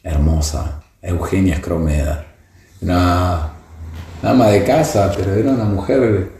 hermosa, 0.02 0.82
Eugenia 1.02 1.56
Escromeda. 1.56 2.26
Una 2.82 3.52
ama 4.24 4.48
de 4.48 4.64
casa, 4.64 5.12
pero 5.16 5.34
era 5.34 5.52
una 5.52 5.66
mujer, 5.66 6.32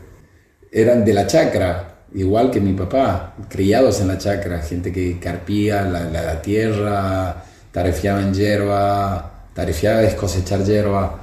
eran 0.72 1.04
de 1.04 1.14
la 1.14 1.28
chacra, 1.28 2.00
igual 2.14 2.50
que 2.50 2.62
mi 2.62 2.74
papá, 2.74 3.36
criados 3.50 4.00
en 4.00 4.08
la 4.08 4.18
chacra, 4.18 4.60
gente 4.62 4.92
que 4.94 5.20
carpía 5.20 5.84
la, 5.84 6.06
la- 6.06 6.22
la 6.24 6.42
tierra, 6.42 7.44
tarefiaban 7.72 8.34
hierba, 8.34 9.50
tarefiaba 9.54 10.04
es 10.04 10.16
cosechar 10.16 10.64
hierba. 10.64 11.20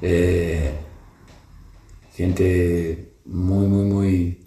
Eh, 0.00 0.70
gente 2.14 3.14
muy, 3.26 3.66
muy, 3.66 3.84
muy, 3.84 4.46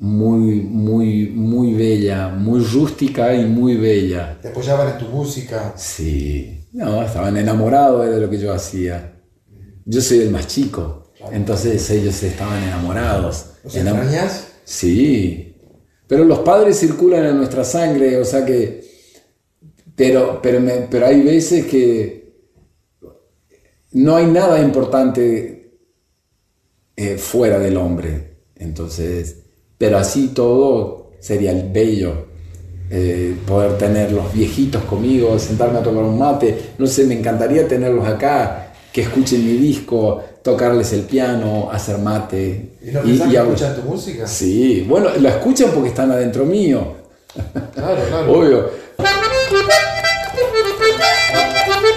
muy, 0.00 0.62
muy, 0.62 1.28
muy 1.28 1.74
bella, 1.74 2.28
muy 2.30 2.60
rústica 2.64 3.34
y 3.34 3.44
muy 3.44 3.76
bella. 3.76 4.38
¿Te 4.40 4.48
apoyaban 4.48 4.88
en 4.94 4.98
tu 4.98 5.04
música? 5.14 5.74
Sí, 5.76 6.66
no, 6.72 7.02
estaban 7.02 7.36
enamorados 7.36 8.08
de 8.08 8.18
lo 8.18 8.30
que 8.30 8.38
yo 8.38 8.52
hacía. 8.52 9.20
Yo 9.84 10.00
soy 10.00 10.20
el 10.20 10.30
más 10.30 10.46
chico, 10.46 11.12
entonces 11.30 11.88
ellos 11.90 12.22
estaban 12.22 12.62
enamorados. 12.62 13.46
¿Los 13.62 13.76
Enam- 13.76 13.98
extrañas? 13.98 14.46
Sí, 14.64 15.54
pero 16.06 16.24
los 16.24 16.38
padres 16.40 16.78
circulan 16.78 17.26
en 17.26 17.36
nuestra 17.36 17.62
sangre, 17.64 18.16
o 18.18 18.24
sea 18.24 18.44
que... 18.46 18.88
Pero, 19.94 20.40
pero, 20.42 20.60
me- 20.60 20.86
pero 20.90 21.06
hay 21.06 21.20
veces 21.20 21.66
que 21.66 22.40
no 23.92 24.16
hay 24.16 24.26
nada 24.26 24.60
importante 24.62 25.78
eh, 26.96 27.18
fuera 27.18 27.58
del 27.58 27.76
hombre. 27.76 28.38
Entonces, 28.56 29.44
pero 29.80 29.96
así 29.96 30.28
todo 30.28 31.06
sería 31.20 31.52
el 31.52 31.70
bello. 31.70 32.26
eh, 32.90 33.34
poder 33.46 33.78
tener 33.78 34.12
los 34.12 34.30
viejitos 34.32 34.82
conmigo, 34.82 35.38
sentarme 35.38 35.78
a 35.78 35.82
tomar 35.82 36.04
un 36.04 36.18
mate. 36.18 36.72
No 36.76 36.86
sé, 36.86 37.04
me 37.04 37.14
encantaría 37.14 37.66
tenerlos 37.66 38.06
acá, 38.06 38.72
que 38.92 39.02
escuchen 39.02 39.46
mi 39.46 39.52
disco, 39.52 40.22
tocarles 40.42 40.92
el 40.92 41.02
piano, 41.02 41.70
hacer 41.72 41.98
mate. 41.98 42.72
¿Y 42.82 42.90
no 42.90 43.02
que 43.02 43.22
hablar. 43.22 43.46
escuchan 43.46 43.76
tu 43.76 43.82
música? 43.88 44.26
Sí, 44.26 44.84
bueno, 44.86 45.08
lo 45.18 45.28
escuchan 45.28 45.70
porque 45.72 45.88
están 45.90 46.10
adentro 46.10 46.44
mío. 46.44 46.96
Claro, 47.74 48.02
claro. 48.08 48.32
Obvio. 48.38 48.70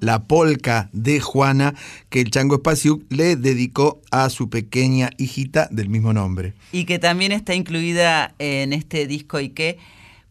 la 0.00 0.24
polca 0.24 0.90
de 0.92 1.20
Juana 1.20 1.74
que 2.08 2.20
el 2.20 2.30
Chango 2.30 2.56
Espaciuc 2.56 3.04
le 3.10 3.36
dedicó 3.36 4.00
a 4.10 4.28
su 4.30 4.50
pequeña 4.50 5.10
hijita 5.18 5.68
del 5.70 5.88
mismo 5.88 6.12
nombre. 6.12 6.54
Y 6.72 6.84
que 6.84 6.98
también 6.98 7.32
está 7.32 7.54
incluida 7.54 8.34
en 8.38 8.72
este 8.72 9.06
disco 9.06 9.40
y 9.40 9.50
que 9.50 9.78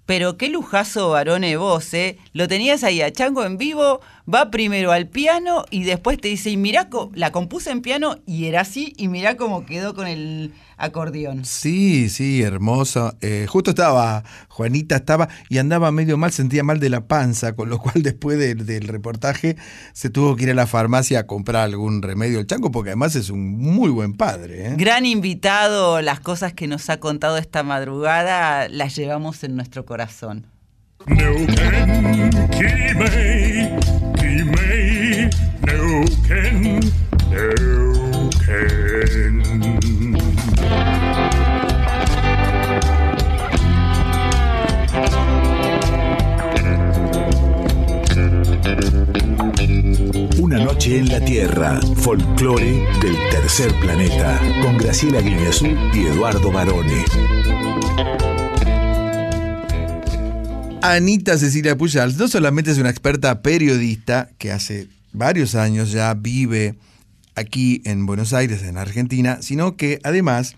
pero 0.06 0.38
qué 0.38 0.50
lujazo, 0.50 1.10
varone, 1.10 1.58
vos, 1.58 1.92
¿eh? 1.96 2.18
Lo 2.34 2.48
tenías 2.48 2.84
ahí 2.84 3.02
a 3.02 3.12
Chango 3.12 3.44
en 3.44 3.58
vivo, 3.58 4.02
va 4.32 4.52
primero 4.52 4.92
al 4.92 5.08
piano 5.08 5.66
y 5.70 5.84
después 5.84 6.20
te 6.20 6.28
dice, 6.28 6.50
y 6.50 6.58
mirá, 6.58 6.90
la 7.14 7.32
compuse 7.32 7.72
en 7.72 7.82
piano 7.82 8.18
y 8.26 8.46
era 8.46 8.62
así, 8.62 8.94
y 8.98 9.08
mirá 9.08 9.38
cómo 9.38 9.66
quedó 9.66 9.94
con 9.94 10.08
el 10.08 10.54
acordeón. 10.78 11.46
Sí, 11.46 12.10
sí, 12.10 12.42
hermoso. 12.42 13.16
Eh, 13.22 13.46
justo 13.48 13.72
estaba, 13.72 14.24
Juanita 14.50 14.98
estaba 14.98 15.30
y 15.50 15.60
andaba 15.60 15.92
medio 15.92 16.18
mal, 16.18 16.32
sentía 16.32 16.64
mal 16.64 16.80
de 16.80 16.90
la 16.90 17.08
panza, 17.08 17.56
con 17.56 17.70
lo 17.70 17.80
cual 17.80 17.96
después 18.04 18.38
del 18.38 18.88
reportaje 18.88 19.56
se 19.94 20.10
tuvo 20.10 20.36
que 20.36 20.44
ir 20.44 20.52
a 20.52 20.56
la 20.56 20.68
farmacia 20.68 21.20
a 21.20 21.28
comprar 21.28 21.64
algún 21.64 22.02
remedio 22.02 22.40
el 22.40 22.48
chango, 22.48 22.72
porque 22.72 22.92
además 22.92 23.16
es 23.16 23.30
un 23.30 23.58
muy 23.58 23.90
buen 23.90 24.14
padre. 24.14 24.68
¿eh? 24.68 24.76
Gran 24.78 25.06
invitado, 25.06 26.02
las 26.02 26.20
cosas 26.20 26.54
que 26.54 26.68
nos 26.68 26.90
ha 26.90 27.00
contado 27.00 27.38
esta 27.38 27.64
madrugada 27.64 28.68
las 28.70 28.96
llevamos 28.96 29.44
en 29.44 29.56
nuestro 29.56 29.86
corazón. 29.86 30.48
Una 50.38 50.58
noche 50.60 50.98
en 50.98 51.10
la 51.10 51.20
Tierra, 51.24 51.80
folclore 51.98 52.84
del 53.02 53.16
tercer 53.30 53.72
planeta, 53.80 54.42
con 54.64 54.78
Graciela 54.78 55.22
Guineazú 55.22 55.68
y 55.94 56.08
Eduardo 56.08 56.52
Barone. 56.52 57.06
Anita 60.94 61.36
Cecilia 61.40 61.76
Pujals 61.76 62.16
no 62.18 62.28
solamente 62.28 62.70
es 62.70 62.78
una 62.78 62.92
experta 62.92 63.42
periodista 63.42 64.30
que 64.38 64.52
hace 64.52 64.88
varios 65.14 65.56
años 65.56 65.92
ya 65.92 66.14
vive 66.14 66.76
aquí 67.34 67.82
en 67.86 68.06
Buenos 68.06 68.34
Aires, 68.34 68.62
en 68.62 68.78
Argentina, 68.78 69.40
sino 69.42 69.78
que 69.78 70.00
además 70.04 70.56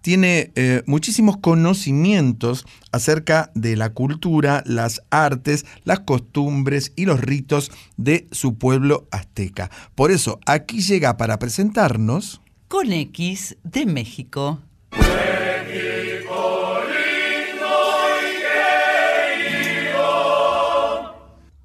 tiene 0.00 0.50
eh, 0.56 0.82
muchísimos 0.86 1.36
conocimientos 1.36 2.66
acerca 2.90 3.52
de 3.54 3.76
la 3.76 3.90
cultura, 3.90 4.64
las 4.66 5.02
artes, 5.10 5.64
las 5.84 6.00
costumbres 6.00 6.92
y 6.96 7.04
los 7.04 7.20
ritos 7.20 7.70
de 7.96 8.26
su 8.32 8.58
pueblo 8.58 9.06
azteca. 9.12 9.70
Por 9.94 10.10
eso, 10.10 10.40
aquí 10.44 10.80
llega 10.80 11.16
para 11.16 11.38
presentarnos... 11.38 12.40
Con 12.66 12.92
X 12.92 13.56
de 13.62 13.86
México. 13.86 14.60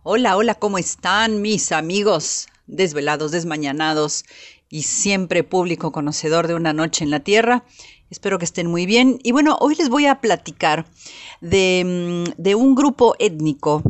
Hola, 0.06 0.36
hola, 0.36 0.56
¿cómo 0.56 0.78
están 0.78 1.42
mis 1.42 1.72
amigos 1.72 2.48
desvelados, 2.68 3.32
desmañanados 3.32 4.26
y 4.70 4.84
siempre 4.84 5.46
público 5.46 5.94
conocedor 5.94 6.48
de 6.48 6.56
una 6.56 6.74
noche 6.74 7.06
en 7.06 7.10
la 7.10 7.22
tierra? 7.22 7.64
Espero 8.10 8.38
que 8.38 8.44
estén 8.44 8.68
muy 8.68 8.86
bien. 8.86 9.20
Y 9.24 9.32
bueno, 9.32 9.56
hoy 9.62 9.76
les 9.76 9.88
voy 9.88 10.08
a 10.08 10.20
platicar 10.20 10.88
de, 11.40 12.26
mm, 12.36 12.54
un 12.58 12.76
grupo 12.76 13.16
étnico 13.18 13.82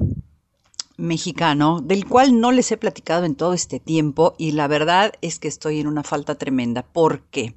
mexicano 0.97 1.81
del 1.81 2.05
cual 2.05 2.39
no 2.39 2.51
les 2.51 2.71
he 2.71 2.77
platicado 2.77 3.25
en 3.25 3.33
todo 3.33 3.53
este 3.53 3.79
tiempo 3.79 4.35
y 4.37 4.51
la 4.51 4.67
verdad 4.67 5.13
es 5.21 5.39
que 5.39 5.47
estoy 5.47 5.79
en 5.79 5.87
una 5.87 6.03
falta 6.03 6.35
tremenda. 6.35 6.83
¿Por 6.83 7.21
qué? 7.31 7.55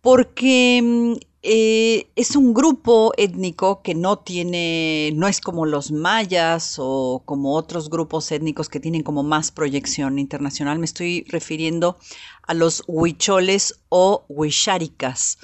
Porque 0.00 0.80
mm, 0.82 1.31
eh, 1.44 2.06
es 2.14 2.36
un 2.36 2.54
grupo 2.54 3.12
étnico 3.16 3.82
que 3.82 3.96
no 3.96 4.20
tiene, 4.20 5.10
no 5.16 5.26
es 5.26 5.40
como 5.40 5.66
los 5.66 5.90
mayas 5.90 6.76
o 6.78 7.22
como 7.24 7.54
otros 7.56 7.90
grupos 7.90 8.30
étnicos 8.30 8.68
que 8.68 8.78
tienen 8.78 9.02
como 9.02 9.24
más 9.24 9.50
proyección 9.50 10.20
internacional. 10.20 10.78
Me 10.78 10.84
estoy 10.84 11.24
refiriendo 11.28 11.98
a 12.46 12.54
los 12.54 12.84
huicholes 12.86 13.80
o 13.88 14.24
huicharicas. 14.28 15.38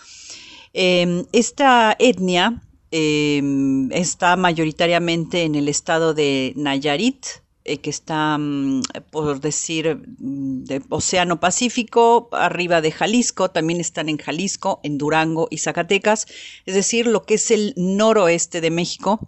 Em, 0.73 1.27
esta 1.33 1.97
etnia 1.99 2.63
em, 2.93 3.91
está 3.91 4.37
mayoritariamente 4.37 5.43
en 5.43 5.57
el 5.57 5.69
estado 5.69 6.15
de 6.15 6.53
Nayarit, 6.57 7.27
eh, 7.69 7.79
que 7.79 7.91
está, 7.91 8.39
mm, 8.39 8.83
por 9.11 9.41
decir, 9.41 9.97
mm, 10.19 10.65
de 10.65 10.83
Océano 10.89 11.39
Pacífico, 11.39 12.29
arriba 12.33 12.81
de 12.81 12.93
Jalisco, 12.93 13.51
también 13.51 13.81
están 13.81 14.09
en 14.09 14.19
Jalisco, 14.19 14.81
en 14.83 14.97
Durango 14.97 15.49
y 15.51 15.59
Zacatecas, 15.59 16.27
es 16.67 16.75
decir, 16.75 17.07
lo 17.07 17.25
que 17.25 17.35
es 17.35 17.51
el 17.51 17.75
noroeste 17.77 18.61
de 18.61 18.71
México. 18.71 19.21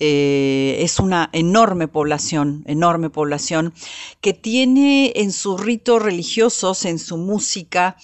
Eh, 0.00 0.78
es 0.80 0.98
una 0.98 1.30
enorme 1.32 1.86
población, 1.86 2.64
enorme 2.66 3.08
población, 3.08 3.72
que 4.20 4.32
tiene 4.32 5.12
en 5.14 5.30
sus 5.30 5.60
ritos 5.60 6.02
religiosos, 6.02 6.84
en 6.86 6.98
su 6.98 7.18
música, 7.18 7.96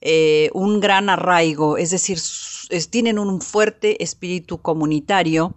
eh, 0.00 0.50
un 0.54 0.80
gran 0.80 1.10
arraigo, 1.10 1.76
es 1.76 1.90
decir, 1.90 2.20
tienen 2.88 3.18
un 3.18 3.40
fuerte 3.40 4.02
espíritu 4.02 4.58
comunitario, 4.58 5.56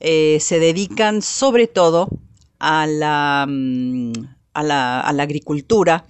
eh, 0.00 0.38
se 0.40 0.58
dedican 0.58 1.22
sobre 1.22 1.66
todo 1.66 2.08
a 2.64 2.86
la, 2.86 3.44
mm, 3.48 4.12
a 4.54 4.62
la, 4.62 5.00
a 5.00 5.12
la 5.12 5.22
agricultura, 5.24 6.06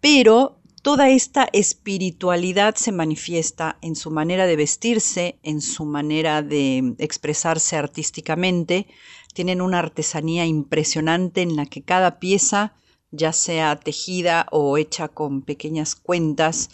pero 0.00 0.60
toda 0.82 1.10
esta 1.10 1.48
espiritualidad 1.52 2.76
se 2.76 2.92
manifiesta 2.92 3.78
en 3.82 3.96
su 3.96 4.12
manera 4.12 4.46
de 4.46 4.54
vestirse, 4.54 5.38
en 5.42 5.60
su 5.60 5.84
manera 5.84 6.42
de 6.42 6.94
expresarse 6.98 7.76
artísticamente. 7.76 8.86
Tienen 9.34 9.60
una 9.60 9.80
artesanía 9.80 10.46
impresionante 10.46 11.42
en 11.42 11.56
la 11.56 11.66
que 11.66 11.82
cada 11.82 12.20
pieza, 12.20 12.74
ya 13.10 13.32
sea 13.32 13.74
tejida 13.74 14.46
o 14.52 14.78
hecha 14.78 15.08
con 15.08 15.42
pequeñas 15.42 15.96
cuentas, 15.96 16.70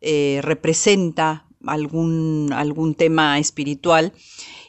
eh, 0.00 0.38
representa 0.42 1.48
algún, 1.66 2.52
algún 2.52 2.94
tema 2.94 3.40
espiritual. 3.40 4.12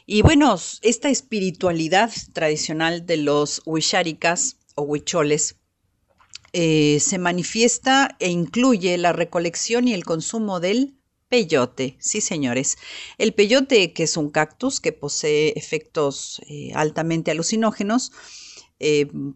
Y 0.06 0.22
bueno, 0.22 0.56
esta 0.82 1.10
espiritualidad 1.10 2.12
tradicional 2.32 3.06
de 3.06 3.16
los 3.16 3.60
huicharicas 3.66 4.56
o 4.76 4.82
huicholes 4.82 5.56
eh, 6.52 6.98
se 7.00 7.18
manifiesta 7.18 8.16
e 8.20 8.30
incluye 8.30 8.96
la 8.98 9.12
recolección 9.12 9.88
y 9.88 9.94
el 9.94 10.04
consumo 10.04 10.60
del 10.60 10.96
peyote. 11.28 11.96
Sí, 11.98 12.20
señores. 12.20 12.78
El 13.18 13.34
peyote, 13.34 13.92
que 13.92 14.04
es 14.04 14.16
un 14.16 14.30
cactus 14.30 14.80
que 14.80 14.92
posee 14.92 15.52
efectos 15.56 16.40
eh, 16.48 16.70
altamente 16.74 17.32
alucinógenos, 17.32 18.12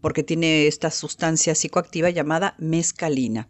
porque 0.01 0.21
tiene 0.21 0.67
esta 0.67 0.91
sustancia 0.91 1.55
psicoactiva 1.55 2.11
llamada 2.11 2.55
mescalina. 2.59 3.49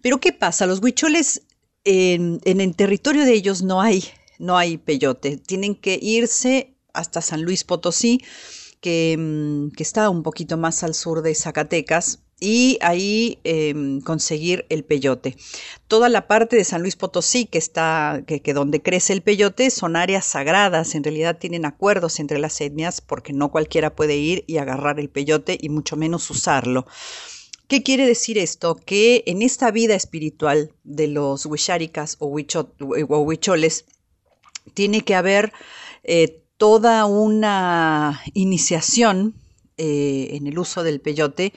Pero 0.00 0.20
¿qué 0.20 0.32
pasa? 0.32 0.66
Los 0.66 0.80
huicholes 0.80 1.42
en, 1.84 2.40
el 2.44 2.76
territorio 2.76 3.24
de 3.24 3.32
ellos 3.32 3.62
no 3.62 3.80
hay, 3.80 4.04
no 4.38 4.56
hay 4.56 4.78
peyote. 4.78 5.36
Tienen 5.36 5.74
que 5.74 5.98
irse 6.00 6.74
hasta 6.92 7.20
San 7.20 7.42
Luis 7.42 7.64
Potosí, 7.64 8.20
que, 8.80 9.16
mm, 9.18 9.68
está 9.78 10.10
un 10.10 10.22
poquito 10.22 10.56
más 10.56 10.82
al 10.82 10.94
sur 10.94 11.22
de 11.22 11.34
Zacatecas, 11.34 12.20
y 12.40 12.76
ahí 12.80 13.38
em, 13.44 14.00
conseguir 14.00 14.66
el 14.68 14.82
peyote. 14.82 15.36
Toda 15.86 16.08
la 16.08 16.26
parte 16.26 16.56
de 16.56 16.64
San 16.64 16.82
Luis 16.82 16.96
Potosí, 16.96 17.46
que 17.46 17.58
está, 17.58 18.24
que, 18.26 18.42
que, 18.42 18.52
donde 18.52 18.82
crece 18.82 19.12
el 19.12 19.22
peyote, 19.22 19.70
son 19.70 19.94
áreas 19.94 20.24
sagradas. 20.24 20.96
En 20.96 21.04
realidad 21.04 21.38
tienen 21.38 21.64
acuerdos 21.64 22.18
entre 22.18 22.40
las 22.40 22.60
etnias 22.60 23.00
porque 23.00 23.32
no 23.32 23.52
cualquiera 23.52 23.94
puede 23.94 24.16
ir 24.16 24.42
y 24.48 24.56
agarrar 24.56 24.98
el 24.98 25.08
peyote 25.08 25.56
y 25.60 25.68
mucho 25.68 25.96
menos 25.96 26.28
usarlo. 26.30 26.84
¿Qué 27.72 27.82
quiere 27.82 28.06
decir 28.06 28.36
esto? 28.36 28.76
Que 28.76 29.22
en 29.26 29.40
esta 29.40 29.70
vida 29.70 29.94
espiritual 29.94 30.74
de 30.84 31.08
los 31.08 31.46
huicharicas 31.46 32.16
o, 32.18 32.26
huicholes 32.26 33.86
tiene 34.74 35.02
que 35.02 35.14
haber 35.14 35.52
eh, 36.04 36.42
toda 36.56 37.06
una 37.06 38.22
iniciación 38.34 39.34
eh, 39.78 40.28
en 40.32 40.46
el 40.46 40.58
uso 40.58 40.82
del 40.82 41.00
peyote, 41.00 41.52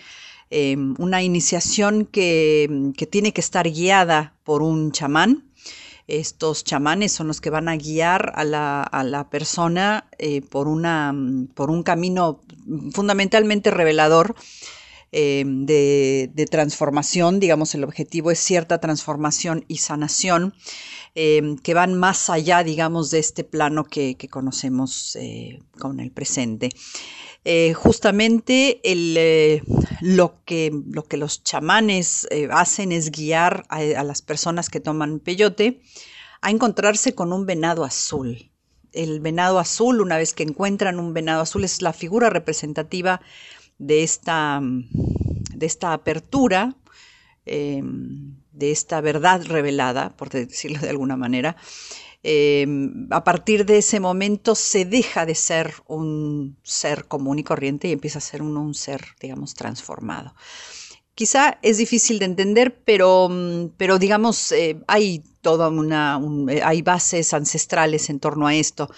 em, 0.49 0.95
una 0.97 1.21
iniciación 1.21 2.05
que, 2.05 2.93
tiene 3.09 3.33
que 3.33 3.41
estar 3.41 3.69
guiada 3.69 4.33
por 4.43 4.61
un 4.61 4.91
chamán. 4.91 5.51
Estos 6.07 6.63
chamanes 6.63 7.11
son 7.11 7.27
los 7.27 7.41
que 7.41 7.49
van 7.49 7.67
a 7.67 7.77
guiar 7.77 8.31
a 8.35 8.43
la, 8.43 9.27
persona 9.31 10.07
eh, 10.17 10.41
por, 10.41 10.67
un 10.67 11.83
camino 11.83 12.41
fundamentalmente 12.91 13.71
revelador 13.71 14.35
eh, 15.18 15.45
de, 15.47 16.47
transformación, 16.51 17.39
digamos, 17.39 17.74
el 17.74 17.86
objetivo 17.86 18.32
es 18.32 18.39
cierta 18.39 18.80
transformación 18.80 19.63
y 19.70 19.78
sanación 19.78 20.53
eh, 21.16 21.55
que 21.63 21.74
van 21.74 21.93
más 21.93 22.30
allá, 22.30 22.63
digamos, 22.63 23.11
de 23.11 23.20
este 23.20 23.45
plano 23.45 23.86
que, 23.86 24.18
conocemos 24.30 25.16
eh, 25.16 25.59
con 25.80 26.01
el 26.01 26.11
presente. 26.11 26.70
Eh, 27.45 27.74
justamente 27.74 28.82
eh, 28.84 29.61
lo, 30.01 30.43
que, 30.43 30.72
lo, 30.91 31.03
que, 31.03 31.16
los 31.16 31.43
chamanes 31.43 32.28
hacen 32.51 32.91
es 32.91 33.11
guiar 33.11 33.66
a, 33.70 34.03
las 34.03 34.22
personas 34.22 34.70
que 34.70 34.82
toman 34.82 35.20
peyote 35.20 35.80
a 36.41 36.51
encontrarse 36.51 37.16
con 37.16 37.32
un 37.32 37.45
venado 37.45 37.86
azul. 37.86 38.51
El 38.91 39.22
venado 39.22 39.59
azul, 39.59 40.01
una 40.01 40.18
vez 40.18 40.34
que 40.34 40.43
encuentran 40.43 40.99
un 40.99 41.13
venado 41.13 41.41
azul, 41.41 41.63
es 41.63 41.82
la 41.82 41.93
figura 41.93 42.30
representativa 42.30 43.22
de 43.78 44.03
esta, 44.03 44.59
de 44.61 45.65
esta 45.65 45.93
apertura, 45.93 46.76
eh, 47.45 47.82
de 48.51 48.71
esta 48.71 49.01
verdad 49.01 49.45
revelada, 49.45 50.15
por 50.15 50.30
decirlo 50.30 50.80
de 50.80 50.89
alguna 50.89 51.17
manera, 51.17 51.55
eh, 52.23 52.65
a 53.11 53.23
partir 53.23 53.67
de 53.67 53.78
ese 53.78 53.99
momento 53.99 54.55
se 54.55 54.86
deja 54.86 55.28
de 55.28 55.36
ser 55.36 55.76
un 55.86 56.57
ser 56.63 57.05
común 57.05 57.38
y 57.38 57.43
corriente 57.43 57.88
y 57.88 57.91
empieza 57.91 58.17
a 58.17 58.21
ser 58.21 58.41
uno 58.41 58.61
un 58.63 58.73
ser, 58.73 59.01
digamos, 59.21 59.53
transformado. 59.53 60.34
Quizá 61.13 61.59
es 61.61 61.78
difícil 61.78 62.17
de 62.17 62.26
entender, 62.26 62.82
pero, 62.84 63.30
pero 63.78 63.99
digamos, 63.99 64.51
eh, 64.51 64.80
hay 64.88 65.23
toda 65.41 65.69
una, 65.69 66.17
un, 66.17 66.49
hay 66.49 66.82
bases 66.82 67.32
ancestrales 67.34 68.09
en 68.09 68.19
torno 68.19 68.47
a 68.47 68.55
esto. 68.55 68.89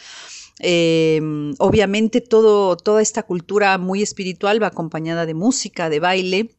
Eh, 0.59 1.21
obviamente 1.59 2.21
toda 2.21 3.01
esta 3.01 3.23
cultura 3.23 3.77
muy 3.77 4.01
espiritual 4.01 4.61
va 4.61 4.67
acompañada 4.67 5.25
de 5.25 5.33
música, 5.33 5.89
de 5.89 5.99
baile, 5.99 6.51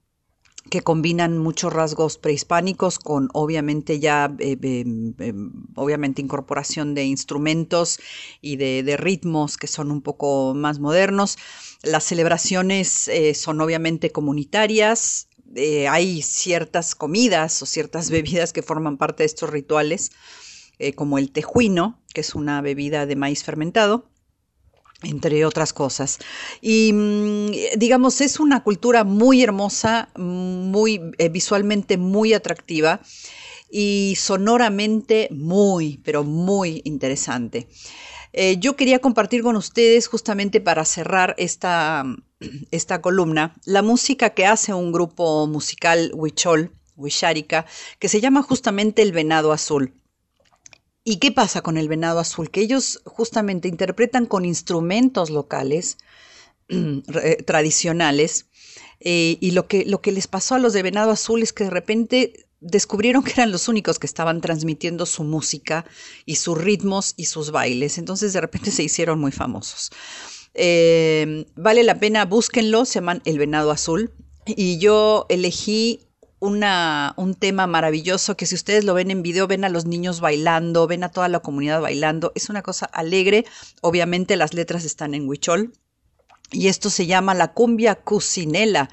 que 0.71 0.83
combinan 0.83 1.39
muchos 1.39 1.73
rasgos 1.73 2.19
prehispánicos 2.19 2.99
con 2.99 3.29
obviamente 3.33 4.01
ya, 4.01 4.35
eh, 4.39 4.57
eh, 4.61 5.35
obviamente 5.75 6.21
incorporación 6.21 6.95
de 6.95 7.05
instrumentos 7.05 7.99
y 8.43 8.57
de, 8.57 8.83
de, 8.83 8.97
ritmos 8.97 9.57
que 9.57 9.67
son 9.67 9.91
un 9.91 10.03
poco 10.03 10.55
más 10.55 10.79
modernos. 10.79 11.39
Las 11.83 12.05
celebraciones 12.05 13.09
eh, 13.09 13.35
son 13.35 13.61
obviamente 13.61 14.11
comunitarias, 14.11 15.29
eh, 15.55 15.89
hay 15.89 16.23
ciertas 16.23 16.95
comidas 16.95 17.63
o 17.63 17.67
ciertas 17.67 18.11
bebidas 18.11 18.53
que 18.53 18.63
forman 18.63 18.99
parte 18.99 19.23
de 19.23 19.27
estos 19.27 19.51
rituales, 19.51 20.13
eh, 20.79 20.93
como 20.93 21.19
el 21.19 21.31
tejuino, 21.31 22.01
que 22.13 22.21
es 22.21 22.35
una 22.35 22.61
bebida 22.61 23.07
de 23.07 23.17
maíz 23.17 23.45
fermentado 23.45 24.09
entre 25.03 25.45
otras 25.45 25.73
cosas. 25.73 26.19
Y 26.61 26.93
digamos, 27.77 28.21
es 28.21 28.41
una 28.41 28.65
cultura 28.65 29.05
muy 29.05 29.43
hermosa, 29.43 30.09
muy 30.17 31.01
eh, 31.19 31.29
visualmente 31.29 31.97
muy 31.97 32.35
atractiva 32.35 33.01
y 33.71 34.15
sonoramente 34.19 35.29
muy, 35.31 35.99
pero 36.05 36.25
muy 36.25 36.81
interesante. 36.85 37.69
Eh, 38.33 38.59
yo 38.59 38.77
quería 38.77 38.99
compartir 38.99 39.43
con 39.43 39.57
ustedes, 39.57 40.07
justamente 40.07 40.61
para 40.61 40.85
cerrar 40.85 41.35
esta, 41.39 42.05
esta 42.71 43.01
columna, 43.01 43.55
la 43.65 43.83
música 43.83 44.31
que 44.31 44.47
hace 44.47 44.75
un 44.75 44.93
grupo 44.93 45.47
musical 45.47 46.11
huichol, 46.15 46.73
huichárica, 46.97 47.67
que 47.99 48.09
se 48.09 48.21
llama 48.21 48.43
justamente 48.43 49.03
El 49.03 49.13
Venado 49.13 49.53
Azul. 49.53 49.95
¿Y 51.09 51.17
qué 51.17 51.33
pasa 51.33 51.63
con 51.63 51.79
el 51.79 51.89
venado 51.89 52.19
azul? 52.19 52.51
Que 52.51 52.61
ellos 52.61 53.01
justamente 53.07 53.67
interpretan 53.67 54.27
con 54.27 54.45
instrumentos 54.45 55.31
locales, 55.31 55.97
tradicionales, 57.47 58.45
eh, 59.01 59.39
y 59.41 59.53
lo 59.53 59.67
que, 59.67 59.87
lo 59.87 60.03
que 60.03 60.13
les 60.13 60.27
pasó 60.27 60.57
a 60.57 60.59
los 60.59 60.75
de 60.75 60.83
venado 60.83 61.11
azul 61.11 61.43
es 61.43 61.55
que 61.55 61.65
de 61.65 61.71
repente 61.71 62.47
descubrieron 62.61 63.23
que 63.23 63.33
eran 63.33 63.53
los 63.53 63.69
únicos 63.69 63.99
que 63.99 64.07
estaban 64.07 64.43
transmitiendo 64.43 65.07
su 65.07 65.25
música 65.25 65.87
y 66.27 66.37
sus 66.37 66.59
ritmos 66.59 67.15
y 67.17 67.25
sus 67.25 67.53
bailes. 67.53 67.97
Entonces 67.97 68.35
de 68.35 68.43
repente 68.43 68.71
se 68.71 68.83
hicieron 68.83 69.19
muy 69.19 69.33
famosos. 69.33 69.91
Eh, 70.53 71.47
vale 71.57 71.85
la 71.85 71.99
pena, 72.01 72.27
búsquenlo, 72.27 72.85
se 72.85 72.97
llaman 72.97 73.23
El 73.25 73.39
Venado 73.39 73.71
Azul. 73.71 74.13
Y 74.45 74.77
yo 74.77 75.25
elegí 75.31 76.08
una, 76.41 77.15
un 77.17 77.35
tema 77.35 77.67
maravilloso 77.67 78.37
que 78.37 78.47
si 78.47 78.55
ustedes 78.55 78.85
lo 78.85 78.95
ven 78.95 79.11
en 79.11 79.23
video, 79.23 79.47
ven 79.47 79.65
a 79.65 79.69
los 79.69 79.87
niños 79.87 80.21
bailando, 80.21 80.87
ven 80.87 81.05
a 81.05 81.11
toda 81.11 81.29
la 81.29 81.41
comunidad 81.41 81.81
bailando. 81.81 82.33
Es 82.35 82.49
una 82.49 82.63
cosa 82.63 82.87
alegre. 82.87 83.45
Obviamente 83.81 84.37
las 84.37 84.55
letras 84.55 84.85
están 84.85 85.15
en 85.15 85.29
huichol. 85.29 85.73
Y 86.51 86.69
esto 86.69 86.91
se 86.91 87.07
llama 87.07 87.35
la 87.35 87.53
cumbia 87.53 87.95
cucinela. 87.97 88.89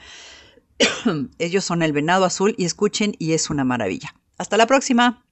Ellos 1.40 1.66
son 1.66 1.84
el 1.84 1.94
venado 1.94 2.26
azul 2.26 2.56
y 2.58 2.66
escuchen 2.66 3.16
y 3.20 3.34
es 3.34 3.50
una 3.50 3.64
maravilla. 3.64 4.16
Hasta 4.38 4.58
la 4.58 4.68
próxima. 4.68 5.25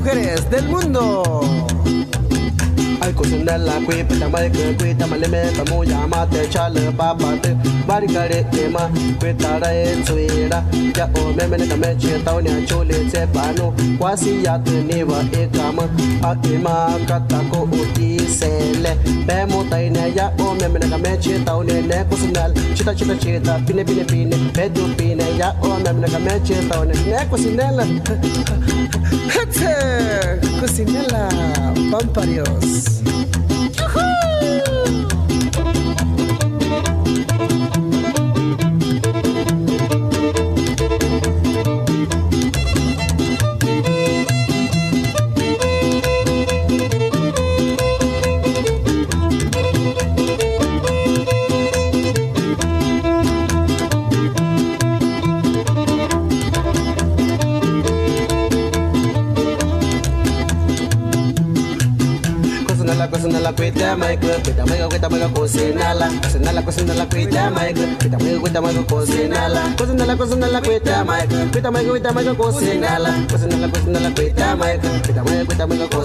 Mujeres 0.00 0.48
del 0.50 0.66
mundo. 0.66 1.69
sunt 3.30 3.44
de 3.44 3.56
la 3.66 3.76
cui 3.84 4.04
Pe 4.08 4.14
te-am 4.18 4.30
băi 4.30 4.50
că 4.54 4.62
cui 4.78 4.94
te-am 4.98 5.12
lime 5.22 5.42
Pe 5.56 5.62
te 6.30 6.40
ceală 6.52 6.80
papa 6.96 7.30
te 7.40 7.50
Bari 7.86 8.06
care 8.14 8.38
e 8.62 8.68
ma 8.74 8.84
Cui 9.18 9.34
tara 9.40 9.70
e 9.82 9.86
țuira 10.04 10.60
Ia 10.96 11.06
o 11.20 11.20
meme 11.36 11.56
ne 11.56 11.64
tame 11.64 11.96
ce 12.00 12.20
tau 12.24 12.38
ne 12.38 12.50
ciule 12.66 12.96
țe 13.10 13.28
panu 13.32 13.74
Quasi 13.98 14.30
ia 14.44 14.54
tâniva 14.64 15.18
e 15.40 15.48
camă 15.56 15.84
A 16.20 16.38
ima 16.52 16.76
cata 17.06 17.40
cu 17.50 17.68
utisele 17.80 18.92
Pe 19.26 19.44
mutai 19.48 19.88
ne 19.88 20.04
ya 20.16 20.26
o 20.38 20.54
meme 20.60 20.78
ne 20.78 20.86
tame 20.92 21.18
ce 21.22 21.40
tau 21.44 21.60
ne 21.60 21.80
ne 21.90 22.06
cu 22.08 22.14
sunel 22.14 22.52
chita 22.74 22.92
chita 22.92 23.14
cita 23.22 23.62
pine 23.66 23.82
pine 23.82 24.02
pine 24.02 24.36
Pe 24.52 24.70
tu 24.74 24.80
pine 24.96 25.26
ia 25.38 25.56
o 25.62 25.68
meme 25.84 26.00
ne 26.00 26.06
tame 26.14 26.40
ce 26.46 26.54
tau 26.68 26.82
ne 26.82 26.94
ne 27.10 27.26
cu 27.30 27.36
sunel 27.36 27.78
Cucinela, 30.60 31.28
Pamparios. 31.90 33.00
La 33.20 33.26
cuita 33.26 34.79
mai 63.50 64.16
ku 64.16 64.28
cuita 64.44 64.64
mai 64.64 64.78
cuita 64.88 65.08
mai 65.10 65.30
cocina 65.34 65.94
la 65.94 66.08
cocina 66.22 66.52
la 66.52 66.62
cocina 66.62 66.94
la 66.94 67.06
cuita 67.06 67.50
mai 67.50 67.72
ku 67.74 67.82
cuita 67.98 68.18
mai 68.18 68.38
cuita 68.38 68.60
mai 68.60 68.84
cocina 68.86 69.48
la 69.48 69.62
cocina 69.76 70.04
la 70.06 70.14
cocina 70.16 70.46
la 70.46 70.60
cuita 70.60 71.04
mai 71.04 71.26
ku 71.26 71.36
cuita 71.50 71.70
mai 71.70 71.84
cuita 71.84 72.12
mai 72.12 72.24
cocina 72.30 73.00
la 73.00 73.10
cocina 73.26 73.56
la 73.58 73.68
cocina 73.68 73.98
la 73.98 74.10
cuita 74.14 74.48
mai 74.52 74.76
ku 74.78 74.86
cuita 75.10 75.20
mai 75.20 75.40
cuita 75.40 76.00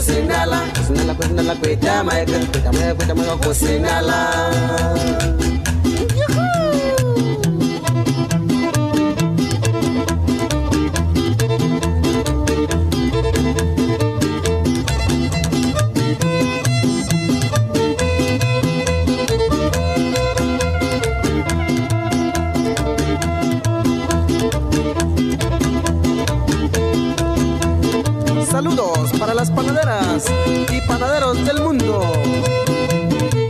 panaderas 30.26 30.72
y 30.72 30.82
panaderos 30.82 31.46
del 31.46 31.62
mundo. 31.62 32.02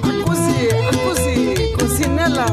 Acusi, 0.04 0.70
acusi, 0.90 1.56
cocinela. 1.78 2.46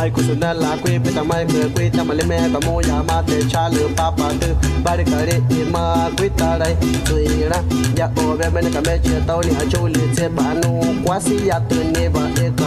Ay, 0.00 0.10
kusuna 0.10 0.54
kwe 0.82 1.00
pita 1.00 1.24
mai 1.24 1.44
ke 1.46 1.68
kwe 1.74 1.90
ta 1.90 2.04
male 2.04 2.24
me 2.24 2.36
ka 2.52 2.60
mo 2.66 2.80
ya 2.80 3.02
ma 3.02 3.22
te 3.22 3.42
cha 3.48 3.68
le 3.68 3.88
pa 3.96 4.12
pa 4.12 4.28
te 4.40 4.54
bari 4.84 5.04
ka 5.04 5.24
re 5.26 5.42
e 5.50 5.64
ma 5.72 6.08
kwe 6.16 6.30
ta 6.36 6.56
rai 6.56 6.74
tui 7.04 7.26
ra 7.50 7.60
ya 7.96 8.08
o 8.16 8.36
be 8.36 8.48
me 8.50 8.70
ka 8.70 8.80
me 8.80 8.98
che 9.02 9.20
tau 9.26 9.40
ni 9.42 9.50
a 9.50 9.66
chou 9.66 9.88
le 9.88 10.08
che 10.14 10.28
ba 10.28 10.54
nu 10.54 11.02
kwa 11.04 11.20
si 11.20 11.48
ya 11.48 11.58
te 11.68 11.82
ne 11.92 12.08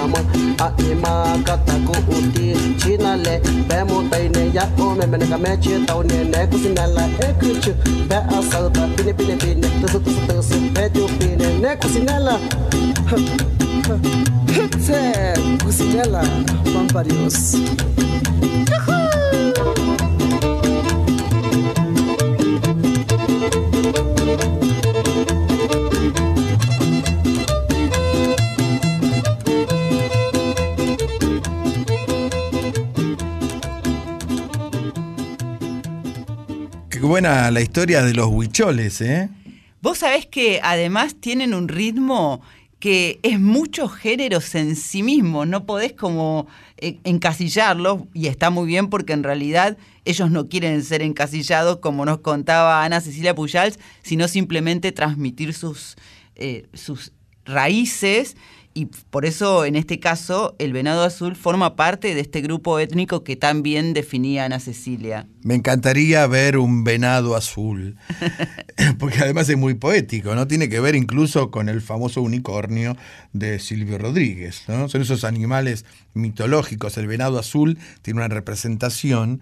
nama 0.01 0.19
a 0.59 0.67
ima 0.89 1.37
kata 1.45 1.75
ko 1.85 1.93
uti 2.17 2.47
china 2.79 3.15
le 3.25 3.35
be 3.69 3.77
mo 3.89 3.97
tai 4.09 4.27
ne 4.35 4.43
ya 4.55 4.65
o 4.79 4.95
me 4.95 5.05
me 5.05 5.17
ka 5.31 5.37
me 5.37 5.51
che 5.63 5.73
tau 5.85 6.01
ne 6.09 6.23
ne 6.23 6.47
ku 6.49 6.57
sin 6.63 6.73
la 6.75 7.05
e 7.25 7.27
ku 7.39 7.49
chu 7.63 7.71
be 8.09 8.17
a 8.35 8.37
sa 8.49 8.59
ba 8.75 8.83
pine 8.95 9.13
pine 9.13 9.35
pine 9.37 9.67
tu 9.79 9.87
tu 9.93 9.99
tu 10.05 10.11
tu 10.27 10.35
tu 10.49 10.57
be 10.75 10.83
tu 10.93 11.03
pine 11.17 11.47
ne 11.63 11.71
ku 11.81 11.87
sin 11.93 12.05
la 12.27 12.35
Hitze, 14.51 15.01
Cusinella, 15.63 16.23
Mamparios. 16.73 17.55
Juhu! 18.67 18.90
Buena 37.21 37.51
la 37.51 37.61
historia 37.61 38.01
de 38.01 38.15
los 38.15 38.29
huicholes, 38.29 38.99
¿eh? 38.99 39.29
Vos 39.79 39.99
sabés 39.99 40.25
que 40.25 40.59
además 40.63 41.13
tienen 41.19 41.53
un 41.53 41.67
ritmo 41.67 42.41
que 42.79 43.19
es 43.21 43.39
muchos 43.39 43.93
géneros 43.93 44.55
en 44.55 44.75
sí 44.75 45.03
mismos, 45.03 45.45
no 45.45 45.67
podés 45.67 45.93
como 45.93 46.47
eh, 46.77 46.97
encasillarlos 47.03 48.05
y 48.15 48.25
está 48.25 48.49
muy 48.49 48.65
bien 48.65 48.89
porque 48.89 49.13
en 49.13 49.21
realidad 49.21 49.77
ellos 50.03 50.31
no 50.31 50.49
quieren 50.49 50.83
ser 50.83 51.03
encasillados 51.03 51.77
como 51.77 52.05
nos 52.05 52.21
contaba 52.21 52.83
Ana 52.83 53.01
Cecilia 53.01 53.35
Pujals, 53.35 53.77
sino 54.01 54.27
simplemente 54.27 54.91
transmitir 54.91 55.53
sus, 55.53 55.97
eh, 56.35 56.65
sus 56.73 57.11
raíces 57.45 58.35
y 58.73 58.85
por 58.85 59.25
eso 59.25 59.65
en 59.65 59.75
este 59.75 59.99
caso 59.99 60.55
el 60.59 60.73
venado 60.73 61.03
azul 61.03 61.35
forma 61.35 61.75
parte 61.75 62.15
de 62.15 62.21
este 62.21 62.41
grupo 62.41 62.79
étnico 62.79 63.23
que 63.23 63.35
tan 63.35 63.63
bien 63.63 63.93
definía 63.93 64.45
Ana 64.45 64.59
Cecilia. 64.59 65.27
Me 65.43 65.55
encantaría 65.55 66.25
ver 66.27 66.57
un 66.57 66.83
venado 66.83 67.35
azul, 67.35 67.97
porque 68.99 69.19
además 69.19 69.49
es 69.49 69.57
muy 69.57 69.73
poético, 69.73 70.35
¿no? 70.35 70.47
Tiene 70.47 70.69
que 70.69 70.79
ver 70.79 70.95
incluso 70.95 71.51
con 71.51 71.69
el 71.69 71.81
famoso 71.81 72.21
unicornio 72.21 72.95
de 73.33 73.59
Silvio 73.59 73.97
Rodríguez, 73.97 74.63
¿no? 74.67 74.87
Son 74.87 75.01
esos 75.01 75.23
animales 75.23 75.85
mitológicos. 76.13 76.97
El 76.97 77.07
venado 77.07 77.39
azul 77.39 77.77
tiene 78.01 78.19
una 78.19 78.27
representación 78.27 79.41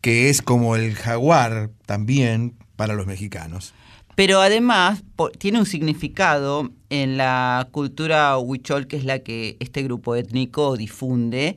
que 0.00 0.28
es 0.28 0.42
como 0.42 0.76
el 0.76 0.94
jaguar 0.94 1.70
también 1.86 2.54
para 2.76 2.94
los 2.94 3.06
mexicanos. 3.06 3.72
Pero 4.14 4.40
además 4.40 5.02
tiene 5.38 5.58
un 5.58 5.66
significado 5.66 6.70
en 6.90 7.16
la 7.16 7.68
cultura 7.72 8.38
huichol, 8.38 8.86
que 8.86 8.96
es 8.96 9.04
la 9.04 9.18
que 9.20 9.56
este 9.60 9.82
grupo 9.82 10.14
étnico 10.14 10.76
difunde, 10.76 11.56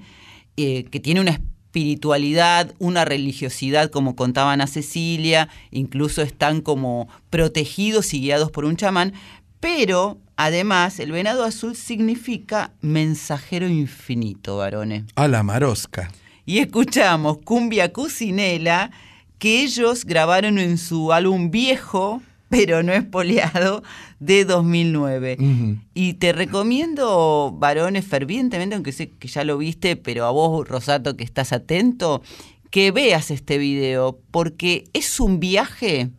eh, 0.55 0.86
que 0.86 0.99
tiene 0.99 1.22
una 1.22 1.32
espiritualidad, 1.32 2.74
una 2.80 3.05
religiosidad, 3.05 3.91
como 3.91 4.16
contaban 4.16 4.62
a 4.62 4.68
Cecilia, 4.68 5.49
incluso 5.70 6.24
están 6.24 6.62
como 6.62 7.08
protegidos 7.30 8.14
y 8.16 8.22
guiados 8.22 8.49
por 8.49 8.66
un 8.66 8.78
chamán, 8.78 9.14
pero 9.60 10.18
además 10.36 10.99
el 10.99 11.12
venado 11.12 11.43
azul 11.43 11.76
significa 11.76 12.72
mensajero 12.82 13.68
infinito, 13.68 14.58
varones. 14.58 15.03
A 15.16 15.28
la 15.28 15.43
marosca. 15.43 16.10
Y 16.45 16.60
escuchamos 16.60 17.39
Cumbia 17.43 17.91
Cucinela, 17.93 18.89
que 19.38 19.62
ellos 19.62 20.05
grabaron 20.05 20.58
en 20.58 20.78
su 20.78 21.14
álbum 21.14 21.51
viejo, 21.51 22.22
pero 22.50 22.84
no 22.84 22.93
espoleado, 22.93 23.84
de 24.20 24.45
2009. 24.45 25.38
Ujú. 25.39 25.78
Y 25.93 26.14
te 26.14 26.34
recomiendo, 26.34 27.54
varones, 27.58 28.06
fervientemente, 28.06 28.76
aunque 28.76 28.91
sé 28.91 29.10
que 29.10 29.28
ya 29.28 29.43
lo 29.43 29.58
viste, 29.58 29.95
pero 29.95 30.26
a 30.26 30.32
vos, 30.32 30.68
Rosato, 30.68 31.18
que 31.18 31.24
estás 31.24 31.54
atento, 31.54 32.22
que 32.70 32.91
veas 32.91 33.32
este 33.32 33.58
video, 33.58 34.20
porque 34.32 34.86
es 34.93 35.20
un 35.20 35.39
viaje 35.39 36.10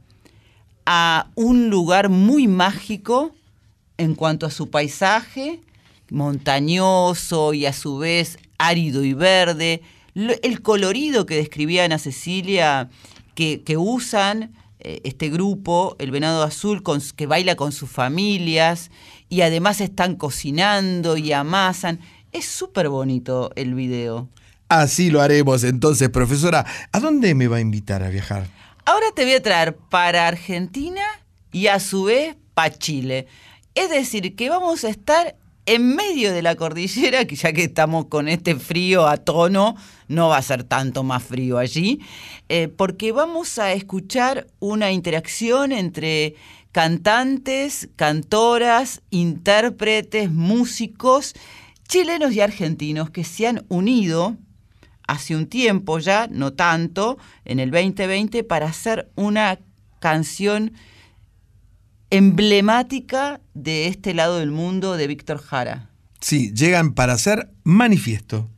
a 0.86 1.30
un 1.34 1.68
lugar 1.68 2.08
muy 2.08 2.46
mágico 2.46 3.32
en 3.98 4.14
cuanto 4.14 4.46
a 4.46 4.50
su 4.50 4.70
paisaje, 4.70 5.60
montañoso 6.10 7.52
y 7.52 7.66
a 7.66 7.72
su 7.72 7.98
vez 7.98 8.38
árido 8.58 9.04
y 9.04 9.12
verde, 9.12 9.82
el 10.14 10.62
colorido 10.62 11.26
que 11.26 11.36
describía 11.36 11.84
Ana 11.84 11.98
Cecilia, 11.98 12.88
que, 13.34 13.62
que 13.62 13.76
usan 13.76 14.52
este 14.80 15.28
grupo, 15.28 15.96
el 15.98 16.10
Venado 16.10 16.42
Azul, 16.42 16.82
con 16.82 17.00
que 17.16 17.26
baila 17.26 17.56
con 17.56 17.72
sus 17.72 17.90
familias 17.90 18.90
y 19.28 19.40
además 19.42 19.80
están 19.80 20.16
cocinando 20.16 21.16
y 21.16 21.32
amasan. 21.32 22.00
Es 22.32 22.44
súper 22.46 22.88
bonito 22.88 23.50
el 23.56 23.74
video. 23.74 24.28
Así 24.68 25.10
lo 25.10 25.22
haremos 25.22 25.64
entonces, 25.64 26.10
profesora. 26.10 26.66
¿A 26.92 27.00
dónde 27.00 27.34
me 27.34 27.48
va 27.48 27.56
a 27.56 27.60
invitar 27.60 28.02
a 28.02 28.10
viajar? 28.10 28.46
Ahora 28.84 29.06
te 29.14 29.24
voy 29.24 29.34
a 29.34 29.42
traer 29.42 29.76
para 29.76 30.28
Argentina 30.28 31.02
y 31.52 31.68
a 31.68 31.80
su 31.80 32.04
vez 32.04 32.36
para 32.54 32.74
Chile. 32.74 33.26
Es 33.74 33.90
decir, 33.90 34.34
que 34.34 34.50
vamos 34.50 34.84
a 34.84 34.88
estar 34.88 35.36
en 35.66 35.94
medio 35.94 36.32
de 36.32 36.42
la 36.42 36.54
cordillera, 36.54 37.26
que 37.26 37.36
ya 37.36 37.52
que 37.52 37.64
estamos 37.64 38.06
con 38.06 38.28
este 38.28 38.56
frío 38.56 39.06
a 39.06 39.18
tono, 39.18 39.76
no 40.08 40.28
va 40.28 40.38
a 40.38 40.42
ser 40.42 40.64
tanto 40.64 41.02
más 41.02 41.22
frío 41.22 41.58
allí, 41.58 42.00
eh, 42.48 42.68
porque 42.68 43.12
vamos 43.12 43.58
a 43.58 43.72
escuchar 43.72 44.46
una 44.58 44.90
interacción 44.90 45.72
entre 45.72 46.34
cantantes, 46.72 47.88
cantoras, 47.96 49.02
intérpretes, 49.10 50.30
músicos 50.30 51.34
chilenos 51.88 52.34
y 52.34 52.40
argentinos 52.40 53.10
que 53.10 53.24
se 53.24 53.46
han 53.46 53.64
unido 53.68 54.36
hace 55.06 55.34
un 55.34 55.46
tiempo 55.46 55.98
ya, 55.98 56.28
no 56.30 56.52
tanto, 56.52 57.18
en 57.44 57.60
el 57.60 57.70
2020, 57.70 58.44
para 58.44 58.66
hacer 58.66 59.10
una 59.16 59.58
canción 60.00 60.72
emblemática 62.10 63.40
de 63.54 63.86
este 63.86 64.14
lado 64.14 64.38
del 64.38 64.50
mundo 64.50 64.96
de 64.96 65.06
Víctor 65.06 65.38
Jara. 65.38 65.90
Sí, 66.20 66.52
llegan 66.52 66.92
para 66.92 67.14
hacer 67.14 67.50
manifiesto. 67.64 68.48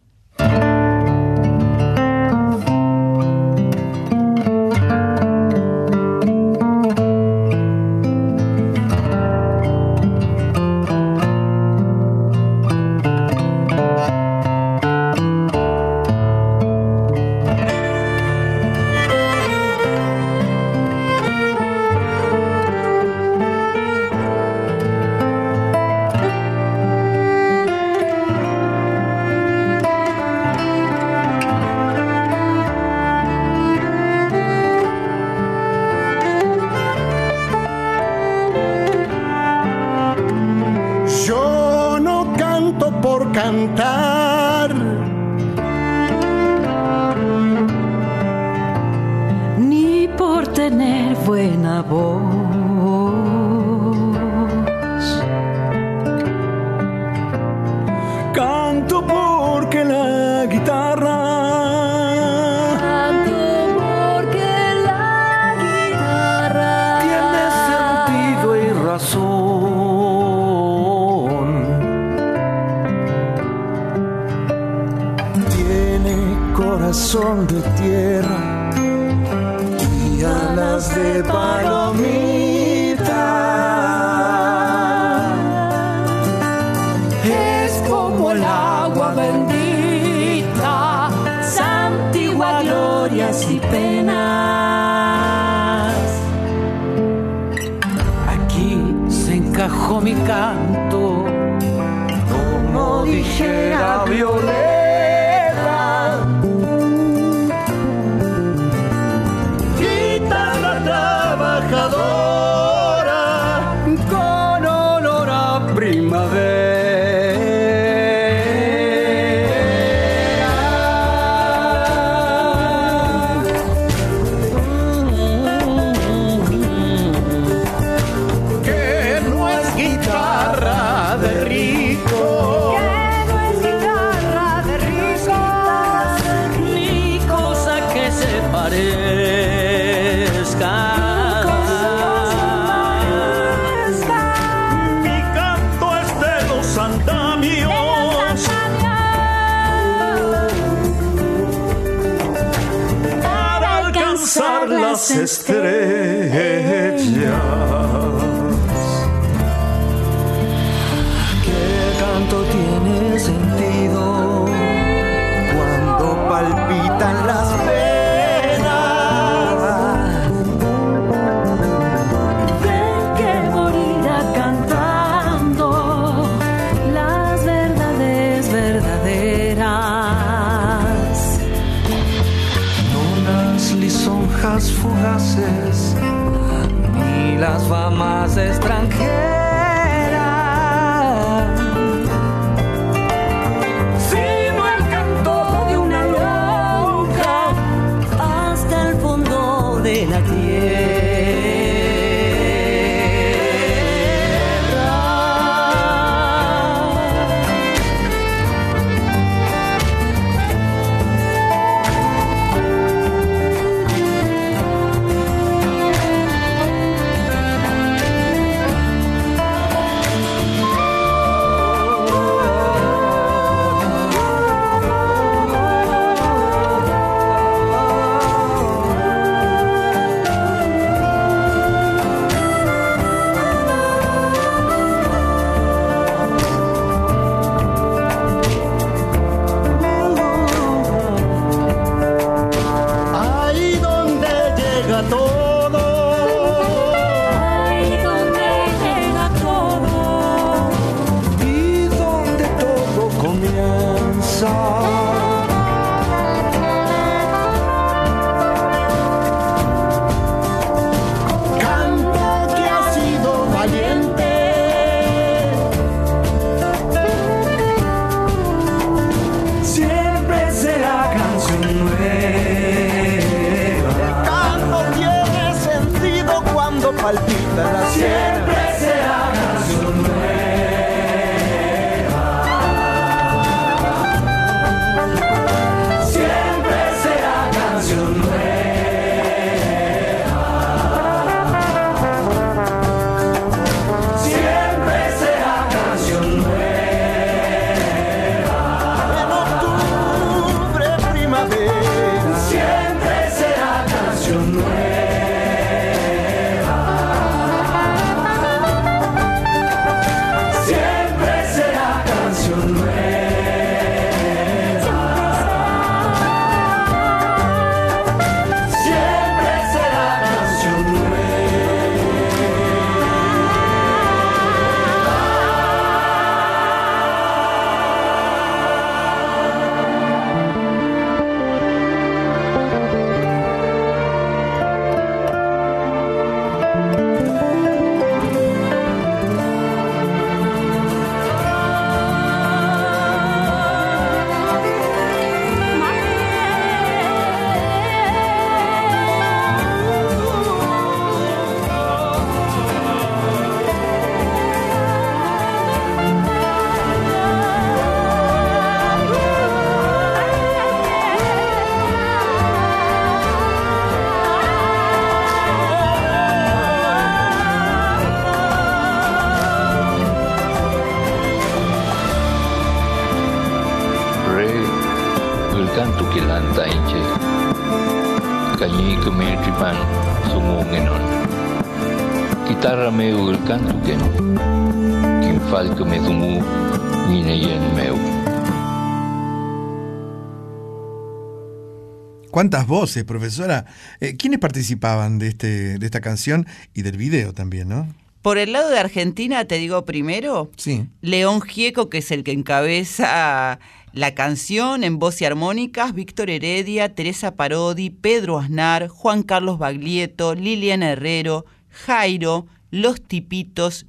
¿Cuántas 392.40 392.66
voces, 392.66 393.04
profesora? 393.04 393.66
Eh, 394.00 394.16
¿Quiénes 394.16 394.38
participaban 394.38 395.18
de, 395.18 395.28
este, 395.28 395.78
de 395.78 395.84
esta 395.84 396.00
canción 396.00 396.46
y 396.72 396.80
del 396.80 396.96
video 396.96 397.34
también, 397.34 397.68
no? 397.68 397.86
Por 398.22 398.38
el 398.38 398.54
lado 398.54 398.70
de 398.70 398.78
Argentina, 398.78 399.44
te 399.44 399.56
digo 399.56 399.84
primero, 399.84 400.50
Sí. 400.56 400.86
León 401.02 401.42
Gieco, 401.42 401.90
que 401.90 401.98
es 401.98 402.10
el 402.10 402.24
que 402.24 402.32
encabeza 402.32 403.58
la 403.92 404.14
canción 404.14 404.84
en 404.84 404.98
voz 404.98 405.20
y 405.20 405.26
armónicas, 405.26 405.92
Víctor 405.92 406.30
Heredia, 406.30 406.94
Teresa 406.94 407.34
Parodi, 407.34 407.90
Pedro 407.90 408.38
Aznar, 408.38 408.88
Juan 408.88 409.22
Carlos 409.22 409.58
Baglietto, 409.58 410.34
Liliana 410.34 410.92
Herrero, 410.92 411.44
Jairo, 411.68 412.46
Los 412.70 413.02
Tipitos, 413.02 413.84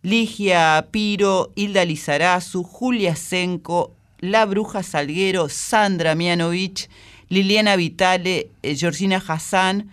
Ligia 0.00 0.88
Piro, 0.90 1.52
Hilda 1.56 1.84
Lizarazu, 1.84 2.62
Julia 2.62 3.16
Senco, 3.16 3.94
La 4.18 4.46
Bruja 4.46 4.82
Salguero, 4.82 5.50
Sandra 5.50 6.14
Mianovich, 6.14 6.88
Liliana 7.32 7.76
Vitale, 7.76 8.50
eh, 8.62 8.76
Georgina 8.76 9.16
Hassan, 9.26 9.88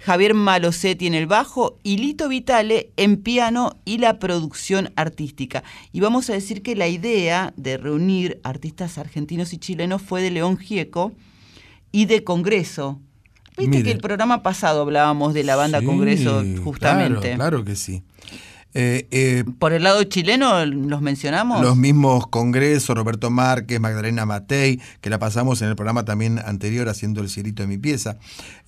Javier 0.00 0.34
Malosetti 0.34 1.06
en 1.06 1.14
el 1.14 1.28
bajo 1.28 1.78
y 1.84 1.98
Lito 1.98 2.28
Vitale 2.28 2.90
en 2.96 3.18
piano 3.18 3.76
y 3.84 3.98
la 3.98 4.18
producción 4.18 4.90
artística. 4.96 5.62
Y 5.92 6.00
vamos 6.00 6.28
a 6.30 6.32
decir 6.32 6.62
que 6.62 6.74
la 6.74 6.88
idea 6.88 7.54
de 7.56 7.76
reunir 7.76 8.40
artistas 8.42 8.98
argentinos 8.98 9.52
y 9.52 9.58
chilenos 9.58 10.02
fue 10.02 10.20
de 10.20 10.32
León 10.32 10.56
Gieco 10.56 11.12
y 11.92 12.06
de 12.06 12.24
Congreso. 12.24 12.98
Viste 13.56 13.70
Mire. 13.70 13.84
que 13.84 13.92
el 13.92 13.98
programa 13.98 14.42
pasado 14.42 14.82
hablábamos 14.82 15.32
de 15.32 15.44
la 15.44 15.54
banda 15.54 15.78
Sí, 15.78 15.86
Congreso 15.86 16.42
justamente. 16.64 17.20
Claro, 17.20 17.36
claro 17.36 17.64
que 17.64 17.76
sí. 17.76 18.02
Eh, 18.72 19.08
eh, 19.10 19.44
Por 19.58 19.72
el 19.72 19.82
lado 19.82 20.04
chileno 20.04 20.64
los 20.64 21.02
mencionamos. 21.02 21.60
Los 21.62 21.76
mismos 21.76 22.26
congresos, 22.28 22.96
Roberto 22.96 23.30
Márquez, 23.30 23.80
Magdalena 23.80 24.26
Matei, 24.26 24.80
que 25.00 25.10
la 25.10 25.18
pasamos 25.18 25.60
en 25.62 25.68
el 25.68 25.76
programa 25.76 26.04
también 26.04 26.38
anterior 26.38 26.88
haciendo 26.88 27.20
el 27.20 27.28
cielito 27.28 27.62
de 27.62 27.66
mi 27.68 27.78
pieza. 27.78 28.18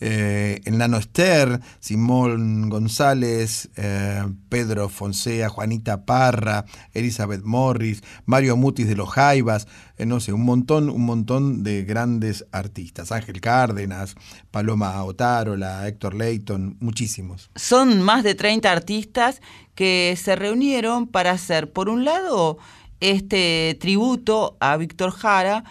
Eh, 0.01 0.61
el 0.65 0.79
Nano 0.79 0.97
Ester, 0.97 1.61
Simón 1.79 2.69
González, 2.69 3.71
eh, 3.77 4.25
Pedro 4.49 4.89
Fonsea, 4.89 5.49
Juanita 5.49 6.05
Parra, 6.05 6.65
Elizabeth 6.93 7.43
Morris, 7.45 8.03
Mario 8.27 8.57
Mutis 8.57 8.89
de 8.89 8.97
los 8.97 9.09
Jaivas, 9.11 9.69
eh, 9.99 10.07
no 10.07 10.21
sé, 10.21 10.33
un 10.33 10.45
montón, 10.45 10.91
un 10.91 11.05
montón 11.05 11.63
de 11.63 11.85
grandes 11.85 12.45
artistas. 12.53 13.13
Ángel 13.13 13.41
Cárdenas, 13.41 14.15
Paloma 14.51 15.03
Otárola, 15.05 15.87
Héctor 15.87 16.15
Leighton, 16.15 16.77
muchísimos. 16.81 17.51
son 17.55 18.03
más 18.03 18.25
de 18.25 18.35
30 18.35 18.71
artistas 18.71 19.41
que 19.75 20.19
se 20.23 20.37
reunieron 20.37 21.07
para 21.07 21.31
hacer, 21.31 21.73
por 21.73 21.89
un 21.89 22.05
lado, 22.05 22.59
este 23.01 23.77
tributo 23.81 24.57
a 24.61 24.77
Víctor 24.77 25.11
Jara 25.11 25.65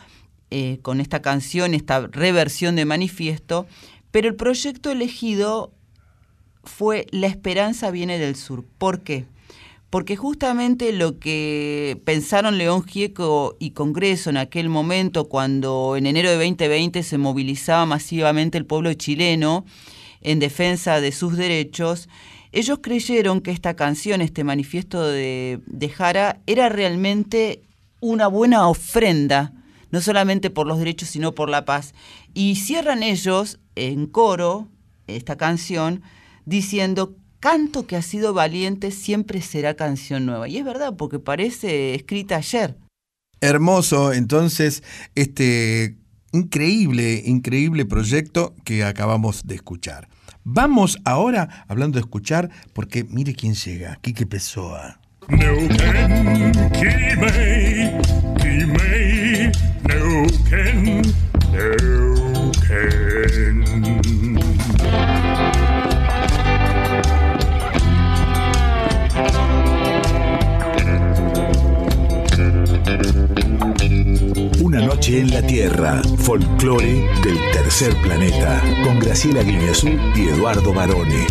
eh, 0.49 0.79
con 0.81 0.99
esta 0.99 1.21
canción, 1.21 1.73
esta 1.73 2.07
reversión 2.07 2.75
de 2.75 2.85
Manifiesto, 2.85 3.67
pero 4.11 4.27
el 4.27 4.35
proyecto 4.35 4.91
elegido 4.91 5.71
fue 6.63 7.07
La 7.11 7.27
Esperanza 7.27 7.89
viene 7.89 8.19
del 8.19 8.35
Sur. 8.35 8.65
¿Por 8.77 8.99
qué? 8.99 9.25
Porque 9.91 10.15
justamente 10.15 10.93
lo 10.93 11.19
que 11.19 12.01
pensaron 12.05 12.57
León 12.57 12.83
Gieco 12.83 13.57
y 13.59 13.71
Congreso 13.71 14.29
en 14.29 14.37
aquel 14.37 14.69
momento, 14.69 15.27
cuando 15.27 15.97
en 15.97 16.05
enero 16.05 16.29
de 16.29 16.37
2020 16.37 17.03
se 17.03 17.17
movilizaba 17.17 17.85
masivamente 17.85 18.57
el 18.57 18.65
pueblo 18.65 18.93
chileno 18.93 19.65
en 20.21 20.39
defensa 20.39 21.01
de 21.01 21.11
sus 21.11 21.35
derechos, 21.35 22.07
ellos 22.53 22.79
creyeron 22.81 23.41
que 23.41 23.51
esta 23.51 23.75
canción, 23.75 24.21
este 24.21 24.45
manifiesto 24.45 25.05
de, 25.05 25.59
de 25.65 25.89
Jara, 25.89 26.39
era 26.47 26.69
realmente 26.69 27.61
una 27.99 28.27
buena 28.27 28.69
ofrenda, 28.69 29.51
no 29.89 29.99
solamente 29.99 30.49
por 30.49 30.67
los 30.67 30.79
derechos, 30.79 31.09
sino 31.09 31.35
por 31.35 31.49
la 31.49 31.65
paz. 31.65 31.93
Y 32.33 32.55
cierran 32.55 33.03
ellos 33.03 33.59
en 33.75 34.07
coro 34.07 34.69
esta 35.07 35.35
canción 35.35 36.01
diciendo, 36.45 37.17
canto 37.41 37.85
que 37.85 37.97
ha 37.97 38.01
sido 38.01 38.33
valiente 38.33 38.91
siempre 38.91 39.41
será 39.41 39.73
canción 39.73 40.25
nueva. 40.25 40.47
Y 40.47 40.57
es 40.57 40.63
verdad, 40.63 40.93
porque 40.95 41.19
parece 41.19 41.93
escrita 41.95 42.37
ayer. 42.37 42.77
Hermoso, 43.41 44.13
entonces, 44.13 44.83
este 45.15 45.97
increíble, 46.31 47.23
increíble 47.25 47.85
proyecto 47.85 48.55
que 48.63 48.85
acabamos 48.85 49.45
de 49.45 49.55
escuchar. 49.55 50.07
Vamos 50.43 50.97
ahora, 51.03 51.65
hablando 51.67 51.95
de 51.95 52.01
escuchar, 52.01 52.49
porque 52.73 53.03
mire 53.03 53.35
quién 53.35 53.55
llega, 53.55 53.97
Quique 54.01 54.25
Pessoa. 54.25 54.99
Neuken. 55.27 56.41
Noche 75.01 75.19
en 75.19 75.31
la 75.31 75.41
Tierra, 75.41 75.99
folclore 76.19 77.09
del 77.23 77.39
tercer 77.53 77.99
planeta, 78.03 78.61
con 78.83 78.99
Graciela 78.99 79.41
Guineazú 79.41 79.87
y 80.15 80.27
Eduardo 80.27 80.75
Barone. 80.75 81.25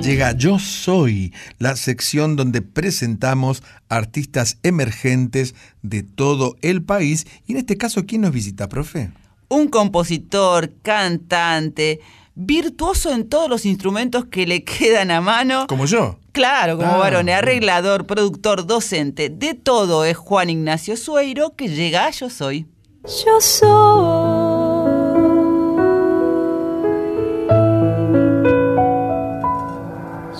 Llega 0.00 0.32
Yo 0.32 0.58
Soy, 0.58 1.34
la 1.58 1.76
sección 1.76 2.36
donde 2.36 2.62
presentamos 2.62 3.62
artistas 3.90 4.56
emergentes 4.62 5.54
de 5.82 6.04
todo 6.04 6.56
el 6.62 6.82
país. 6.82 7.26
Y 7.46 7.52
en 7.52 7.58
este 7.58 7.76
caso, 7.76 8.06
¿quién 8.06 8.22
nos 8.22 8.32
visita, 8.32 8.66
profe? 8.70 9.10
Un 9.50 9.68
compositor, 9.68 10.72
cantante, 10.80 12.00
virtuoso 12.34 13.12
en 13.12 13.28
todos 13.28 13.50
los 13.50 13.66
instrumentos 13.66 14.24
que 14.24 14.46
le 14.46 14.64
quedan 14.78 15.10
a 15.10 15.20
mano. 15.20 15.66
Como 15.66 15.84
yo. 15.84 16.18
Claro, 16.38 16.76
como 16.76 16.92
Ah, 16.92 16.98
varón, 16.98 17.28
arreglador, 17.28 18.06
productor, 18.06 18.64
docente, 18.64 19.28
de 19.28 19.54
todo 19.54 20.04
es 20.04 20.16
Juan 20.16 20.50
Ignacio 20.50 20.96
Sueiro 20.96 21.56
que 21.56 21.66
llega 21.66 22.06
a 22.06 22.10
Yo 22.10 22.30
Soy. 22.30 22.64
Yo 23.24 23.40
soy. 23.40 23.68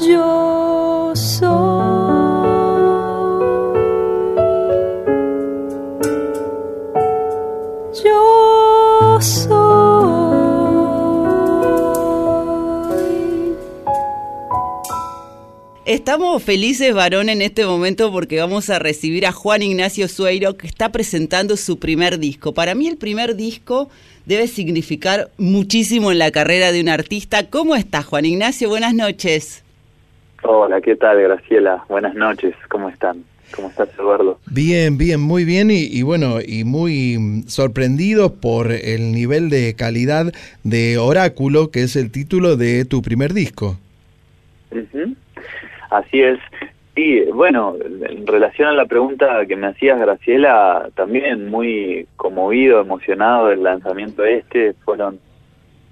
Yo 0.06 0.47
Estamos 15.88 16.42
felices, 16.42 16.92
varón, 16.92 17.30
en 17.30 17.40
este 17.40 17.64
momento 17.64 18.12
porque 18.12 18.38
vamos 18.38 18.68
a 18.68 18.78
recibir 18.78 19.24
a 19.24 19.32
Juan 19.32 19.62
Ignacio 19.62 20.06
Sueiro 20.06 20.58
que 20.58 20.66
está 20.66 20.92
presentando 20.92 21.56
su 21.56 21.78
primer 21.78 22.18
disco. 22.18 22.52
Para 22.52 22.74
mí 22.74 22.88
el 22.88 22.98
primer 22.98 23.36
disco 23.36 23.88
debe 24.26 24.48
significar 24.48 25.30
muchísimo 25.38 26.12
en 26.12 26.18
la 26.18 26.30
carrera 26.30 26.72
de 26.72 26.82
un 26.82 26.90
artista. 26.90 27.48
¿Cómo 27.48 27.74
estás, 27.74 28.04
Juan 28.04 28.26
Ignacio? 28.26 28.68
Buenas 28.68 28.92
noches. 28.92 29.64
Hola, 30.42 30.82
¿qué 30.82 30.94
tal, 30.94 31.22
Graciela? 31.22 31.82
Buenas 31.88 32.14
noches, 32.14 32.54
¿cómo 32.68 32.90
están? 32.90 33.24
¿Cómo 33.56 33.70
estás, 33.70 33.88
Eduardo? 33.98 34.38
Bien, 34.50 34.98
bien, 34.98 35.22
muy 35.22 35.46
bien 35.46 35.70
y, 35.70 35.84
y 35.84 36.02
bueno, 36.02 36.42
y 36.46 36.64
muy 36.64 37.16
mm, 37.16 37.48
sorprendido 37.48 38.34
por 38.34 38.72
el 38.72 39.12
nivel 39.12 39.48
de 39.48 39.72
calidad 39.72 40.34
de 40.64 40.98
Oráculo, 40.98 41.70
que 41.70 41.82
es 41.84 41.96
el 41.96 42.10
título 42.10 42.58
de 42.58 42.84
tu 42.84 43.00
primer 43.00 43.32
disco. 43.32 43.78
Ujú. 44.70 45.14
Así 45.90 46.22
es. 46.22 46.38
Y 46.94 47.22
bueno, 47.30 47.76
en 47.80 48.26
relación 48.26 48.68
a 48.68 48.72
la 48.72 48.86
pregunta 48.86 49.46
que 49.46 49.54
me 49.54 49.68
hacías, 49.68 50.00
Graciela, 50.00 50.90
también 50.96 51.48
muy 51.48 52.08
conmovido, 52.16 52.80
emocionado 52.80 53.48
del 53.48 53.62
lanzamiento 53.62 54.24
este. 54.24 54.72
Fueron 54.84 55.20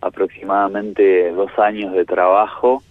aproximadamente 0.01 1.31
dos 1.31 1.57
años 1.59 1.93
de 1.93 2.05
trabajo, 2.05 2.83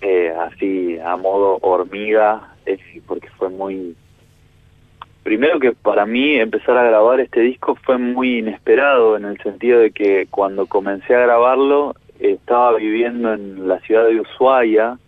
eh, 0.00 0.32
así 0.38 0.98
a 1.04 1.16
modo 1.16 1.58
hormiga, 1.62 2.54
eh, 2.66 2.78
porque 3.06 3.28
fue 3.30 3.48
muy... 3.48 3.96
Primero 5.24 5.58
que 5.58 5.72
para 5.72 6.06
mí 6.06 6.36
empezar 6.36 6.78
a 6.78 6.84
grabar 6.84 7.20
este 7.20 7.40
disco 7.40 7.74
fue 7.74 7.98
muy 7.98 8.38
inesperado 8.38 9.16
en 9.16 9.24
el 9.24 9.38
sentido 9.42 9.80
de 9.80 9.90
que 9.90 10.28
cuando 10.30 10.66
comencé 10.66 11.14
a 11.14 11.20
grabarlo 11.20 11.94
estaba 12.20 12.76
viviendo 12.76 13.34
en 13.34 13.68
la 13.68 13.80
ciudad 13.80 14.06
de 14.06 14.20
Ushuaia, 14.20 14.98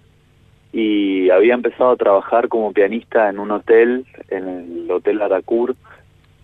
y 0.73 1.28
había 1.31 1.55
empezado 1.55 1.90
a 1.90 1.97
trabajar 1.97 2.49
como 2.49 2.73
pianista 2.73 3.28
en 3.28 3.39
un 3.39 3.51
hotel, 3.51 4.07
en 4.28 4.49
el 4.49 4.90
Hotel 4.90 5.20
Aracur, 5.20 5.77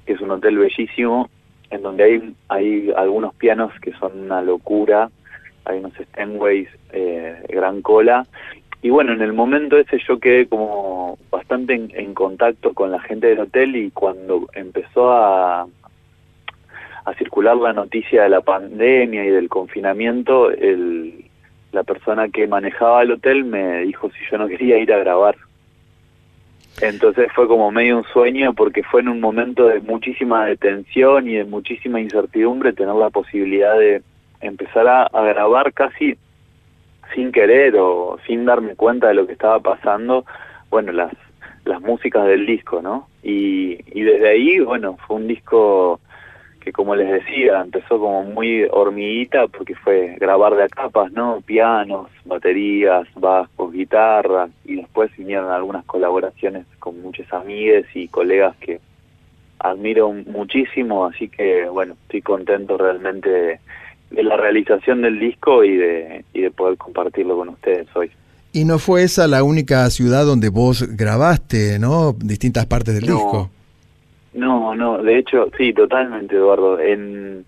que 0.04 0.12
es 0.12 0.20
un 0.20 0.30
hotel 0.30 0.58
bellísimo, 0.58 1.30
en 1.70 1.82
donde 1.82 2.04
hay, 2.04 2.34
hay 2.48 2.92
algunos 2.96 3.34
pianos 3.34 3.72
que 3.80 3.92
son 3.94 4.18
una 4.20 4.42
locura, 4.42 5.10
hay 5.64 5.78
unos 5.78 5.94
Steinways 5.94 6.68
eh, 6.92 7.42
gran 7.48 7.82
cola, 7.82 8.26
y 8.80 8.90
bueno, 8.90 9.12
en 9.12 9.22
el 9.22 9.32
momento 9.32 9.76
ese 9.76 9.98
yo 10.06 10.20
quedé 10.20 10.46
como 10.46 11.18
bastante 11.30 11.74
en, 11.74 11.90
en 11.94 12.14
contacto 12.14 12.74
con 12.74 12.92
la 12.92 13.00
gente 13.00 13.26
del 13.26 13.40
hotel 13.40 13.74
y 13.74 13.90
cuando 13.90 14.46
empezó 14.54 15.10
a, 15.10 15.66
a 17.04 17.14
circular 17.14 17.56
la 17.56 17.72
noticia 17.72 18.22
de 18.22 18.28
la 18.28 18.40
pandemia 18.40 19.24
y 19.24 19.30
del 19.30 19.48
confinamiento, 19.48 20.50
el, 20.50 21.27
la 21.72 21.82
persona 21.82 22.28
que 22.28 22.46
manejaba 22.46 23.02
el 23.02 23.12
hotel 23.12 23.44
me 23.44 23.82
dijo 23.82 24.10
si 24.10 24.18
yo 24.30 24.38
no 24.38 24.48
quería 24.48 24.78
ir 24.78 24.92
a 24.92 24.98
grabar. 24.98 25.36
Entonces 26.80 27.28
fue 27.34 27.48
como 27.48 27.70
medio 27.70 27.98
un 27.98 28.04
sueño 28.04 28.54
porque 28.54 28.82
fue 28.84 29.00
en 29.00 29.08
un 29.08 29.20
momento 29.20 29.66
de 29.66 29.80
muchísima 29.80 30.46
detención 30.46 31.28
y 31.28 31.34
de 31.34 31.44
muchísima 31.44 32.00
incertidumbre 32.00 32.72
tener 32.72 32.94
la 32.94 33.10
posibilidad 33.10 33.76
de 33.76 34.02
empezar 34.40 34.86
a, 34.86 35.02
a 35.02 35.22
grabar 35.24 35.72
casi 35.72 36.16
sin 37.14 37.32
querer 37.32 37.74
o 37.76 38.18
sin 38.26 38.44
darme 38.44 38.76
cuenta 38.76 39.08
de 39.08 39.14
lo 39.14 39.26
que 39.26 39.32
estaba 39.32 39.58
pasando, 39.60 40.24
bueno, 40.70 40.92
las, 40.92 41.12
las 41.64 41.80
músicas 41.80 42.26
del 42.26 42.46
disco, 42.46 42.82
¿no? 42.82 43.08
Y, 43.22 43.78
y 43.92 44.02
desde 44.02 44.28
ahí, 44.28 44.60
bueno, 44.60 44.96
fue 45.06 45.16
un 45.16 45.26
disco 45.26 46.00
que 46.68 46.72
como 46.72 46.94
les 46.94 47.10
decía, 47.10 47.62
empezó 47.62 47.98
como 47.98 48.24
muy 48.24 48.64
hormiguita 48.70 49.46
porque 49.46 49.74
fue 49.74 50.16
grabar 50.20 50.54
de 50.54 50.64
a 50.64 50.68
capas, 50.68 51.10
¿no? 51.12 51.40
Pianos, 51.40 52.08
baterías, 52.26 53.08
bajos, 53.14 53.72
guitarras 53.72 54.50
y 54.66 54.76
después 54.76 55.10
vinieron 55.16 55.50
algunas 55.50 55.86
colaboraciones 55.86 56.66
con 56.78 57.00
muchas 57.00 57.32
amigas 57.32 57.84
y 57.94 58.08
colegas 58.08 58.54
que 58.58 58.80
admiro 59.60 60.12
muchísimo, 60.12 61.06
así 61.06 61.28
que 61.30 61.64
bueno, 61.70 61.94
estoy 62.02 62.20
contento 62.20 62.76
realmente 62.76 63.30
de, 63.30 63.60
de 64.10 64.22
la 64.22 64.36
realización 64.36 65.00
del 65.00 65.18
disco 65.18 65.64
y 65.64 65.74
de, 65.74 66.24
y 66.34 66.42
de 66.42 66.50
poder 66.50 66.76
compartirlo 66.76 67.34
con 67.38 67.48
ustedes 67.48 67.86
hoy. 67.96 68.10
Y 68.52 68.66
no 68.66 68.78
fue 68.78 69.04
esa 69.04 69.26
la 69.26 69.42
única 69.42 69.88
ciudad 69.88 70.26
donde 70.26 70.50
vos 70.50 70.86
grabaste, 70.96 71.78
¿no? 71.78 72.12
Distintas 72.12 72.66
partes 72.66 72.94
del 72.94 73.06
No. 73.06 73.14
disco. 73.14 73.50
No, 74.34 74.74
no, 74.74 74.98
de 75.02 75.18
hecho, 75.18 75.48
sí, 75.56 75.72
totalmente, 75.72 76.36
Eduardo. 76.36 76.78
En, 76.80 77.44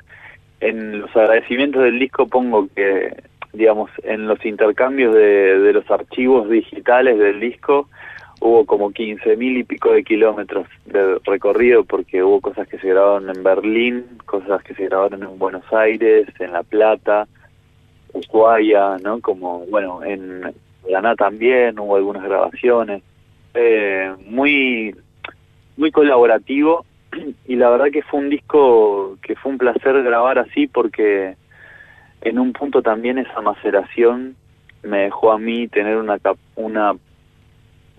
en 0.61 1.01
los 1.01 1.15
agradecimientos 1.17 1.83
del 1.83 1.99
disco 1.99 2.27
pongo 2.27 2.69
que, 2.75 3.15
digamos, 3.53 3.91
en 4.03 4.27
los 4.27 4.45
intercambios 4.45 5.15
de, 5.15 5.59
de 5.59 5.73
los 5.73 5.91
archivos 5.91 6.49
digitales 6.49 7.19
del 7.19 7.41
disco 7.41 7.89
hubo 8.41 8.65
como 8.65 8.91
15 8.91 9.37
mil 9.37 9.59
y 9.59 9.65
pico 9.65 9.93
de 9.93 10.03
kilómetros 10.03 10.67
de 10.87 11.19
recorrido 11.25 11.85
porque 11.85 12.23
hubo 12.23 12.41
cosas 12.41 12.67
que 12.67 12.79
se 12.79 12.89
grabaron 12.89 13.29
en 13.29 13.43
Berlín, 13.43 14.07
cosas 14.25 14.63
que 14.63 14.75
se 14.75 14.87
grabaron 14.87 15.23
en 15.23 15.39
Buenos 15.39 15.71
Aires, 15.73 16.27
en 16.39 16.53
La 16.53 16.63
Plata, 16.63 17.29
Ushuaia, 18.15 18.97
¿no? 19.03 19.21
Como, 19.21 19.67
bueno, 19.67 20.03
en 20.03 20.43
Granada 20.89 21.17
también 21.17 21.79
hubo 21.79 21.97
algunas 21.97 22.25
grabaciones. 22.25 23.03
Eh, 23.53 24.11
muy 24.27 24.95
muy 25.81 25.91
colaborativo 25.91 26.85
y 27.49 27.57
la 27.57 27.71
verdad 27.71 27.87
que 27.91 28.03
fue 28.03 28.21
un 28.21 28.29
disco 28.29 29.17
que 29.23 29.35
fue 29.35 29.51
un 29.51 29.59
placer 29.59 30.03
grabar 30.03 30.39
así 30.39 30.67
porque 30.67 31.37
en 32.21 32.39
un 32.39 32.53
punto 32.53 32.83
también 32.83 33.19
esa 33.19 33.41
maceración 33.41 34.37
me 34.83 35.05
dejó 35.05 35.33
a 35.33 35.39
mí 35.39 35.69
tener 35.69 35.97
una 35.97 36.19
una 36.55 36.93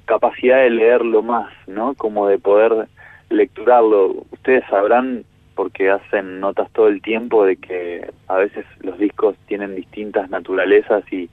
capacidad 0.06 0.58
de 0.58 0.70
leerlo 0.70 1.24
más, 1.24 1.52
¿no? 1.68 1.96
Como 1.96 2.28
de 2.28 2.38
poder 2.38 2.88
lecturarlo. 3.30 4.26
Ustedes 4.32 4.64
sabrán 4.70 5.24
porque 5.56 5.90
hacen 5.90 6.40
notas 6.40 6.70
todo 6.74 6.88
el 6.88 7.02
tiempo 7.02 7.46
de 7.46 7.56
que 7.58 8.12
a 8.28 8.36
veces 8.36 8.66
los 8.82 8.98
discos 9.00 9.36
tienen 9.48 9.76
distintas 9.76 10.30
naturalezas 10.30 11.04
y 11.12 11.30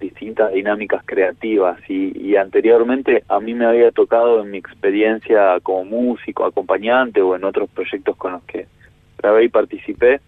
distintas 0.00 0.52
dinámicas 0.52 1.02
creativas 1.04 1.78
y, 1.88 2.34
anteriormente 2.36 3.22
a 3.28 3.38
mí 3.38 3.54
me 3.54 3.66
había 3.66 3.90
tocado 3.90 4.42
en 4.42 4.50
mi 4.50 4.58
experiencia 4.58 5.60
como 5.62 5.84
músico, 5.84 6.44
acompañante 6.44 7.20
o 7.20 7.36
en 7.36 7.44
otros 7.44 7.68
proyectos 7.70 8.16
con 8.16 8.32
los 8.32 8.42
que 8.44 8.66
grabé 9.18 9.44
y 9.44 9.48
participé, 9.48 10.20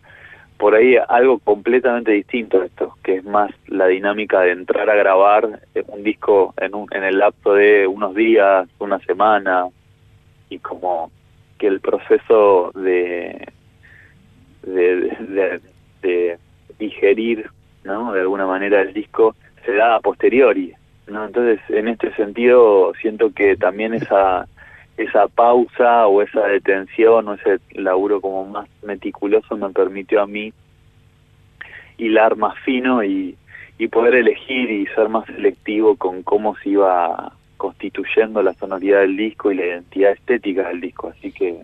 por 0.58 0.74
ahí 0.74 0.96
algo 1.08 1.38
completamente 1.38 2.12
distinto 2.12 2.62
esto, 2.62 2.96
que 3.02 3.16
es 3.16 3.24
más 3.24 3.50
la 3.66 3.86
dinámica 3.86 4.40
de 4.40 4.52
entrar 4.52 4.90
a 4.90 4.94
grabar 4.94 5.60
un 5.88 6.02
disco 6.02 6.54
en, 6.58 6.74
un, 6.74 6.86
en 6.92 7.02
el 7.02 7.18
lapso 7.18 7.54
de 7.54 7.86
unos 7.86 8.14
días, 8.14 8.68
una 8.78 8.98
semana, 9.00 9.66
y 10.50 10.58
como 10.58 11.10
que 11.58 11.66
el 11.66 11.80
proceso 11.80 12.70
de, 12.74 13.48
de, 14.62 14.94
de, 15.28 15.60
de 16.02 16.38
digerir 16.78 17.48
¿no? 17.84 18.12
de 18.12 18.20
alguna 18.20 18.46
manera 18.46 18.82
el 18.82 18.92
disco 18.92 19.34
se 19.64 19.72
da 19.74 19.96
a 19.96 20.00
posteriori. 20.00 20.72
¿no? 21.06 21.24
Entonces, 21.24 21.60
en 21.68 21.88
este 21.88 22.14
sentido, 22.14 22.92
siento 23.00 23.32
que 23.32 23.56
también 23.56 23.94
esa 23.94 24.46
esa 24.98 25.26
pausa 25.26 26.06
o 26.06 26.20
esa 26.20 26.46
detención 26.46 27.26
o 27.26 27.34
ese 27.34 27.58
laburo 27.72 28.20
como 28.20 28.44
más 28.44 28.68
meticuloso 28.82 29.56
me 29.56 29.70
permitió 29.70 30.20
a 30.20 30.26
mí 30.26 30.52
hilar 31.98 32.36
más 32.36 32.58
fino 32.64 33.02
y, 33.02 33.36
y 33.78 33.88
poder 33.88 34.14
elegir 34.16 34.70
y 34.70 34.86
ser 34.88 35.08
más 35.08 35.24
selectivo 35.26 35.96
con 35.96 36.22
cómo 36.22 36.56
se 36.58 36.70
iba 36.70 37.32
constituyendo 37.56 38.42
la 38.42 38.52
sonoridad 38.54 39.00
del 39.00 39.16
disco 39.16 39.50
y 39.50 39.56
la 39.56 39.66
identidad 39.66 40.12
estética 40.12 40.68
del 40.68 40.80
disco. 40.80 41.08
Así 41.16 41.32
que 41.32 41.62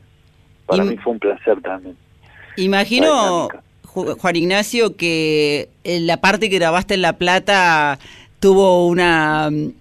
para 0.66 0.84
Y- 0.84 0.88
mí 0.88 0.96
fue 0.96 1.12
un 1.12 1.18
placer 1.18 1.60
también. 1.60 1.96
Imagino, 2.56 3.48
Juan 4.18 4.36
Ignacio, 4.36 4.96
que 4.96 5.68
eh, 5.84 6.00
la 6.00 6.20
parte 6.20 6.50
que 6.50 6.58
grabaste 6.58 6.94
en 6.94 7.02
La 7.02 7.14
Plata 7.14 7.98
tuvo 8.40 8.86
una, 8.86 9.50
mm, 9.50 9.72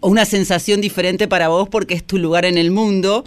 una 0.00 0.24
sensación 0.24 0.80
diferente 0.80 1.28
para 1.28 1.48
vos 1.48 1.68
porque 1.68 1.94
es 1.94 2.04
tu 2.04 2.18
lugar 2.18 2.44
en 2.44 2.58
el 2.58 2.70
mundo, 2.70 3.24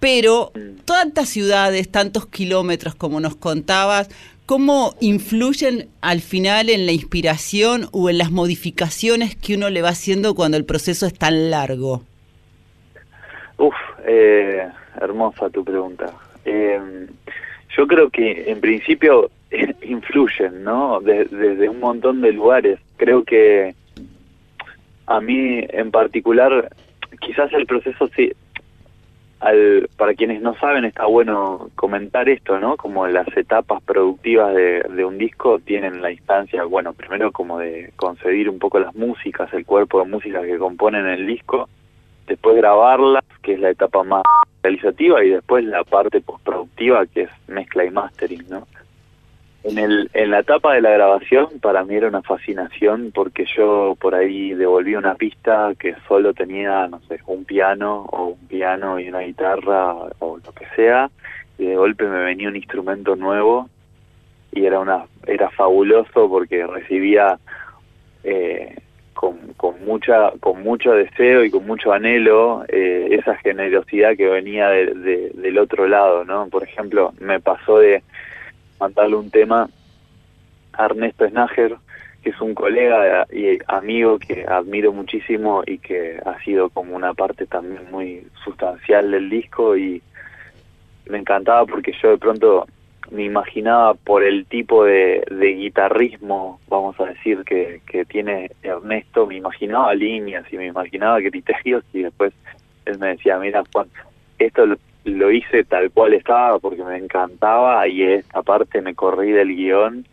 pero 0.00 0.52
tantas 0.84 1.28
ciudades, 1.28 1.90
tantos 1.90 2.26
kilómetros 2.26 2.94
como 2.94 3.20
nos 3.20 3.36
contabas, 3.36 4.08
¿cómo 4.44 4.94
influyen 5.00 5.88
al 6.00 6.20
final 6.20 6.68
en 6.68 6.86
la 6.86 6.92
inspiración 6.92 7.88
o 7.92 8.10
en 8.10 8.18
las 8.18 8.30
modificaciones 8.30 9.36
que 9.36 9.54
uno 9.54 9.70
le 9.70 9.82
va 9.82 9.90
haciendo 9.90 10.34
cuando 10.34 10.56
el 10.56 10.64
proceso 10.64 11.06
es 11.06 11.14
tan 11.14 11.50
largo? 11.50 12.02
Uf, 13.58 13.74
eh, 14.06 14.68
hermosa 15.00 15.48
tu 15.50 15.64
pregunta. 15.64 16.12
Eh, 16.44 17.08
yo 17.76 17.86
creo 17.86 18.10
que 18.10 18.50
en 18.50 18.60
principio 18.60 19.30
influyen, 19.82 20.64
¿no? 20.64 21.00
De- 21.00 21.24
desde 21.24 21.68
un 21.68 21.80
montón 21.80 22.20
de 22.20 22.32
lugares. 22.32 22.78
Creo 22.96 23.24
que 23.24 23.74
a 25.06 25.20
mí 25.20 25.64
en 25.68 25.90
particular, 25.90 26.70
quizás 27.20 27.52
el 27.52 27.66
proceso 27.66 28.08
sí, 28.08 28.32
al, 29.40 29.88
para 29.96 30.14
quienes 30.14 30.40
no 30.40 30.54
saben 30.56 30.84
está 30.84 31.06
bueno 31.06 31.68
comentar 31.74 32.28
esto, 32.28 32.58
¿no? 32.58 32.76
Como 32.76 33.06
las 33.06 33.28
etapas 33.36 33.82
productivas 33.82 34.54
de, 34.54 35.04
un 35.04 35.18
disco 35.18 35.58
tienen 35.60 36.02
la 36.02 36.10
instancia, 36.10 36.64
bueno, 36.64 36.92
primero 36.94 37.30
como 37.32 37.58
de 37.58 37.92
concebir 37.96 38.48
un 38.48 38.58
poco 38.58 38.80
las 38.80 38.94
músicas, 38.94 39.52
el 39.52 39.64
cuerpo 39.64 40.00
de 40.00 40.10
música 40.10 40.42
que 40.42 40.58
componen 40.58 41.06
el 41.06 41.26
disco, 41.26 41.68
después 42.26 42.56
grabarlas, 42.56 43.24
que 43.42 43.52
es 43.54 43.60
la 43.60 43.70
etapa 43.70 44.02
más 44.02 44.22
realizativa, 44.62 45.22
y 45.24 45.30
después 45.30 45.64
la 45.64 45.84
parte 45.84 46.20
postproductiva, 46.20 47.06
que 47.06 47.22
es 47.22 47.30
mezcla 47.46 47.84
y 47.84 47.90
mastering, 47.90 48.48
¿no? 48.48 48.66
En, 49.68 49.78
el, 49.78 50.08
en 50.14 50.30
la 50.30 50.40
etapa 50.40 50.74
de 50.74 50.80
la 50.80 50.90
grabación 50.90 51.48
para 51.60 51.82
mí 51.84 51.96
era 51.96 52.06
una 52.08 52.22
fascinación 52.22 53.10
porque 53.12 53.46
yo 53.56 53.96
por 54.00 54.14
ahí 54.14 54.54
devolví 54.54 54.94
una 54.94 55.16
pista 55.16 55.72
que 55.78 55.94
solo 56.06 56.32
tenía, 56.34 56.86
no 56.86 57.00
sé, 57.08 57.18
un 57.26 57.44
piano 57.44 58.06
o 58.12 58.26
un 58.28 58.46
piano 58.46 59.00
y 59.00 59.08
una 59.08 59.20
guitarra 59.20 59.92
o 60.20 60.38
lo 60.38 60.52
que 60.52 60.66
sea 60.76 61.10
y 61.58 61.66
de 61.66 61.74
golpe 61.76 62.04
me 62.04 62.22
venía 62.22 62.48
un 62.48 62.54
instrumento 62.56 63.16
nuevo 63.16 63.68
y 64.52 64.66
era 64.66 64.78
una 64.78 65.04
era 65.26 65.50
fabuloso 65.50 66.28
porque 66.28 66.64
recibía 66.66 67.38
eh, 68.22 68.76
con, 69.14 69.38
con 69.56 69.84
mucha 69.84 70.30
con 70.38 70.62
mucho 70.62 70.92
deseo 70.92 71.42
y 71.44 71.50
con 71.50 71.66
mucho 71.66 71.92
anhelo 71.92 72.64
eh, 72.68 73.08
esa 73.10 73.34
generosidad 73.38 74.16
que 74.16 74.28
venía 74.28 74.68
de- 74.68 74.94
de- 74.94 75.30
del 75.34 75.58
otro 75.58 75.88
lado, 75.88 76.24
¿no? 76.24 76.48
Por 76.50 76.62
ejemplo, 76.62 77.12
me 77.20 77.40
pasó 77.40 77.78
de 77.78 78.02
mandarle 78.78 79.16
un 79.16 79.30
tema 79.30 79.68
a 80.72 80.84
Ernesto 80.84 81.28
Snager, 81.28 81.76
que 82.22 82.30
es 82.30 82.40
un 82.40 82.54
colega 82.54 83.26
y 83.32 83.58
amigo 83.68 84.18
que 84.18 84.44
admiro 84.46 84.92
muchísimo 84.92 85.62
y 85.66 85.78
que 85.78 86.20
ha 86.24 86.42
sido 86.42 86.70
como 86.70 86.96
una 86.96 87.14
parte 87.14 87.46
también 87.46 87.90
muy 87.90 88.26
sustancial 88.44 89.10
del 89.10 89.30
disco 89.30 89.76
y 89.76 90.02
me 91.08 91.18
encantaba 91.18 91.64
porque 91.66 91.92
yo 92.02 92.10
de 92.10 92.18
pronto 92.18 92.66
me 93.10 93.24
imaginaba 93.24 93.94
por 93.94 94.24
el 94.24 94.46
tipo 94.46 94.84
de, 94.84 95.24
guitarrismo, 95.30 96.58
vamos 96.68 96.98
a 96.98 97.06
decir, 97.06 97.44
que, 97.44 97.80
que 97.86 98.04
tiene 98.04 98.50
Ernesto, 98.62 99.26
me 99.26 99.36
imaginaba 99.36 99.94
líneas 99.94 100.44
y 100.52 100.56
me 100.56 100.66
imaginaba 100.66 101.18
criterios 101.18 101.84
y 101.92 102.02
después 102.02 102.32
él 102.84 102.98
me 102.98 103.08
decía, 103.08 103.38
mira 103.38 103.62
Juan, 103.72 103.86
esto 104.38 104.66
lo, 105.06 105.30
hice 105.30 105.64
tal 105.64 105.90
cual 105.90 106.14
estaba 106.14 106.58
porque 106.58 106.84
me 106.84 106.96
encantaba 106.96 107.86
y 107.88 108.02
esta 108.02 108.42
parte 108.42 108.82
me 108.82 108.94
corrí 108.94 109.32
del 109.32 109.54
guion, 109.54 110.06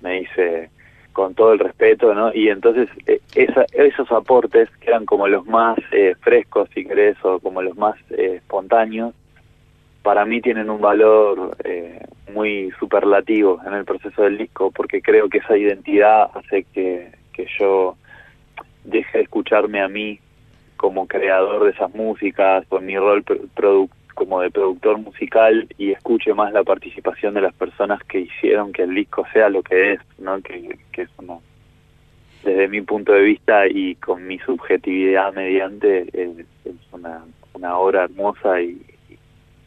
me 0.00 0.20
dice 0.20 0.70
con 1.12 1.34
todo 1.34 1.54
el 1.54 1.58
respeto, 1.58 2.14
¿no? 2.14 2.32
Y 2.34 2.48
entonces 2.48 2.88
eh, 3.06 3.20
esa, 3.34 3.64
esos 3.72 4.10
aportes 4.12 4.68
que 4.80 4.90
eran 4.90 5.06
como 5.06 5.26
los 5.28 5.46
más 5.46 5.78
eh, 5.92 6.14
frescos, 6.20 6.68
si 6.74 6.84
querés, 6.84 7.16
o 7.22 7.40
como 7.40 7.62
los 7.62 7.76
más 7.76 7.96
eh, 8.10 8.34
espontáneos, 8.36 9.14
para 10.02 10.24
mí 10.24 10.40
tienen 10.40 10.70
un 10.70 10.80
valor 10.80 11.56
eh, 11.64 12.00
muy 12.32 12.70
superlativo 12.78 13.60
en 13.66 13.74
el 13.74 13.84
proceso 13.84 14.22
del 14.22 14.38
disco, 14.38 14.70
porque 14.70 15.00
creo 15.02 15.28
que 15.28 15.38
esa 15.38 15.56
identidad 15.56 16.30
hace 16.34 16.64
que, 16.64 17.10
que 17.32 17.46
yo 17.58 17.96
deje 18.84 19.18
de 19.18 19.24
escucharme 19.24 19.80
a 19.80 19.88
mí 19.88 20.20
como 20.76 21.08
creador 21.08 21.64
de 21.64 21.70
esas 21.70 21.92
músicas 21.94 22.64
en 22.70 22.86
mi 22.86 22.96
rol 22.98 23.24
produ 23.54 23.88
como 24.16 24.40
de 24.40 24.50
productor 24.50 24.96
musical 24.98 25.68
y 25.76 25.92
escuche 25.92 26.32
más 26.32 26.50
la 26.52 26.64
participación 26.64 27.34
de 27.34 27.42
las 27.42 27.54
personas 27.54 28.02
que 28.04 28.20
hicieron 28.20 28.72
que 28.72 28.82
el 28.82 28.94
disco 28.94 29.26
sea 29.30 29.50
lo 29.50 29.62
que 29.62 29.92
es, 29.92 30.00
¿no? 30.18 30.40
Que, 30.40 30.78
es 30.94 31.10
una, 31.18 31.34
desde 32.42 32.66
mi 32.66 32.80
punto 32.80 33.12
de 33.12 33.20
vista 33.20 33.68
y 33.68 33.94
con 33.96 34.26
mi 34.26 34.38
subjetividad 34.38 35.34
mediante, 35.34 36.08
es, 36.14 36.46
es 36.64 36.74
una, 36.92 37.24
una 37.52 37.76
obra 37.76 38.04
hermosa 38.04 38.62
y, 38.62 38.80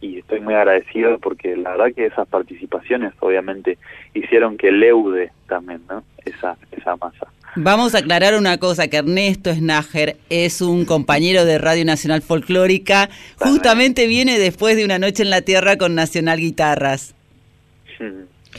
y 0.02 0.18
estoy 0.18 0.40
muy 0.40 0.56
agradecido 0.56 1.20
porque 1.20 1.56
la 1.56 1.72
verdad 1.72 1.94
que 1.96 2.08
esas 2.08 2.28
participaciones 2.28 3.14
obviamente 3.20 3.78
hicieron 4.16 4.58
que 4.58 4.72
leude 4.72 5.32
también, 5.48 5.82
¿no? 5.88 6.04
Esa, 6.26 6.58
esa 6.72 6.96
masa. 6.96 7.28
Vamos 7.56 7.96
a 7.96 8.00
aclarar 8.00 8.36
una 8.36 8.58
cosa, 8.58 8.88
que 8.88 8.98
Ernesto 8.98 9.54
Snager 9.54 10.18
es 10.30 10.62
un 10.62 10.86
compañero 10.86 11.46
de 11.46 11.58
Radio 11.58 11.84
Nacional 11.84 12.22
Folclórica, 12.22 13.10
justamente 13.38 14.06
viene 14.08 14.38
después 14.38 14.78
de 14.78 14.86
una 14.86 15.00
noche 15.00 15.24
en 15.24 15.32
la 15.32 15.42
Tierra 15.42 15.78
con 15.78 15.96
Nacional 15.96 16.40
Guitarras. 16.40 17.16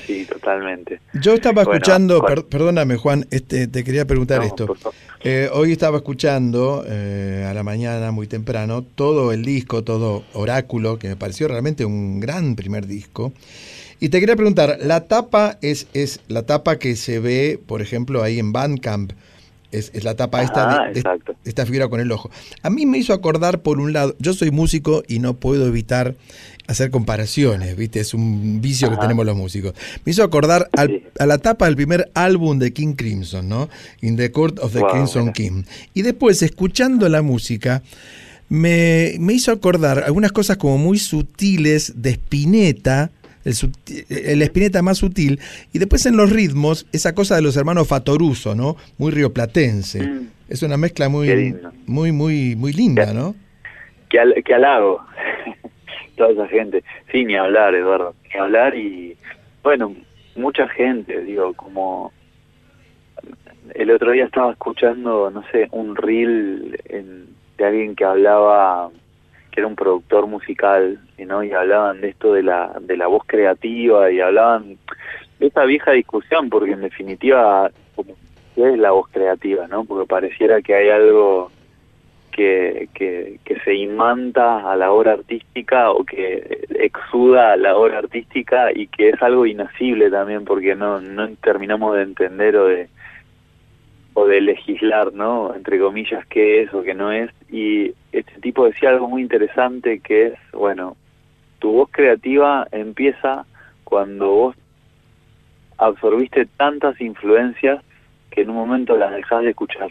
Sí, 0.07 0.25
totalmente. 0.27 1.01
Yo 1.15 1.35
estaba 1.35 1.63
escuchando, 1.63 2.25
perdóname 2.49 2.97
Juan, 2.97 3.27
este, 3.31 3.67
te 3.67 3.85
quería 3.85 4.07
preguntar 4.07 4.43
esto. 4.43 4.77
Eh, 5.23 5.49
hoy 5.53 5.73
estaba 5.73 5.99
escuchando 5.99 6.85
eh, 6.87 7.47
a 7.49 7.55
la 7.55 7.63
mañana 7.63 8.11
muy 8.11 8.27
temprano 8.27 8.83
todo 8.83 9.33
el 9.33 9.45
disco, 9.45 9.83
todo 9.83 10.25
Oráculo, 10.33 10.99
que 10.99 11.09
me 11.09 11.17
pareció 11.17 11.49
realmente 11.49 11.85
un 11.85 12.21
gran 12.21 12.57
primer 12.57 12.87
disco. 12.87 13.33
Y 14.01 14.09
te 14.09 14.19
quería 14.19 14.35
preguntar, 14.35 14.79
la 14.83 15.07
tapa 15.07 15.59
es, 15.61 15.87
es 15.93 16.21
la 16.29 16.45
tapa 16.45 16.79
que 16.79 16.97
se 16.97 17.21
ve, 17.21 17.61
por 17.65 17.83
ejemplo, 17.83 18.23
ahí 18.23 18.39
en 18.39 18.53
Bandcamp. 18.53 19.13
Es, 19.73 19.93
es 19.95 20.03
la 20.03 20.17
tapa 20.17 20.43
esta 20.43 20.91
de, 20.93 21.05
esta 21.45 21.65
figura 21.65 21.87
con 21.89 22.01
el 22.01 22.11
ojo. 22.11 22.29
A 22.63 22.71
mí 22.71 22.87
me 22.87 22.99
hizo 22.99 23.13
acordar, 23.13 23.61
por 23.61 23.79
un 23.79 23.93
lado, 23.93 24.17
yo 24.19 24.33
soy 24.33 24.51
músico 24.51 25.05
y 25.07 25.21
no 25.21 25.35
puedo 25.35 25.69
evitar 25.69 26.17
hacer 26.67 26.91
comparaciones, 26.91 27.77
¿viste? 27.77 28.01
Es 28.01 28.15
un 28.15 28.61
vicio 28.61 28.91
que 28.91 28.97
tenemos 28.97 29.25
los 29.27 29.37
músicos. 29.37 29.75
Me 30.05 30.11
hizo 30.11 30.25
acordar 30.25 30.69
a 30.73 31.27
la 31.27 31.39
tapa 31.39 31.67
del 31.67 31.77
primer 31.77 32.11
álbum 32.15 32.59
de 32.59 32.73
King 32.73 32.95
Crimson, 32.95 33.49
¿no? 33.49 33.69
In 34.01 34.17
the 34.17 34.33
Court 34.33 34.59
of 34.59 34.73
the 34.73 34.83
Crimson 34.91 35.33
King. 35.33 35.63
Y 35.95 36.03
después, 36.03 36.43
escuchando 36.43 37.09
la 37.09 37.23
música, 37.23 37.83
me, 38.49 39.15
me 39.21 39.35
hizo 39.35 39.53
acordar 39.53 40.03
algunas 40.05 40.33
cosas 40.33 40.57
como 40.57 40.79
muy 40.79 40.99
sutiles 40.99 41.93
de 41.97 42.11
Spinetta, 42.11 43.13
el, 43.45 43.55
el 44.09 44.43
espineta 44.43 44.83
más 44.83 44.99
sutil, 44.99 45.41
y 45.73 45.79
después 45.79 46.07
en 46.07 46.17
los 46.17 46.31
ritmos, 46.31 46.87
esa 46.93 47.15
cosa 47.15 47.37
de 47.37 47.43
los 47.43 47.57
hermanos 47.57 47.89
Fatoruso, 47.89 48.55
¿no? 48.55 48.77
Muy 48.99 49.11
rioplatense. 49.13 50.03
Mm. 50.03 50.29
Es 50.49 50.63
una 50.63 50.77
mezcla 50.77 51.09
muy, 51.09 51.55
muy, 51.87 52.13
muy, 52.13 52.57
muy 52.57 52.73
linda, 52.73 53.13
¿no? 53.15 53.35
Que, 54.09 54.19
al, 54.19 54.35
que 54.45 54.55
halago, 54.55 55.05
toda 56.17 56.31
esa 56.31 56.49
gente. 56.49 56.83
Sí, 57.13 57.25
ni 57.25 57.37
hablar, 57.37 57.75
Eduardo, 57.75 58.15
ni 58.33 58.41
hablar 58.41 58.75
y, 58.75 59.17
bueno, 59.63 59.95
mucha 60.35 60.69
gente, 60.69 61.23
digo, 61.23 61.55
como 61.55 62.13
el 63.75 63.91
otro 63.91 64.11
día 64.11 64.25
estaba 64.25 64.53
escuchando, 64.53 65.31
no 65.31 65.45
sé, 65.53 65.69
un 65.71 65.95
reel 65.95 66.79
de 67.59 67.65
alguien 67.65 67.95
que 67.95 68.05
hablaba 68.05 68.91
que 69.51 69.61
era 69.61 69.67
un 69.67 69.77
productor 69.77 70.27
musical, 70.27 70.99
¿no? 71.19 71.43
Y 71.43 71.53
hablaban 71.53 72.01
de 72.01 72.09
esto 72.09 72.33
de 72.33 72.43
la, 72.43 72.73
de 72.81 72.97
la 72.97 73.07
voz 73.07 73.25
creativa 73.27 74.11
y 74.11 74.21
hablaban 74.21 74.79
de 75.39 75.47
esta 75.47 75.65
vieja 75.65 75.93
discusión, 75.93 76.51
porque 76.51 76.73
en 76.73 76.83
definitiva, 76.83 77.71
¿qué 78.55 78.73
es 78.73 78.79
la 78.79 78.91
voz 78.93 79.09
creativa, 79.11 79.67
no? 79.67 79.85
Porque 79.85 80.07
pareciera 80.07 80.61
que 80.63 80.75
hay 80.75 80.91
algo 80.91 81.51
que, 82.31 82.89
que, 82.95 83.39
se 83.65 83.75
imanta 83.75 84.71
a 84.71 84.77
la 84.77 84.93
obra 84.93 85.13
artística 85.13 85.91
o 85.91 86.05
que 86.05 86.67
exuda 86.71 87.53
a 87.53 87.57
la 87.57 87.77
obra 87.77 87.99
artística 87.99 88.71
y 88.73 88.87
que 88.87 89.11
es 89.11 89.23
algo 89.23 89.45
inasible 89.45 90.11
también, 90.11 90.45
porque 90.45 90.75
no, 90.75 91.01
no 91.01 91.29
terminamos 91.43 91.97
de 91.97 92.03
entender 92.03 92.57
o 92.57 92.67
de 92.67 92.89
o 94.15 94.27
de 94.27 94.41
legislar, 94.41 95.13
¿no? 95.13 95.55
Entre 95.55 95.79
comillas, 95.79 96.27
qué 96.27 96.63
es 96.63 96.75
o 96.75 96.83
qué 96.83 96.95
no 96.95 97.13
es. 97.13 97.31
Y 97.51 97.95
este 98.13 98.41
tipo 98.41 98.67
decía 98.67 98.91
algo 98.91 99.09
muy 99.09 99.23
interesante 99.23 100.01
que 100.01 100.29
es, 100.29 100.35
bueno, 100.53 100.97
tu 101.59 101.73
voz 101.73 101.91
creativa 101.93 102.67
empieza 102.73 103.47
cuando 103.85 104.29
vos 104.31 104.57
absorbiste 105.79 106.47
tantas 106.57 107.01
influencias 107.01 107.83
que 108.31 108.43
en 108.43 108.51
un 108.51 108.57
momento 108.57 108.97
las 108.97 109.13
dejas 109.13 109.43
de 109.43 109.51
escuchar. 109.51 109.89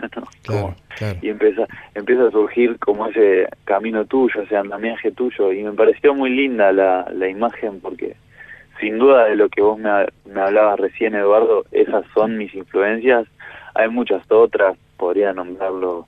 Y 1.20 1.30
empieza, 1.30 1.66
empieza 1.94 2.28
a 2.28 2.30
surgir 2.30 2.78
como 2.78 3.06
ese 3.06 3.48
camino 3.64 4.04
tuyo, 4.04 4.42
ese 4.42 4.56
andamiaje 4.56 5.10
tuyo. 5.10 5.52
Y 5.52 5.62
me 5.62 5.72
pareció 5.72 6.14
muy 6.14 6.30
linda 6.30 6.70
la, 6.70 7.10
la 7.12 7.28
imagen 7.28 7.80
porque 7.80 8.14
sin 8.80 8.98
duda 8.98 9.24
de 9.24 9.36
lo 9.36 9.48
que 9.48 9.62
vos 9.62 9.78
me, 9.78 9.90
me 10.24 10.40
hablabas 10.40 10.80
recién, 10.80 11.14
Eduardo, 11.14 11.64
esas 11.72 12.04
son 12.14 12.36
mis 12.36 12.54
influencias 12.54 13.26
hay 13.74 13.88
muchas 13.88 14.22
otras, 14.30 14.76
podría 14.96 15.32
nombrarlo 15.32 16.06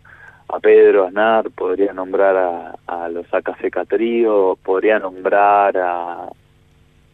a 0.49 0.61
Pedro 0.61 1.07
Aznar, 1.07 1.51
podría 1.51 1.93
nombrar 1.93 2.36
a, 2.36 2.74
a 2.86 3.09
los 3.09 3.27
AKC 3.32 3.89
Trío, 3.89 4.59
podría 4.62 4.99
nombrar 4.99 5.77
a 5.77 6.28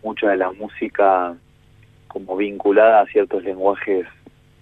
mucha 0.02 0.30
de 0.30 0.36
la 0.36 0.50
música 0.52 1.34
como 2.08 2.36
vinculada 2.36 3.02
a 3.02 3.06
ciertos 3.06 3.44
lenguajes 3.44 4.06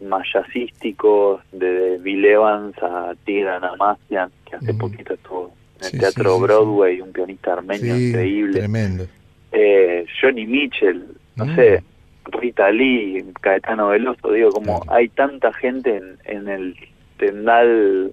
más 0.02 0.26
jazzísticos, 0.32 1.40
de 1.50 1.98
Bill 1.98 2.24
Evans 2.24 2.76
a 2.82 3.14
Tigran 3.24 3.64
Amassian, 3.64 4.30
que 4.44 4.56
hace 4.56 4.74
poquito 4.74 5.14
estuvo 5.14 5.50
en 5.80 5.86
el 5.86 6.00
Teatro 6.00 6.38
Broadway, 6.38 7.00
un 7.00 7.12
pianista 7.12 7.54
armenio 7.54 7.96
increíble. 7.96 8.58
Tremendo. 8.58 9.06
Eh, 9.52 10.04
Johnny 10.20 10.46
Mitchell, 10.46 11.04
no 11.36 11.46
mm. 11.46 11.56
sé, 11.56 11.82
Rita 12.26 12.70
Lee, 12.70 13.24
Caetano 13.40 13.88
Veloso, 13.88 14.32
digo, 14.32 14.50
como 14.50 14.82
hay 14.88 15.08
tanta 15.08 15.52
gente 15.52 15.96
en, 15.96 16.18
en 16.24 16.48
el 16.48 16.76
tendal 17.16 18.12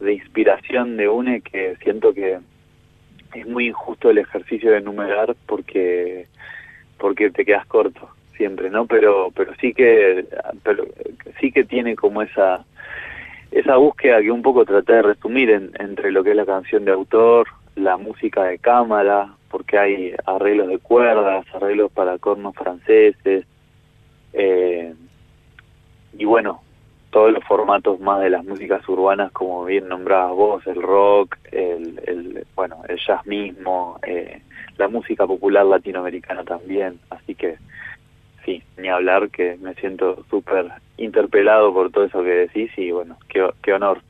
de 0.00 0.12
inspiración 0.12 0.96
de 0.96 1.08
UNE 1.08 1.40
que 1.40 1.76
siento 1.82 2.14
que 2.14 2.38
es 3.34 3.46
muy 3.46 3.68
injusto 3.68 4.10
el 4.10 4.18
ejercicio 4.18 4.70
de 4.70 4.78
enumerar 4.78 5.34
porque 5.46 6.26
porque 6.98 7.30
te 7.30 7.44
quedas 7.44 7.66
corto 7.66 8.08
siempre, 8.36 8.70
¿no? 8.70 8.86
Pero 8.86 9.30
pero 9.34 9.52
sí 9.60 9.74
que 9.74 10.24
pero 10.62 10.86
sí 11.40 11.52
que 11.52 11.64
tiene 11.64 11.96
como 11.96 12.22
esa 12.22 12.64
esa 13.50 13.76
búsqueda 13.76 14.20
que 14.20 14.30
un 14.30 14.42
poco 14.42 14.64
traté 14.64 14.94
de 14.94 15.02
resumir 15.02 15.50
en, 15.50 15.70
entre 15.78 16.12
lo 16.12 16.22
que 16.22 16.30
es 16.30 16.36
la 16.36 16.46
canción 16.46 16.84
de 16.84 16.92
autor, 16.92 17.48
la 17.78 17.96
música 17.96 18.44
de 18.44 18.58
cámara, 18.58 19.34
porque 19.50 19.78
hay 19.78 20.14
arreglos 20.26 20.68
de 20.68 20.78
cuerdas, 20.78 21.46
arreglos 21.54 21.90
para 21.92 22.18
cornos 22.18 22.54
franceses, 22.54 23.46
eh, 24.32 24.94
y 26.16 26.24
bueno, 26.24 26.60
todos 27.10 27.32
los 27.32 27.44
formatos 27.44 28.00
más 28.00 28.20
de 28.20 28.30
las 28.30 28.44
músicas 28.44 28.86
urbanas, 28.88 29.32
como 29.32 29.64
bien 29.64 29.88
nombrabas 29.88 30.36
vos, 30.36 30.66
el 30.66 30.82
rock, 30.82 31.36
el, 31.50 32.00
el 32.06 32.46
bueno, 32.54 32.82
el 32.88 32.98
jazz 32.98 33.24
mismo, 33.26 33.98
eh, 34.06 34.42
la 34.76 34.88
música 34.88 35.26
popular 35.26 35.64
latinoamericana 35.64 36.44
también, 36.44 36.98
así 37.10 37.34
que 37.34 37.56
sí, 38.44 38.62
ni 38.76 38.88
hablar 38.88 39.30
que 39.30 39.56
me 39.60 39.74
siento 39.74 40.24
súper 40.30 40.66
interpelado 40.96 41.72
por 41.72 41.90
todo 41.90 42.04
eso 42.04 42.22
que 42.22 42.30
decís 42.30 42.70
y 42.76 42.90
bueno, 42.90 43.16
qué, 43.28 43.48
qué 43.62 43.72
honor. 43.72 44.02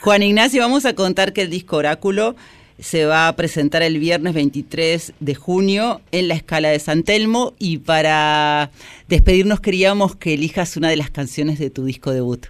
Juan 0.00 0.22
Ignacio, 0.22 0.62
vamos 0.62 0.86
a 0.86 0.94
contar 0.94 1.32
que 1.32 1.42
el 1.42 1.50
disco 1.50 1.76
Oráculo 1.76 2.36
se 2.78 3.06
va 3.06 3.28
a 3.28 3.36
presentar 3.36 3.82
el 3.82 3.98
viernes 3.98 4.34
23 4.34 5.14
de 5.18 5.34
junio 5.34 6.00
en 6.12 6.28
la 6.28 6.34
escala 6.34 6.68
de 6.68 6.78
San 6.78 7.02
Telmo 7.02 7.54
y 7.58 7.78
para 7.78 8.70
despedirnos 9.08 9.60
queríamos 9.60 10.16
que 10.16 10.34
elijas 10.34 10.76
una 10.76 10.90
de 10.90 10.96
las 10.96 11.10
canciones 11.10 11.58
de 11.58 11.70
tu 11.70 11.84
disco 11.84 12.10
debut. 12.10 12.46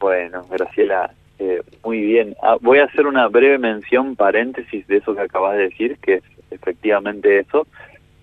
Bueno, 0.00 0.44
Graciela, 0.50 1.14
eh, 1.38 1.62
muy 1.84 2.00
bien. 2.00 2.34
Ah, 2.42 2.56
voy 2.60 2.78
a 2.78 2.84
hacer 2.84 3.06
una 3.06 3.28
breve 3.28 3.58
mención, 3.58 4.16
paréntesis 4.16 4.86
de 4.86 4.98
eso 4.98 5.14
que 5.14 5.22
acabas 5.22 5.56
de 5.56 5.64
decir, 5.64 5.98
que 5.98 6.14
es 6.14 6.22
efectivamente 6.50 7.38
eso. 7.38 7.66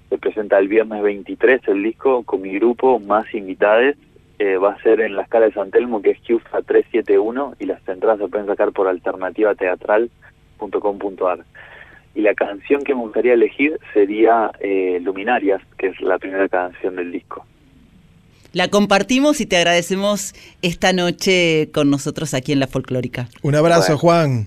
Se 0.09 0.17
presenta 0.17 0.59
el 0.59 0.67
viernes 0.67 1.01
23 1.01 1.61
el 1.67 1.83
disco 1.83 2.23
con 2.23 2.41
mi 2.41 2.53
grupo, 2.55 2.99
más 2.99 3.33
invitades. 3.33 3.97
Eh, 4.39 4.57
va 4.57 4.73
a 4.73 4.81
ser 4.81 4.99
en 4.99 5.15
la 5.15 5.23
escala 5.23 5.45
de 5.45 5.53
San 5.53 5.71
Telmo, 5.71 6.01
que 6.01 6.11
es 6.11 6.19
QFA 6.19 6.61
371, 6.63 7.55
y 7.59 7.65
las 7.65 7.87
entradas 7.87 8.19
se 8.19 8.27
pueden 8.27 8.47
sacar 8.47 8.71
por 8.71 8.87
alternativa 8.87 9.55
teatral 9.55 10.09
.com.ar. 10.71 11.39
Y 12.15 12.21
la 12.21 12.35
canción 12.35 12.83
que 12.83 12.93
me 12.93 13.01
gustaría 13.01 13.33
elegir 13.33 13.79
sería 13.93 14.51
eh, 14.59 14.99
Luminarias, 15.01 15.61
que 15.77 15.87
es 15.87 16.01
la 16.01 16.19
primera 16.19 16.47
canción 16.47 16.95
del 16.95 17.11
disco. 17.11 17.45
La 18.51 18.67
compartimos 18.67 19.41
y 19.41 19.47
te 19.47 19.57
agradecemos 19.57 20.35
esta 20.61 20.93
noche 20.93 21.71
con 21.73 21.89
nosotros 21.89 22.35
aquí 22.35 22.51
en 22.51 22.59
La 22.59 22.67
Folclórica. 22.67 23.27
Un 23.41 23.55
abrazo, 23.55 23.97
Juan. 23.97 24.45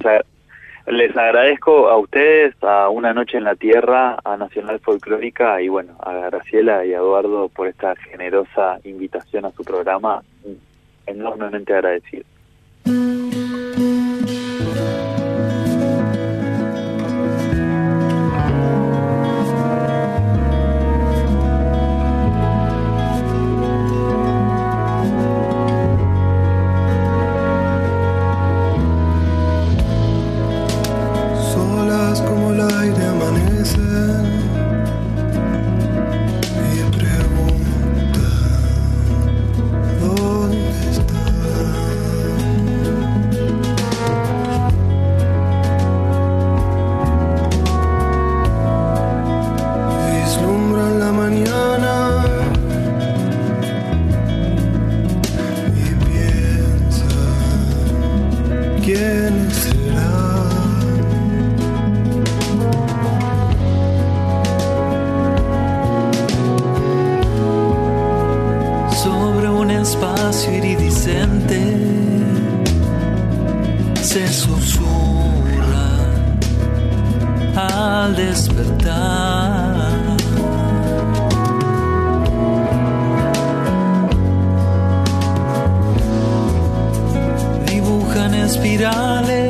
Les 0.87 1.17
agradezco 1.17 1.89
a 1.89 1.99
ustedes, 1.99 2.55
a 2.63 2.89
Una 2.89 3.13
Noche 3.13 3.37
en 3.37 3.43
la 3.43 3.57
Tierra, 3.57 4.19
a 4.25 4.37
Nacional 4.37 4.79
Folclórica 4.79 5.61
y 5.61 5.67
bueno, 5.67 5.97
a 5.99 6.13
Graciela 6.31 6.87
y 6.87 6.95
a 6.95 6.99
Eduardo 6.99 7.49
por 7.49 7.67
esta 7.67 7.97
generosa 7.97 8.79
invitación 8.85 9.47
a 9.47 9.51
su 9.51 9.65
programa. 9.65 10.23
Enormemente 11.07 11.75
agradecido. 11.75 12.25
Se 74.07 74.29
susurra 74.29 75.89
al 77.57 78.15
despertar. 78.15 80.01
Dibujan 87.67 88.35
espirales 88.35 89.46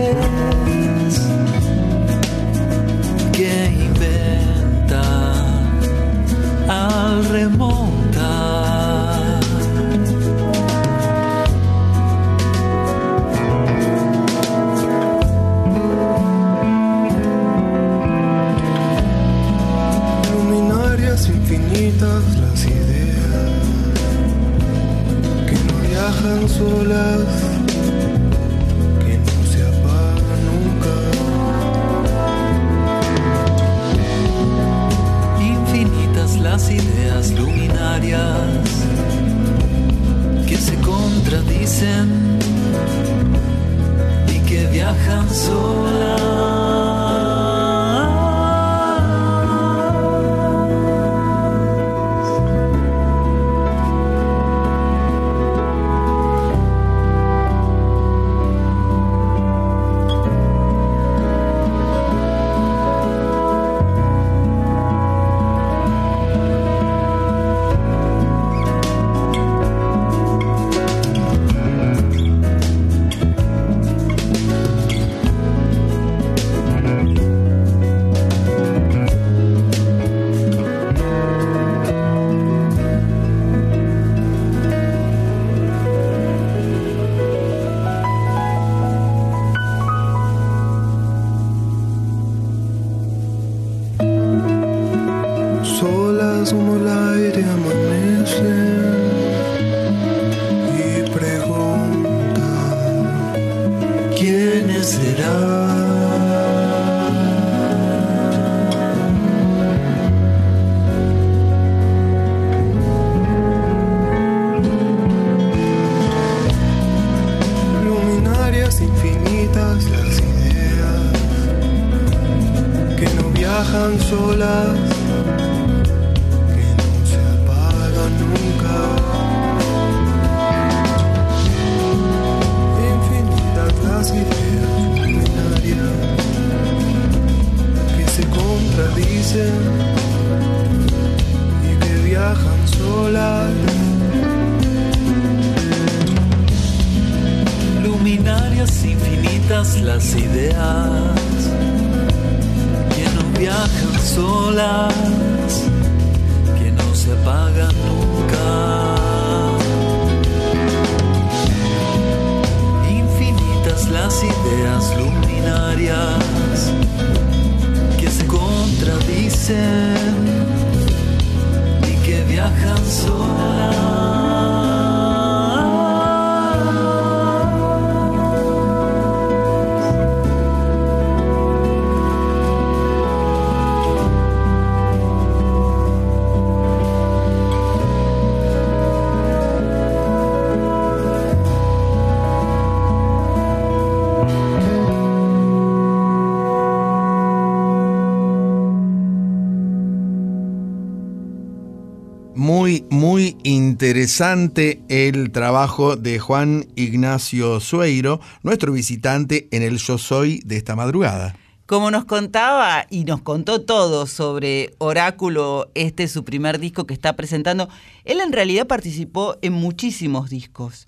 Muy, 202.77 202.85
muy 202.91 203.37
interesante 203.43 204.83
el 204.89 205.31
trabajo 205.31 205.97
de 205.97 206.19
Juan 206.19 206.67
Ignacio 206.75 207.61
Sueiro, 207.61 208.21
nuestro 208.43 208.73
visitante 208.73 209.49
en 209.51 209.63
el 209.63 209.79
Yo 209.79 209.97
Soy 209.97 210.43
de 210.45 210.59
esta 210.59 210.77
madrugada. 210.77 211.37
Como 211.65 211.91
nos 211.91 212.05
contaba 212.05 212.87
y 212.91 213.05
nos 213.05 213.23
contó 213.23 213.63
todo 213.63 214.07
sobre 214.07 214.75
Oráculo, 214.77 215.71
este 215.75 216.03
es 216.03 216.13
su 216.13 216.25
primer 216.25 216.59
disco 216.59 216.87
que 216.87 216.93
está 216.93 217.17
presentando, 217.17 217.69
él 218.05 218.21
en 218.21 218.33
realidad 218.33 218.67
participó 218.67 219.37
en 219.41 219.55
muchísimos 219.55 220.29
discos, 220.29 220.85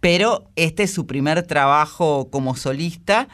pero 0.00 0.44
este 0.56 0.84
es 0.84 0.94
su 0.94 1.06
primer 1.06 1.42
trabajo 1.42 2.28
como 2.30 2.56
solista. 2.56 3.28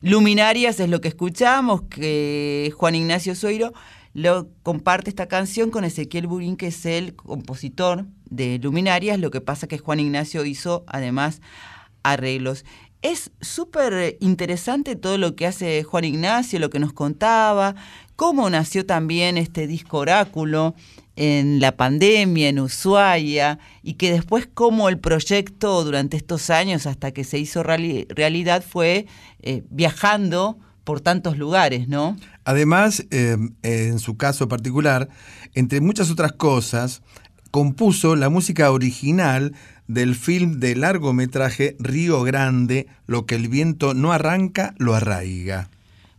Luminarias 0.00 0.80
es 0.80 0.88
lo 0.88 1.00
que 1.00 1.08
escuchamos, 1.08 1.82
que 1.90 2.72
Juan 2.76 2.94
Ignacio 2.94 3.34
Sueiro 3.34 3.74
lo 4.18 4.48
comparte 4.64 5.10
esta 5.10 5.28
canción 5.28 5.70
con 5.70 5.84
Ezequiel 5.84 6.26
Burín, 6.26 6.56
que 6.56 6.66
es 6.68 6.84
el 6.86 7.14
compositor 7.14 8.06
de 8.28 8.58
Luminarias. 8.58 9.20
Lo 9.20 9.30
que 9.30 9.40
pasa 9.40 9.68
que 9.68 9.78
Juan 9.78 10.00
Ignacio 10.00 10.44
hizo 10.44 10.84
además 10.88 11.40
arreglos. 12.02 12.64
Es 13.00 13.30
súper 13.40 14.16
interesante 14.18 14.96
todo 14.96 15.18
lo 15.18 15.36
que 15.36 15.46
hace 15.46 15.84
Juan 15.84 16.02
Ignacio, 16.02 16.58
lo 16.58 16.68
que 16.68 16.80
nos 16.80 16.92
contaba, 16.92 17.76
cómo 18.16 18.50
nació 18.50 18.84
también 18.84 19.38
este 19.38 19.68
disco 19.68 19.98
Oráculo 19.98 20.74
en 21.14 21.60
la 21.60 21.76
pandemia, 21.76 22.48
en 22.48 22.58
Ushuaia, 22.58 23.60
y 23.84 23.94
que 23.94 24.10
después 24.10 24.48
cómo 24.52 24.88
el 24.88 24.98
proyecto 24.98 25.84
durante 25.84 26.16
estos 26.16 26.50
años, 26.50 26.86
hasta 26.86 27.12
que 27.12 27.22
se 27.22 27.38
hizo 27.38 27.62
reali- 27.62 28.06
realidad, 28.08 28.64
fue 28.68 29.06
eh, 29.42 29.62
viajando 29.70 30.58
por 30.88 31.02
tantos 31.02 31.36
lugares, 31.36 31.86
¿no? 31.86 32.16
Además, 32.44 33.04
eh, 33.10 33.36
en 33.62 33.98
su 33.98 34.16
caso 34.16 34.48
particular, 34.48 35.10
entre 35.52 35.82
muchas 35.82 36.10
otras 36.10 36.32
cosas, 36.32 37.02
compuso 37.50 38.16
la 38.16 38.30
música 38.30 38.70
original 38.70 39.52
del 39.86 40.14
film 40.14 40.60
de 40.60 40.76
largometraje 40.76 41.76
Río 41.78 42.22
Grande, 42.22 42.86
Lo 43.06 43.26
que 43.26 43.34
el 43.34 43.48
viento 43.48 43.92
no 43.92 44.12
arranca, 44.12 44.74
lo 44.78 44.94
arraiga. 44.94 45.68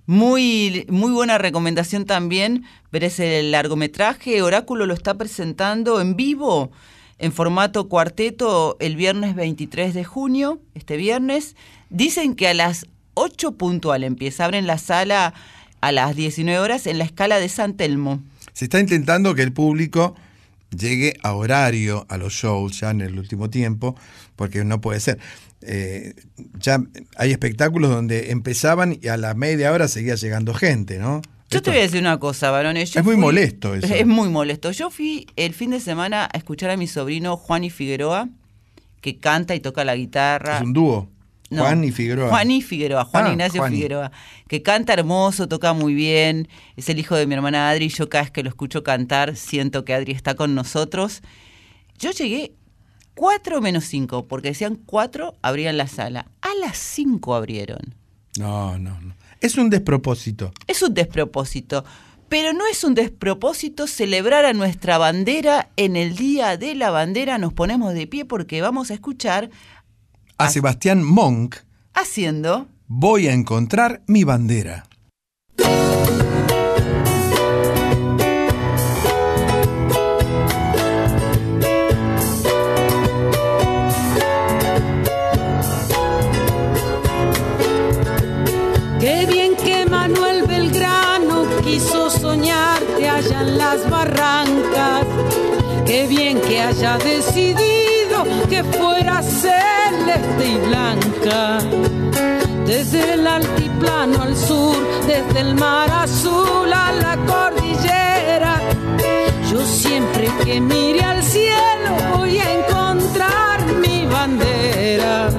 Muy, 0.06 0.86
muy 0.88 1.14
buena 1.14 1.40
recomendación 1.40 2.06
también 2.06 2.64
ver 2.92 3.06
ese 3.06 3.42
largometraje. 3.42 4.44
Oráculo 4.44 4.86
lo 4.86 4.94
está 4.94 5.16
presentando 5.16 6.00
en 6.00 6.16
vivo, 6.16 6.70
en 7.18 7.32
formato 7.32 7.90
cuarteto, 7.90 8.78
el 8.80 8.96
viernes 8.96 9.34
23 9.34 9.96
de 9.96 10.04
junio, 10.04 10.62
este 10.76 10.96
viernes. 10.96 11.56
Dicen 11.90 12.36
que 12.36 12.50
a 12.50 12.54
las 12.54 12.86
8 13.22 13.52
puntual 13.54 14.04
empieza. 14.04 14.46
Abren 14.46 14.66
la 14.68 14.78
sala 14.78 15.34
a 15.82 15.92
las 15.92 16.16
19 16.16 16.60
horas 16.60 16.88
en 16.88 16.98
la 16.98 17.04
escala 17.04 17.40
de 17.40 17.50
San 17.50 17.76
Telmo. 17.76 18.22
Se 18.54 18.66
está 18.66 18.80
intentando 18.80 19.36
que 19.36 19.42
el 19.44 19.52
público 19.54 20.16
llegue 20.78 21.16
a 21.24 21.34
horario 21.34 22.06
a 22.10 22.18
los 22.18 22.34
shows 22.34 22.80
ya 22.80 22.92
en 22.92 23.02
el 23.02 23.18
último 23.18 23.50
tiempo, 23.50 23.96
porque 24.36 24.64
no 24.64 24.82
puede 24.82 25.00
ser. 25.00 25.20
Eh, 25.62 26.14
ya 26.58 26.82
hay 27.18 27.32
espectáculos 27.32 27.90
donde 27.90 28.32
empezaban 28.32 28.98
y 29.02 29.08
a 29.10 29.18
la 29.18 29.34
media 29.34 29.72
hora 29.74 29.88
seguía 29.88 30.16
llegando 30.16 30.54
gente, 30.54 31.00
¿no? 31.00 31.22
Yo 31.50 31.62
te 31.64 31.72
voy 31.72 31.80
a 31.80 31.82
decir 31.84 32.00
una 32.00 32.20
cosa, 32.20 32.52
varones. 32.52 32.92
Yo 32.92 33.00
Es 33.00 33.06
muy 33.06 33.16
fui- 33.16 33.22
molesto 33.22 33.74
eso. 33.76 33.94
Es 33.94 34.06
muy 34.06 34.30
molesto. 34.30 34.72
Yo 34.72 34.90
fui 34.92 35.28
el 35.36 35.54
fin 35.54 35.72
de 35.72 35.80
semana 35.80 36.30
a 36.32 36.38
escuchar 36.38 36.70
a 36.70 36.78
mi 36.78 36.88
sobrino 36.88 37.36
Juan 37.38 37.64
y 37.64 37.70
Figueroa, 37.72 38.30
que 39.02 39.18
canta 39.18 39.56
y 39.56 39.60
toca 39.60 39.84
la 39.84 39.96
guitarra. 39.96 40.58
Es 40.58 40.64
un 40.64 40.74
dúo. 40.74 41.10
No. 41.50 41.64
Juan 41.64 41.84
y 41.84 41.92
Figueroa. 41.92 42.30
Juan 42.30 42.52
y 42.52 42.62
Figueroa, 42.62 43.06
Juan 43.06 43.26
Ah, 43.26 43.32
Ignacio. 43.32 43.64
Figueroa, 43.66 44.12
que 44.48 44.62
canta 44.62 44.94
hermoso, 44.94 45.48
toca 45.48 45.74
muy 45.74 45.94
bien, 45.96 46.48
es 46.76 46.90
el 46.90 47.00
hijo 47.00 47.16
de 47.16 47.26
mi 47.26 47.34
hermana 47.34 47.70
Adri, 47.70 47.90
yo 47.90 48.08
cada 48.08 48.24
vez 48.26 48.32
que 48.32 48.44
lo 48.44 48.50
escucho 48.50 48.84
cantar 48.84 49.36
siento 49.36 49.84
que 49.84 49.94
Adri 49.94 50.12
está 50.12 50.36
con 50.36 50.54
nosotros. 50.54 51.22
Yo 51.98 52.12
llegué 52.12 52.54
4 53.16 53.62
menos 53.62 53.86
5, 53.86 54.28
porque 54.28 54.50
decían 54.50 54.80
4 54.86 55.36
abrían 55.42 55.76
la 55.78 55.88
sala, 55.88 56.28
a 56.42 56.50
las 56.62 56.78
5 56.78 57.34
abrieron. 57.36 57.96
No, 58.38 58.78
no, 58.78 59.00
no. 59.02 59.16
Es 59.42 59.58
un 59.58 59.70
despropósito. 59.70 60.52
Es 60.68 60.82
un 60.82 60.94
despropósito, 60.94 61.84
pero 62.30 62.54
no 62.54 62.68
es 62.68 62.84
un 62.84 62.94
despropósito 62.94 63.88
celebrar 63.88 64.46
a 64.46 64.54
nuestra 64.54 64.98
bandera 64.98 65.70
en 65.78 65.96
el 65.96 66.16
Día 66.16 66.58
de 66.58 66.76
la 66.76 66.92
Bandera, 66.92 67.38
nos 67.40 67.54
ponemos 67.54 67.94
de 67.94 68.06
pie 68.06 68.24
porque 68.24 68.62
vamos 68.62 68.92
a 68.92 68.94
escuchar 68.94 69.50
A 70.40 70.50
Sebastián 70.50 71.04
Monk 71.04 71.58
haciendo... 71.94 72.70
voy 72.88 73.28
a 73.28 73.34
encontrar 73.34 74.04
mi 74.08 74.24
bandera. 74.24 74.86
Qué 89.02 89.26
bien 89.30 89.58
que 89.58 89.86
Manuel 89.90 90.48
Belgrano 90.48 91.44
quiso 91.66 92.10
soñarte 92.10 93.10
allá 93.10 93.42
en 93.42 93.58
las 93.58 93.90
barrancas. 93.90 95.06
Qué 95.86 96.08
bien 96.08 96.40
que 96.40 96.62
haya 96.62 96.98
decidido 96.98 97.89
que 98.50 98.64
fuera 98.64 99.22
celeste 99.22 100.46
y 100.46 100.58
blanca. 100.68 101.60
Desde 102.66 103.14
el 103.14 103.26
altiplano 103.26 104.22
al 104.22 104.36
sur, 104.36 104.76
desde 105.08 105.40
el 105.40 105.56
mar 105.56 105.90
azul 105.90 106.72
a 106.74 106.92
la 106.92 107.16
cordillera. 107.26 108.60
Yo 109.50 109.60
siempre 109.66 110.30
que 110.44 110.60
mire 110.60 111.02
al 111.02 111.24
cielo 111.24 111.92
voy 112.18 112.38
a 112.38 112.54
encontrar 112.60 113.66
mi 113.76 114.06
bandera. 114.06 115.30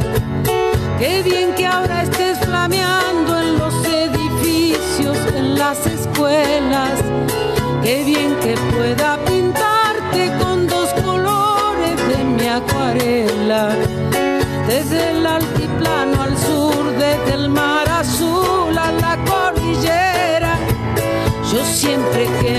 Qué 0.98 1.22
bien 1.22 1.54
que 1.54 1.66
ahora 1.66 2.02
estés 2.02 2.38
flameando 2.38 3.38
en 3.38 3.58
los 3.58 3.74
edificios, 3.84 5.16
en 5.36 5.58
las 5.58 5.86
escuelas. 5.86 6.98
Qué 7.82 8.04
bien 8.04 8.34
que 8.36 8.54
pueda 8.74 9.18
pintarte 9.24 10.32
con 10.40 10.59
acuarela. 12.56 13.70
Desde 14.66 15.10
el 15.10 15.26
altiplano 15.26 16.22
al 16.22 16.36
sur, 16.36 16.84
desde 16.98 17.34
el 17.34 17.48
mar 17.48 17.88
azul 17.88 18.76
a 18.76 18.92
la 18.92 19.18
cordillera. 19.24 20.52
Yo 21.52 21.64
siempre 21.64 22.28
que 22.40 22.49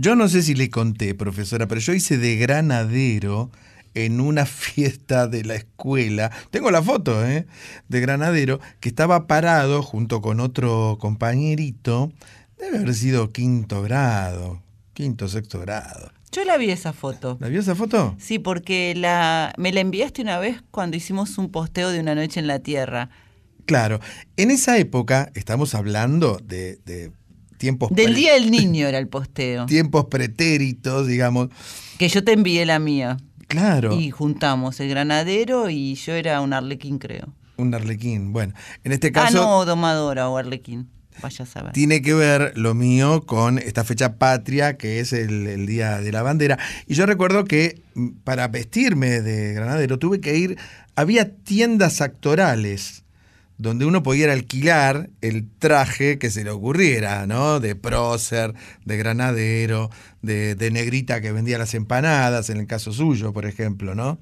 Yo 0.00 0.16
no 0.16 0.28
sé 0.28 0.42
si 0.42 0.54
le 0.54 0.70
conté, 0.70 1.14
profesora, 1.14 1.68
pero 1.68 1.78
yo 1.78 1.92
hice 1.92 2.16
de 2.16 2.36
granadero 2.36 3.50
en 3.92 4.22
una 4.22 4.46
fiesta 4.46 5.26
de 5.26 5.44
la 5.44 5.56
escuela. 5.56 6.30
Tengo 6.50 6.70
la 6.70 6.82
foto, 6.82 7.22
¿eh? 7.26 7.46
De 7.88 8.00
granadero, 8.00 8.60
que 8.80 8.88
estaba 8.88 9.26
parado 9.26 9.82
junto 9.82 10.22
con 10.22 10.40
otro 10.40 10.96
compañerito. 10.98 12.10
Debe 12.58 12.78
haber 12.78 12.94
sido 12.94 13.30
quinto 13.30 13.82
grado, 13.82 14.62
quinto, 14.94 15.28
sexto 15.28 15.60
grado. 15.60 16.10
Yo 16.32 16.46
la 16.46 16.56
vi 16.56 16.70
esa 16.70 16.94
foto. 16.94 17.36
¿La 17.38 17.48
vio 17.48 17.60
esa 17.60 17.74
foto? 17.74 18.16
Sí, 18.18 18.38
porque 18.38 18.94
la, 18.96 19.52
me 19.58 19.70
la 19.70 19.80
enviaste 19.80 20.22
una 20.22 20.38
vez 20.38 20.62
cuando 20.70 20.96
hicimos 20.96 21.36
un 21.36 21.50
posteo 21.50 21.90
de 21.90 22.00
una 22.00 22.14
noche 22.14 22.40
en 22.40 22.46
la 22.46 22.60
Tierra. 22.60 23.10
Claro, 23.66 24.00
en 24.38 24.50
esa 24.50 24.78
época 24.78 25.30
estamos 25.34 25.74
hablando 25.74 26.40
de, 26.42 26.78
de 26.86 27.12
tiempos 27.60 27.90
Del 27.92 28.14
Día 28.14 28.32
del 28.34 28.50
Niño 28.50 28.88
era 28.88 28.98
el 28.98 29.06
posteo. 29.06 29.66
tiempos 29.66 30.06
pretéritos, 30.06 31.06
digamos. 31.06 31.50
Que 31.98 32.08
yo 32.08 32.24
te 32.24 32.32
envié 32.32 32.66
la 32.66 32.78
mía. 32.80 33.18
Claro. 33.46 33.94
Y 33.98 34.10
juntamos 34.10 34.80
el 34.80 34.88
granadero 34.88 35.70
y 35.70 35.94
yo 35.94 36.14
era 36.14 36.40
un 36.40 36.52
arlequín, 36.52 36.98
creo. 36.98 37.34
Un 37.56 37.74
arlequín. 37.74 38.32
Bueno, 38.32 38.54
en 38.82 38.92
este 38.92 39.08
Ah, 39.08 39.12
caso 39.12 39.36
no, 39.36 39.64
domadora 39.64 40.28
o 40.28 40.36
arlequín. 40.38 40.88
Vaya 41.22 41.42
a 41.42 41.46
saber. 41.46 41.72
tiene 41.72 42.00
que 42.00 42.14
ver 42.14 42.52
lo 42.56 42.72
mío 42.74 43.26
con 43.26 43.58
esta 43.58 43.84
fecha 43.84 44.16
patria, 44.16 44.78
que 44.78 45.00
es 45.00 45.12
el, 45.12 45.46
el 45.46 45.66
Día 45.66 46.00
de 46.00 46.12
la 46.12 46.22
Bandera. 46.22 46.58
Y 46.86 46.94
yo 46.94 47.04
recuerdo 47.04 47.44
que 47.44 47.82
mm, 47.94 48.08
para 48.24 48.48
vestirme 48.48 49.20
de 49.20 49.52
granadero 49.52 49.98
tuve 49.98 50.20
que 50.22 50.38
ir, 50.38 50.56
había 50.94 51.34
tiendas 51.34 52.00
actorales 52.00 52.99
donde 53.60 53.84
uno 53.84 54.02
podía 54.02 54.32
alquilar 54.32 55.10
el 55.20 55.46
traje 55.58 56.18
que 56.18 56.30
se 56.30 56.44
le 56.44 56.50
ocurriera, 56.50 57.26
¿no? 57.26 57.60
De 57.60 57.74
prócer, 57.74 58.54
de 58.86 58.96
granadero, 58.96 59.90
de, 60.22 60.54
de 60.54 60.70
negrita 60.70 61.20
que 61.20 61.30
vendía 61.30 61.58
las 61.58 61.74
empanadas, 61.74 62.48
en 62.48 62.56
el 62.56 62.66
caso 62.66 62.90
suyo, 62.90 63.34
por 63.34 63.44
ejemplo, 63.44 63.94
¿no? 63.94 64.18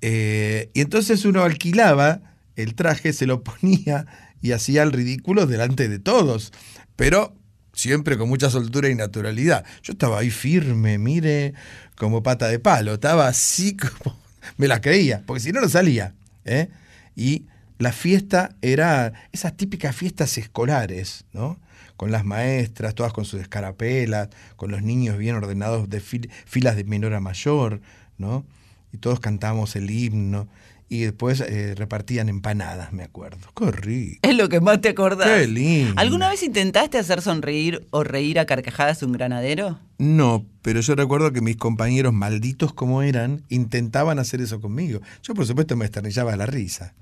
Eh, 0.00 0.70
y 0.72 0.80
entonces 0.80 1.26
uno 1.26 1.42
alquilaba 1.42 2.22
el 2.56 2.74
traje, 2.74 3.12
se 3.12 3.26
lo 3.26 3.42
ponía 3.44 4.06
y 4.40 4.52
hacía 4.52 4.82
el 4.82 4.92
ridículo 4.92 5.46
delante 5.46 5.86
de 5.88 5.98
todos, 5.98 6.54
pero 6.96 7.36
siempre 7.74 8.16
con 8.16 8.30
mucha 8.30 8.48
soltura 8.48 8.88
y 8.88 8.94
naturalidad. 8.94 9.66
Yo 9.82 9.92
estaba 9.92 10.20
ahí 10.20 10.30
firme, 10.30 10.96
mire, 10.96 11.52
como 11.96 12.22
pata 12.22 12.48
de 12.48 12.58
palo, 12.58 12.94
estaba 12.94 13.28
así 13.28 13.76
como... 13.76 14.18
Me 14.56 14.68
la 14.68 14.80
creía, 14.80 15.22
porque 15.26 15.40
si 15.40 15.52
no, 15.52 15.60
no 15.60 15.68
salía. 15.68 16.14
¿eh? 16.46 16.68
Y 17.14 17.44
la 17.78 17.92
fiesta 17.92 18.56
era 18.62 19.12
esas 19.32 19.56
típicas 19.56 19.94
fiestas 19.96 20.36
escolares, 20.38 21.24
¿no? 21.32 21.58
Con 21.96 22.10
las 22.12 22.24
maestras, 22.24 22.94
todas 22.94 23.12
con 23.12 23.24
sus 23.24 23.40
escarapelas, 23.40 24.28
con 24.56 24.70
los 24.70 24.82
niños 24.82 25.18
bien 25.18 25.34
ordenados 25.34 25.88
de 25.90 26.00
fil- 26.00 26.30
filas 26.46 26.76
de 26.76 26.84
menor 26.84 27.14
a 27.14 27.20
mayor, 27.20 27.80
¿no? 28.18 28.44
Y 28.92 28.98
todos 28.98 29.20
cantábamos 29.20 29.76
el 29.76 29.90
himno. 29.90 30.48
Y 30.90 31.00
después 31.00 31.40
eh, 31.42 31.74
repartían 31.76 32.30
empanadas, 32.30 32.94
me 32.94 33.02
acuerdo. 33.02 33.46
¡Qué 33.54 33.70
rico! 33.72 34.20
Es 34.22 34.34
lo 34.34 34.48
que 34.48 34.58
más 34.60 34.80
te 34.80 34.88
acordás. 34.88 35.28
¡Qué 35.28 35.46
lindo! 35.46 35.92
¿Alguna 35.98 36.30
vez 36.30 36.42
intentaste 36.42 36.96
hacer 36.96 37.20
sonreír 37.20 37.86
o 37.90 38.04
reír 38.04 38.38
a 38.38 38.46
carcajadas 38.46 39.02
un 39.02 39.12
granadero? 39.12 39.78
No, 39.98 40.46
pero 40.62 40.80
yo 40.80 40.94
recuerdo 40.94 41.30
que 41.30 41.42
mis 41.42 41.56
compañeros, 41.56 42.14
malditos 42.14 42.72
como 42.72 43.02
eran, 43.02 43.42
intentaban 43.50 44.18
hacer 44.18 44.40
eso 44.40 44.62
conmigo. 44.62 45.00
Yo, 45.22 45.34
por 45.34 45.44
supuesto, 45.46 45.76
me 45.76 45.84
esternillaba 45.84 46.34
la 46.36 46.46
risa. 46.46 46.94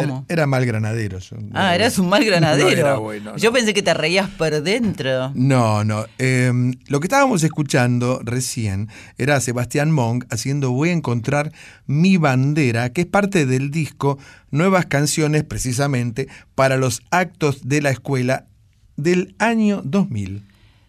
¿Cómo? 0.00 0.24
Era, 0.28 0.42
era 0.42 0.46
mal 0.46 0.64
granadero. 0.66 1.18
yo. 1.18 1.36
Ah, 1.52 1.74
era 1.74 1.84
eras 1.84 1.98
un 1.98 2.08
mal 2.08 2.24
granadero. 2.26 2.68
No 2.70 2.72
era 2.72 2.96
bueno. 2.96 3.36
Yo 3.36 3.52
pensé 3.52 3.74
que 3.74 3.82
te 3.82 3.94
reías 3.94 4.28
por 4.30 4.62
dentro. 4.62 5.32
No, 5.34 5.84
no. 5.84 6.06
Eh, 6.18 6.52
lo 6.86 7.00
que 7.00 7.06
estábamos 7.06 7.42
escuchando 7.42 8.20
recién 8.24 8.88
era 9.18 9.40
Sebastián 9.40 9.90
Monk 9.90 10.26
haciendo 10.30 10.70
Voy 10.70 10.90
a 10.90 10.92
encontrar 10.92 11.52
mi 11.86 12.16
bandera, 12.16 12.92
que 12.92 13.02
es 13.02 13.06
parte 13.06 13.46
del 13.46 13.70
disco 13.70 14.18
Nuevas 14.50 14.86
Canciones, 14.86 15.44
precisamente, 15.44 16.28
para 16.54 16.76
los 16.76 17.02
actos 17.10 17.68
de 17.68 17.82
la 17.82 17.90
escuela 17.90 18.46
del 18.96 19.34
año 19.38 19.82
2000. 19.84 20.42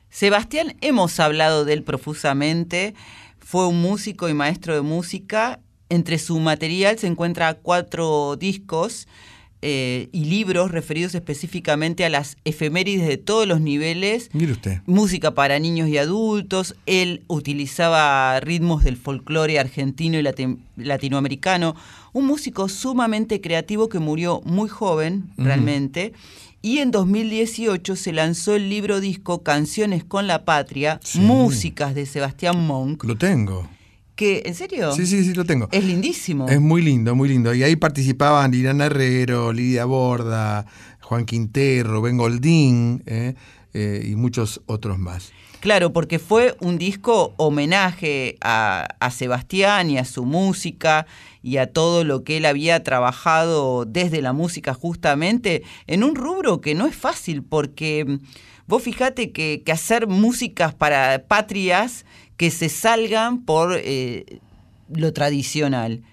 Sebastián, 0.09 0.75
hemos 0.81 1.19
hablado 1.19 1.65
de 1.65 1.73
él 1.73 1.83
profusamente. 1.83 2.93
Fue 3.39 3.67
un 3.67 3.81
músico 3.81 4.29
y 4.29 4.33
maestro 4.33 4.73
de 4.73 4.81
música. 4.81 5.59
Entre 5.89 6.17
su 6.19 6.39
material 6.39 6.97
se 6.97 7.07
encuentra 7.07 7.53
cuatro 7.53 8.35
discos 8.37 9.07
eh, 9.61 10.09
y 10.11 10.25
libros 10.25 10.71
referidos 10.71 11.15
específicamente 11.15 12.05
a 12.05 12.09
las 12.09 12.37
efemérides 12.45 13.07
de 13.07 13.17
todos 13.17 13.47
los 13.47 13.61
niveles. 13.61 14.29
Mire 14.33 14.51
usted. 14.51 14.81
Música 14.85 15.31
para 15.33 15.57
niños 15.59 15.87
y 15.89 15.97
adultos. 15.97 16.75
Él 16.85 17.23
utilizaba 17.27 18.39
ritmos 18.41 18.83
del 18.83 18.97
folclore 18.97 19.57
argentino 19.59 20.19
y 20.19 20.21
lati- 20.23 20.57
latinoamericano. 20.77 21.75
Un 22.13 22.25
músico 22.25 22.69
sumamente 22.69 23.41
creativo 23.41 23.89
que 23.89 23.99
murió 23.99 24.41
muy 24.45 24.69
joven, 24.69 25.29
realmente. 25.37 26.13
Y 26.61 26.79
en 26.79 26.91
2018 26.91 27.95
se 27.95 28.11
lanzó 28.13 28.55
el 28.55 28.69
libro 28.69 28.99
disco 28.99 29.43
Canciones 29.43 30.03
con 30.03 30.25
la 30.27 30.45
Patria, 30.45 30.99
Sí. 31.03 31.19
músicas 31.19 31.93
de 31.95 32.05
Sebastián 32.05 32.65
Monk. 32.65 33.03
Lo 33.03 33.17
tengo. 33.17 33.67
Que, 34.15 34.43
¿En 34.45 34.55
serio? 34.55 34.93
Sí, 34.93 35.05
sí, 35.05 35.23
sí, 35.23 35.33
lo 35.33 35.43
tengo. 35.43 35.67
Es 35.71 35.83
lindísimo. 35.83 36.47
Es 36.47 36.61
muy 36.61 36.81
lindo, 36.81 37.15
muy 37.15 37.27
lindo. 37.29 37.53
Y 37.53 37.63
ahí 37.63 37.75
participaban 37.75 38.51
Liliana 38.51 38.85
Herrero, 38.85 39.51
Lidia 39.51 39.85
Borda, 39.85 40.65
Juan 41.01 41.25
Quintero, 41.25 42.01
Ben 42.01 42.17
Goldín 42.17 43.03
eh, 43.05 43.35
eh, 43.73 44.07
y 44.09 44.15
muchos 44.15 44.61
otros 44.65 44.97
más. 44.97 45.31
Claro, 45.59 45.91
porque 45.93 46.19
fue 46.19 46.55
un 46.59 46.77
disco 46.77 47.33
homenaje 47.37 48.37
a, 48.41 48.87
a 48.99 49.11
Sebastián 49.11 49.89
y 49.89 49.97
a 49.97 50.05
su 50.05 50.23
música 50.23 51.07
y 51.41 51.57
a 51.57 51.71
todo 51.71 52.03
lo 52.03 52.23
que 52.23 52.37
él 52.37 52.45
había 52.45 52.83
trabajado 52.83 53.85
desde 53.85 54.21
la 54.21 54.33
música 54.33 54.73
justamente 54.73 55.63
en 55.87 56.03
un 56.03 56.15
rubro 56.15 56.61
que 56.61 56.75
no 56.75 56.87
es 56.87 56.95
fácil 56.95 57.43
porque 57.43 58.05
mm, 58.05 58.19
vos 58.67 58.83
fijate 58.83 59.31
que, 59.31 59.61
que 59.65 59.71
hacer 59.71 60.07
músicas 60.07 60.73
para 60.73 61.23
patrias 61.27 62.05
que 62.37 62.51
se 62.51 62.69
salgan 62.69 63.45
por 63.45 63.73
eh, 63.75 64.39
lo 64.89 65.13
tradicional. 65.13 66.03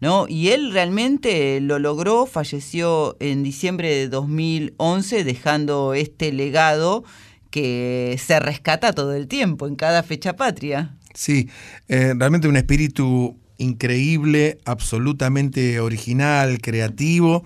¿No? 0.00 0.26
Y 0.28 0.48
él 0.48 0.72
realmente 0.72 1.60
lo 1.60 1.78
logró, 1.78 2.26
falleció 2.26 3.16
en 3.20 3.44
diciembre 3.44 3.88
de 3.88 4.08
2011 4.08 5.22
dejando 5.22 5.94
este 5.94 6.32
legado 6.32 7.04
que 7.50 8.18
se 8.18 8.40
rescata 8.40 8.92
todo 8.94 9.14
el 9.14 9.28
tiempo, 9.28 9.68
en 9.68 9.76
cada 9.76 10.02
fecha 10.02 10.34
patria. 10.34 10.96
Sí, 11.14 11.48
eh, 11.86 12.14
realmente 12.16 12.48
un 12.48 12.56
espíritu 12.56 13.38
increíble, 13.58 14.58
absolutamente 14.64 15.78
original, 15.78 16.60
creativo 16.60 17.44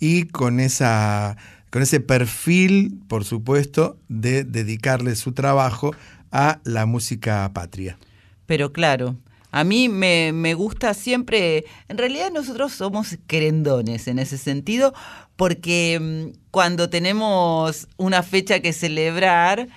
y 0.00 0.24
con 0.24 0.60
esa 0.60 1.36
con 1.70 1.82
ese 1.82 2.00
perfil, 2.00 2.98
por 3.08 3.26
supuesto, 3.26 3.98
de 4.08 4.44
dedicarle 4.44 5.14
su 5.16 5.32
trabajo 5.32 5.94
a 6.32 6.60
la 6.64 6.86
música 6.86 7.50
patria. 7.52 7.98
Pero 8.46 8.72
claro, 8.72 9.16
a 9.50 9.64
mí 9.64 9.88
me, 9.88 10.32
me 10.32 10.54
gusta 10.54 10.94
siempre, 10.94 11.64
en 11.88 11.98
realidad 11.98 12.30
nosotros 12.32 12.72
somos 12.72 13.18
querendones 13.26 14.08
en 14.08 14.18
ese 14.18 14.38
sentido, 14.38 14.94
porque 15.36 15.98
mm, 16.00 16.38
cuando 16.50 16.90
tenemos 16.90 17.88
una 17.96 18.22
fecha 18.22 18.60
que 18.60 18.72
celebrar, 18.72 19.68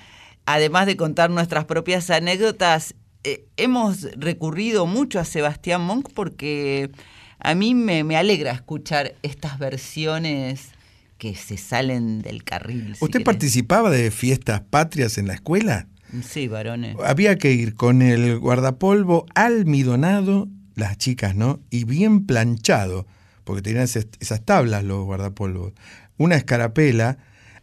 además 0.45 0.87
de 0.87 0.97
contar 0.97 1.29
nuestras 1.29 1.65
propias 1.65 2.09
anécdotas, 2.09 2.95
eh, 3.23 3.45
hemos 3.57 4.03
recurrido 4.17 4.87
mucho 4.87 5.19
a 5.19 5.25
Sebastián 5.25 5.81
Monk 5.81 6.09
porque 6.13 6.89
a 7.39 7.55
mí 7.55 7.75
me, 7.75 8.03
me 8.03 8.17
alegra 8.17 8.51
escuchar 8.51 9.13
estas 9.21 9.59
versiones 9.59 10.69
que 11.17 11.35
se 11.35 11.57
salen 11.57 12.23
del 12.23 12.43
carril. 12.43 12.95
¿Usted 12.99 13.23
participaba 13.23 13.91
de 13.91 14.09
fiestas 14.09 14.61
patrias 14.61 15.19
en 15.19 15.27
la 15.27 15.35
escuela? 15.35 15.87
Sí, 16.23 16.47
varones. 16.47 16.95
Había 17.05 17.37
que 17.37 17.51
ir 17.53 17.75
con 17.75 18.01
el 18.01 18.37
guardapolvo 18.39 19.25
almidonado, 19.35 20.47
las 20.75 20.97
chicas, 20.97 21.35
¿no? 21.35 21.59
Y 21.69 21.83
bien 21.85 22.25
planchado, 22.25 23.05
porque 23.43 23.61
tenían 23.61 23.83
esas, 23.83 24.07
tablas 24.45 24.83
los 24.83 25.05
guardapolvos. 25.05 25.73
Una 26.17 26.35
escarapela, 26.35 27.17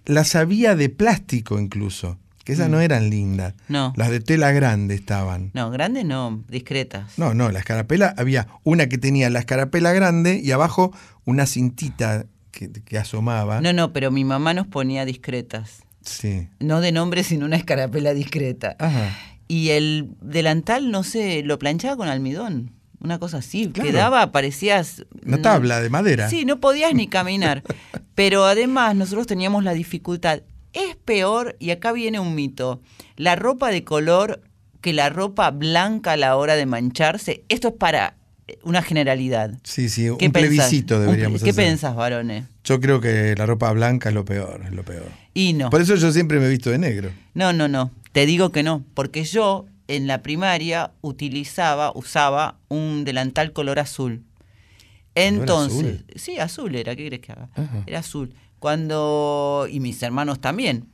las 0.05 0.35
había 0.35 0.75
de 0.75 0.89
plástico 0.89 1.59
incluso, 1.61 2.19
que 2.45 2.53
esas 2.55 2.69
Mm. 2.69 2.73
no 2.73 2.81
eran 2.81 3.11
lindas. 3.11 3.55
No. 3.69 3.93
Las 3.97 4.11
de 4.11 4.21
tela 4.21 4.53
grande 4.53 4.95
estaban. 4.95 5.51
No, 5.55 5.71
grandes 5.71 6.05
no, 6.05 6.43
discretas. 6.49 7.19
No, 7.19 7.35
no, 7.35 7.51
la 7.51 7.59
escarapela, 7.59 8.15
había 8.17 8.49
una 8.65 8.89
que 8.89 8.97
tenía 8.99 9.29
la 9.31 9.41
escarapela 9.41 9.93
grande 9.93 10.41
y 10.43 10.51
abajo 10.53 10.93
una 11.25 11.45
cintita 11.47 12.27
que, 12.51 12.71
que 12.73 12.99
asomaba. 12.99 13.61
No, 13.61 13.73
no, 13.73 13.93
pero 13.93 14.11
mi 14.11 14.25
mamá 14.25 14.55
nos 14.55 14.67
ponía 14.67 15.05
discretas. 15.05 15.83
Sí. 16.03 16.49
No 16.61 16.81
de 16.81 16.93
nombre, 16.93 17.23
sino 17.25 17.47
una 17.47 17.57
escarapela 17.57 18.15
discreta. 18.15 18.77
Ajá. 18.79 19.17
Y 19.49 19.71
el 19.71 20.11
delantal, 20.21 20.91
no 20.91 21.03
sé, 21.05 21.43
lo 21.43 21.59
planchaba 21.59 21.97
con 21.97 22.09
almidón. 22.09 22.73
Una 23.01 23.19
cosa 23.19 23.39
así. 23.39 23.69
Claro. 23.69 23.89
Quedaba, 23.91 24.33
parecías. 24.33 25.05
Una 25.25 25.37
no- 25.37 25.43
tabla 25.43 25.81
de 25.81 25.89
madera. 25.89 26.29
Sí, 26.29 26.45
no 26.45 26.61
podías 26.61 26.93
ni 26.95 27.07
caminar. 27.07 27.63
Pero 28.15 28.45
además, 28.45 28.95
nosotros 28.97 29.27
teníamos 29.27 29.65
la 29.65 29.73
dificultad. 29.73 30.43
Es 30.73 30.97
peor, 30.97 31.57
y 31.61 31.71
acá 31.71 31.93
viene 31.93 32.21
un 32.21 32.35
mito: 32.35 32.83
la 33.17 33.37
ropa 33.37 33.71
de 33.71 33.85
color 33.85 34.43
que 34.81 34.93
la 34.93 35.09
ropa 35.09 35.51
blanca 35.51 36.13
a 36.13 36.17
la 36.17 36.37
hora 36.37 36.55
de 36.57 36.67
mancharse. 36.67 37.45
Esto 37.49 37.69
es 37.69 37.75
para 37.75 38.18
una 38.63 38.83
generalidad. 38.83 39.53
Sí, 39.63 39.89
sí, 39.89 40.09
un 40.09 40.19
¿Qué 40.19 40.31
plebiscito 40.31 41.01
deberíamos 41.01 41.43
¿Qué 41.43 41.51
hacer. 41.51 41.65
pensás, 41.65 41.95
varones? 41.95 42.45
Yo 42.65 42.81
creo 42.81 43.01
que 43.01 43.35
la 43.37 43.47
ropa 43.47 43.71
blanca 43.73 44.09
es 44.09 44.15
lo 44.15 44.25
peor, 44.25 44.63
es 44.65 44.73
lo 44.73 44.83
peor. 44.85 45.09
Y 45.35 45.53
no. 45.53 45.71
Por 45.71 45.81
eso 45.81 45.95
yo 45.97 46.13
siempre 46.13 46.39
me 46.41 46.47
he 46.47 46.51
visto 46.51 46.71
de 46.71 46.79
negro. 46.79 47.11
No, 47.35 47.53
no, 47.53 47.69
no. 47.69 47.91
Te 48.13 48.27
digo 48.27 48.51
que 48.51 48.63
no, 48.63 48.85
porque 48.95 49.25
yo 49.25 49.67
en 49.87 50.07
la 50.07 50.23
primaria 50.23 50.93
utilizaba, 51.01 51.93
usaba 51.95 52.59
un 52.69 53.05
delantal 53.05 53.53
color 53.53 53.79
azul. 53.79 54.23
Entonces, 55.15 55.97
azul? 55.97 56.05
sí, 56.17 56.39
azul 56.39 56.75
era, 56.75 56.95
¿qué 56.95 57.07
crees 57.07 57.23
que 57.23 57.33
haga? 57.33 57.49
Ajá. 57.55 57.83
Era 57.87 57.99
azul. 58.01 58.35
Cuando 58.59 59.67
y 59.71 59.81
mis 59.81 60.03
hermanos 60.03 60.41
también. 60.41 60.87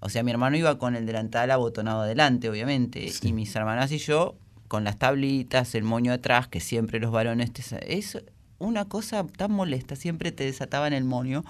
O 0.00 0.10
sea, 0.10 0.22
mi 0.22 0.30
hermano 0.30 0.56
iba 0.56 0.78
con 0.78 0.96
el 0.96 1.06
delantal 1.06 1.50
abotonado 1.50 2.02
adelante, 2.02 2.50
obviamente, 2.50 3.10
y 3.22 3.32
mis 3.32 3.56
hermanas 3.56 3.90
y 3.90 3.96
yo 3.98 4.36
con 4.74 4.82
las 4.82 4.98
tablitas, 4.98 5.76
el 5.76 5.84
moño 5.84 6.12
atrás, 6.12 6.48
que 6.48 6.58
siempre 6.58 6.98
los 6.98 7.12
varones 7.12 7.52
te 7.52 7.62
es 7.96 8.18
una 8.58 8.86
cosa 8.86 9.24
tan 9.24 9.52
molesta, 9.52 9.94
siempre 9.94 10.32
te 10.32 10.42
desataban 10.42 10.92
el 10.92 11.04
moño. 11.04 11.44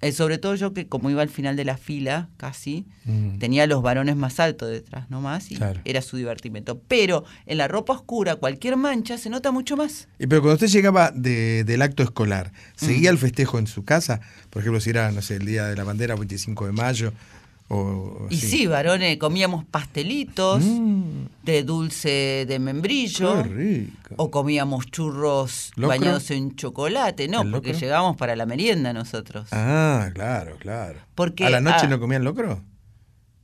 Eh, 0.00 0.12
sobre 0.12 0.38
todo 0.38 0.54
yo 0.54 0.72
que 0.72 0.86
como 0.88 1.10
iba 1.10 1.20
al 1.20 1.28
final 1.28 1.56
de 1.56 1.66
la 1.66 1.76
fila, 1.76 2.30
casi, 2.38 2.86
Mm. 3.04 3.38
tenía 3.38 3.66
los 3.66 3.82
varones 3.82 4.16
más 4.16 4.40
altos 4.40 4.70
detrás 4.70 5.10
nomás 5.10 5.50
y 5.50 5.56
Claro. 5.56 5.80
era 5.84 6.00
su 6.00 6.16
divertimento. 6.16 6.80
Pero 6.88 7.24
en 7.44 7.58
la 7.58 7.68
ropa 7.68 7.92
oscura, 7.92 8.36
cualquier 8.36 8.76
mancha 8.78 9.18
se 9.18 9.28
nota 9.28 9.50
mucho 9.52 9.76
más. 9.76 10.08
Y 10.18 10.26
pero 10.26 10.40
cuando 10.40 10.54
usted 10.54 10.68
llegaba 10.68 11.10
de- 11.14 11.64
del 11.64 11.82
acto 11.82 12.02
escolar, 12.02 12.50
¿seguía 12.76 13.10
Mm. 13.10 13.14
el 13.14 13.18
festejo 13.18 13.58
en 13.58 13.66
su 13.66 13.84
casa? 13.84 14.20
Por 14.48 14.62
ejemplo, 14.62 14.80
si 14.80 14.88
era, 14.88 15.12
no 15.12 15.20
sé, 15.20 15.36
el 15.36 15.44
Día 15.44 15.66
de 15.66 15.76
la 15.76 15.84
Bandera, 15.84 16.14
25 16.14 16.64
de 16.64 16.72
mayo, 16.72 17.12
o... 17.68 18.26
Y 18.30 18.36
sí, 18.38 18.66
varones, 18.66 19.18
comíamos 19.18 19.64
pastelitos 19.64 20.64
de 21.42 21.62
dulce 21.62 22.44
de 22.48 22.58
membrillo. 22.58 23.36
Mm. 23.36 23.42
Qué 23.42 23.48
rico. 23.48 24.14
O 24.16 24.30
comíamos 24.30 24.86
churros 24.86 25.70
¿Locro? 25.76 25.88
bañados 25.88 26.30
en 26.30 26.56
chocolate, 26.56 27.28
no, 27.28 27.42
¿El 27.42 27.50
porque 27.50 27.68
locro? 27.68 27.80
llegábamos 27.80 28.16
para 28.16 28.36
la 28.36 28.46
merienda 28.46 28.92
nosotros. 28.92 29.48
Ah, 29.52 30.08
claro, 30.14 30.56
claro. 30.58 30.98
Porque, 31.14 31.44
¿A 31.44 31.50
la 31.50 31.60
noche 31.60 31.82
ah, 31.82 31.88
no 31.88 32.00
comían 32.00 32.24
locro? 32.24 32.62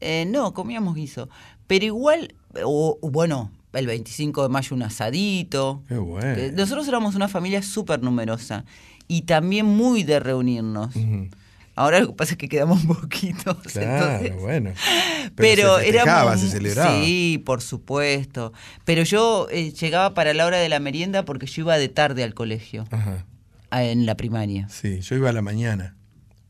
Eh, 0.01 0.27
no, 0.27 0.55
comíamos 0.55 0.95
guiso. 0.95 1.29
Pero 1.67 1.85
igual, 1.85 2.35
o, 2.65 2.99
bueno, 3.03 3.51
el 3.73 3.87
25 3.87 4.43
de 4.43 4.49
mayo 4.49 4.77
un 4.77 4.83
asadito. 4.83 5.83
Qué 5.89 5.97
bueno. 5.97 6.29
Eh, 6.35 6.53
Nosotros 6.55 6.87
éramos 6.89 7.15
una 7.15 7.29
familia 7.29 7.63
súper 7.63 8.03
numerosa 8.03 8.65
y 9.09 9.23
también 9.23 9.67
muy 9.67 10.03
de 10.03 10.21
reunirnos. 10.21 10.95
Ahora 11.77 12.01
lo 12.01 12.09
que 12.09 12.13
pasa 12.15 12.33
es 12.33 12.39
que 12.39 12.49
quedamos 12.49 12.85
poquitos. 12.87 13.57
Claro, 13.73 14.17
entonces- 14.25 14.41
bueno. 14.41 14.71
Pero, 15.37 15.79
se 15.79 15.85
festejaba, 15.87 16.23
éramos- 16.33 16.41
se 16.41 16.51
celebraba. 16.51 17.03
Sí, 17.05 17.43
por 17.45 17.63
supuesto. 17.63 18.53
Pero 18.85 19.03
yo 19.03 19.49
eh, 19.51 19.73
llegaba 19.73 20.15
para 20.15 20.35
la 20.35 20.47
hora 20.47 20.59
de 20.59 20.69
la 20.69 20.79
merienda 20.81 21.25
porque 21.25 21.47
yo 21.47 21.63
iba 21.63 21.77
de 21.79 21.89
tarde 21.89 22.23
al 22.23 22.35
colegio, 22.35 22.87
Ajá. 22.91 23.25
en 23.73 24.07
la 24.07 24.17
primaria. 24.17 24.69
Sí, 24.69 25.01
yo 25.01 25.17
iba 25.17 25.31
a 25.31 25.33
la 25.33 25.43
mañana. 25.43 25.97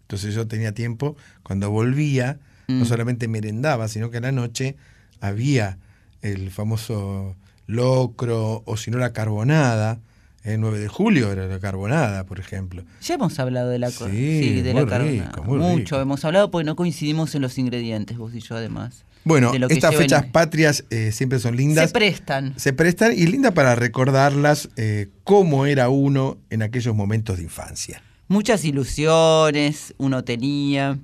Entonces 0.03 0.35
yo 0.35 0.47
tenía 0.47 0.73
tiempo, 0.73 1.17
cuando 1.43 1.71
volvía, 1.71 2.39
Mm. 2.67 2.79
no 2.81 2.85
solamente 2.87 3.29
merendaba, 3.29 3.89
sino 3.89 4.11
que 4.11 4.17
a 4.19 4.21
la 4.21 4.33
noche 4.33 4.77
había 5.21 5.79
el 6.23 6.51
famoso 6.51 7.37
locro, 7.67 8.63
o 8.67 8.77
si 8.77 8.91
no 8.91 8.99
la 8.99 9.13
carbonada. 9.13 9.99
El 10.45 10.61
9 10.61 10.79
de 10.79 10.89
julio 10.89 11.33
era 11.33 11.47
la 11.47 11.59
carbonada, 11.59 12.25
por 12.27 12.39
ejemplo. 12.39 12.85
Ya 13.03 13.15
hemos 13.15 13.39
hablado 13.39 13.71
de 13.71 13.79
la 13.79 13.91
cor- 13.91 14.11
Sí, 14.11 14.61
de 14.61 14.75
la 14.75 14.85
carbonada. 14.87 15.31
rico, 15.31 15.45
Mucho 15.45 15.77
rico. 15.97 16.01
hemos 16.01 16.25
hablado 16.25 16.51
porque 16.51 16.66
no 16.66 16.77
coincidimos 16.77 17.35
en 17.35 17.41
los 17.43 17.57
ingredientes, 17.59 18.19
vos 18.19 18.35
y 18.35 18.41
yo 18.41 18.55
además. 18.55 19.05
Bueno, 19.25 19.53
estas 19.71 19.97
fechas 19.97 20.25
en- 20.25 20.33
patrias 20.33 20.85
eh, 20.91 21.11
siempre 21.11 21.39
son 21.39 21.57
lindas. 21.57 21.89
Se 21.89 21.95
prestan. 21.95 22.53
Se 22.59 22.75
prestan 22.75 23.12
y 23.16 23.27
linda 23.27 23.53
para 23.53 23.75
recordarlas 23.75 24.69
eh, 24.77 25.09
cómo 25.25 25.65
era 25.65 25.89
uno 25.89 26.37
en 26.51 26.61
aquellos 26.62 26.95
momentos 26.95 27.39
de 27.39 27.45
infancia. 27.45 28.03
Muchas 28.29 28.66
ilusiones 28.66 29.95
uno 29.97 30.25
tenía 30.25 30.99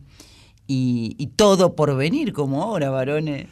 y, 0.66 1.14
y 1.18 1.28
todo 1.28 1.74
por 1.74 1.96
venir 1.96 2.34
como 2.34 2.62
ahora, 2.62 2.90
varones. 2.90 3.46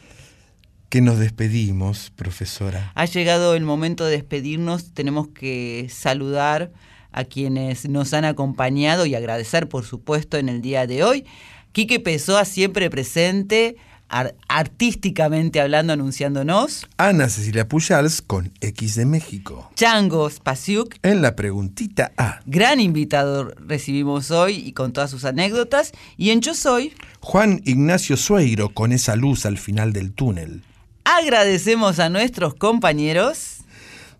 Que 0.89 1.01
nos 1.01 1.19
despedimos, 1.19 2.11
profesora. 2.15 2.91
Ha 2.95 3.05
llegado 3.05 3.53
el 3.53 3.63
momento 3.63 4.05
de 4.05 4.11
despedirnos, 4.13 4.91
tenemos 4.93 5.27
que 5.27 5.87
saludar 5.91 6.71
a 7.11 7.23
quienes 7.25 7.87
nos 7.87 8.13
han 8.13 8.25
acompañado 8.25 9.05
y 9.05 9.13
agradecer, 9.15 9.69
por 9.69 9.85
supuesto, 9.85 10.37
en 10.37 10.49
el 10.49 10.61
día 10.61 10.87
de 10.87 11.03
hoy. 11.03 11.25
Quique 11.73 11.99
Pessoa 11.99 12.43
siempre 12.45 12.89
presente, 12.89 13.75
ar- 14.07 14.33
artísticamente 14.47 15.61
hablando, 15.61 15.93
anunciándonos. 15.93 16.87
Ana 16.97 17.29
Cecilia 17.29 17.67
Pujals 17.67 18.23
con 18.23 18.51
X 18.61 18.95
de 18.95 19.05
México. 19.05 19.69
Changos 19.75 20.39
Pasiuk, 20.39 20.95
En 21.03 21.21
la 21.21 21.35
preguntita 21.35 22.11
A. 22.17 22.39
gran 22.47 22.79
invitado 22.79 23.53
recibimos 23.59 24.31
hoy 24.31 24.55
y 24.55 24.71
con 24.73 24.93
todas 24.93 25.11
sus 25.11 25.25
anécdotas. 25.25 25.91
Y 26.17 26.31
en 26.31 26.41
Yo 26.41 26.55
Soy, 26.55 26.93
Juan 27.19 27.61
Ignacio 27.65 28.17
Sueiro 28.17 28.69
con 28.69 28.91
esa 28.91 29.15
luz 29.15 29.45
al 29.45 29.59
final 29.59 29.93
del 29.93 30.13
túnel. 30.13 30.63
Agradecemos 31.03 31.99
a 31.99 32.09
nuestros 32.09 32.55
compañeros. 32.55 33.57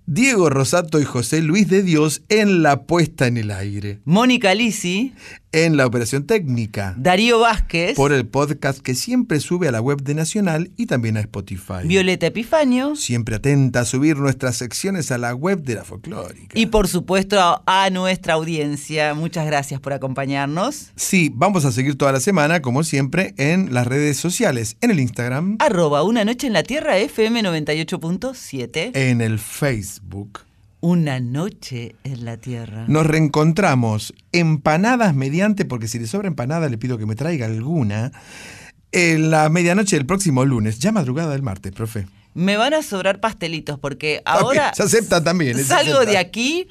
Diego 0.06 0.50
Rosato 0.50 1.00
y 1.00 1.06
José 1.06 1.42
Luis 1.42 1.68
de 1.70 1.84
Dios 1.84 2.24
en 2.30 2.64
la 2.64 2.84
puesta 2.84 3.28
en 3.28 3.38
el 3.38 3.52
aire. 3.52 4.00
Mónica 4.06 4.56
Lisi, 4.56 5.14
En 5.52 5.78
la 5.78 5.88
operación 5.88 6.28
técnica. 6.28 6.94
Darío 6.96 7.40
Vázquez, 7.40 7.96
Por 7.96 8.14
el 8.14 8.28
podcast 8.28 8.82
que 8.82 8.94
siempre 8.94 9.40
sube 9.40 9.68
a 9.68 9.72
la 9.72 9.82
web 9.82 10.04
de 10.04 10.14
Nacional 10.14 10.70
y 10.78 10.86
también 10.86 11.18
a 11.18 11.22
Spotify. 11.22 11.86
Violeta 11.86 12.28
Epifanio 12.28 12.96
Siempre 12.96 13.36
atenta 13.38 13.80
a 13.80 13.86
subir 13.86 14.18
nuestras 14.18 14.58
secciones 14.58 15.12
a 15.12 15.18
la 15.18 15.34
web 15.34 15.64
de 15.64 15.74
la 15.74 15.84
folclórica. 15.84 16.58
y 16.60 16.68
por 16.68 16.88
supuesto 16.88 17.40
a, 17.40 17.64
a 17.66 17.90
nuestra 17.90 18.36
audiencia. 18.36 19.16
Muchas 19.16 19.48
gracias 19.48 19.80
por 19.80 19.94
acompañarnos. 19.94 20.92
Sí, 20.96 21.32
vamos 21.34 21.66
a 21.66 21.72
seguir 21.72 21.98
toda 21.98 22.12
la 22.12 22.20
semana, 22.20 22.62
como 22.62 22.84
siempre, 22.84 23.34
en 23.38 23.74
las 23.74 23.88
redes 23.88 24.18
sociales, 24.18 24.78
en 24.82 24.92
el 24.92 25.00
Instagram, 25.00 25.56
Arroba 25.60 26.04
Una 26.04 26.26
Noche 26.26 26.46
en 26.46 26.54
la 26.54 26.62
Tierra 26.62 26.98
FM 27.00 27.42
98.7. 27.42 28.92
en 28.94 29.22
el 29.22 29.40
Facebook. 29.40 30.42
Una 30.82 31.20
Noche 31.20 31.96
en 32.04 32.26
la 32.26 32.38
Tierra. 32.38 32.86
Nos 32.88 33.06
reencontramos 33.06 34.14
empanadas 34.32 35.14
mediante, 35.14 35.66
porque 35.66 35.88
si 35.88 36.00
le 36.00 36.08
sobra 36.08 36.28
empanada 36.28 36.70
le 36.70 36.78
pido 36.78 36.98
que 36.98 37.06
me 37.06 37.16
traiga 37.16 37.46
alguna, 37.48 38.12
en 38.92 39.30
la 39.30 39.50
medianoche 39.50 39.98
del 39.98 40.06
próximo 40.06 40.46
lunes, 40.46 40.80
ya 40.80 40.92
madrugada 40.92 41.32
del 41.32 41.42
martes, 41.44 41.72
profe. 41.74 42.08
Me 42.34 42.58
van 42.58 42.74
a 42.74 42.82
sobrar 42.84 43.20
pastelitos 43.20 43.78
porque 43.80 44.22
También, 44.24 44.46
ahora 44.46 44.74
se 44.74 44.84
acepta 44.84 45.24
también. 45.24 45.58
se 45.58 45.64
salgo 45.66 45.96
acepta. 45.98 46.12
de 46.12 46.18
aquí, 46.18 46.68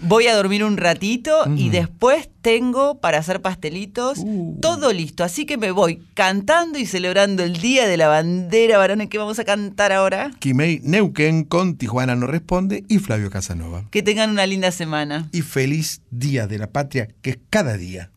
voy 0.00 0.26
a 0.26 0.34
dormir 0.36 0.64
un 0.64 0.76
ratito 0.76 1.32
y 1.56 1.70
después 1.70 2.28
tengo 2.42 3.00
para 3.00 3.18
hacer 3.18 3.42
pastelitos 3.42 4.18
Uh. 4.18 4.58
todo 4.60 4.92
listo. 4.92 5.24
Así 5.24 5.46
que 5.46 5.56
me 5.56 5.70
voy 5.72 6.00
cantando 6.14 6.78
y 6.78 6.86
celebrando 6.86 7.42
el 7.42 7.56
Día 7.58 7.86
de 7.88 7.96
la 7.96 8.08
Bandera, 8.08 8.78
varones, 8.78 9.08
que 9.08 9.18
vamos 9.18 9.38
a 9.38 9.44
cantar 9.44 9.92
ahora. 9.92 10.30
Kimei 10.38 10.80
Neuquén 10.82 11.44
con 11.44 11.76
Tijuana 11.76 12.14
no 12.14 12.26
responde 12.26 12.84
y 12.88 12.98
Flavio 12.98 13.30
Casanova. 13.30 13.84
Que 13.90 14.02
tengan 14.02 14.30
una 14.30 14.46
linda 14.46 14.70
semana. 14.70 15.28
Y 15.32 15.42
feliz 15.42 16.00
Día 16.10 16.46
de 16.46 16.58
la 16.58 16.68
Patria, 16.70 17.08
que 17.22 17.30
es 17.30 17.38
cada 17.50 17.76
día. 17.76 18.10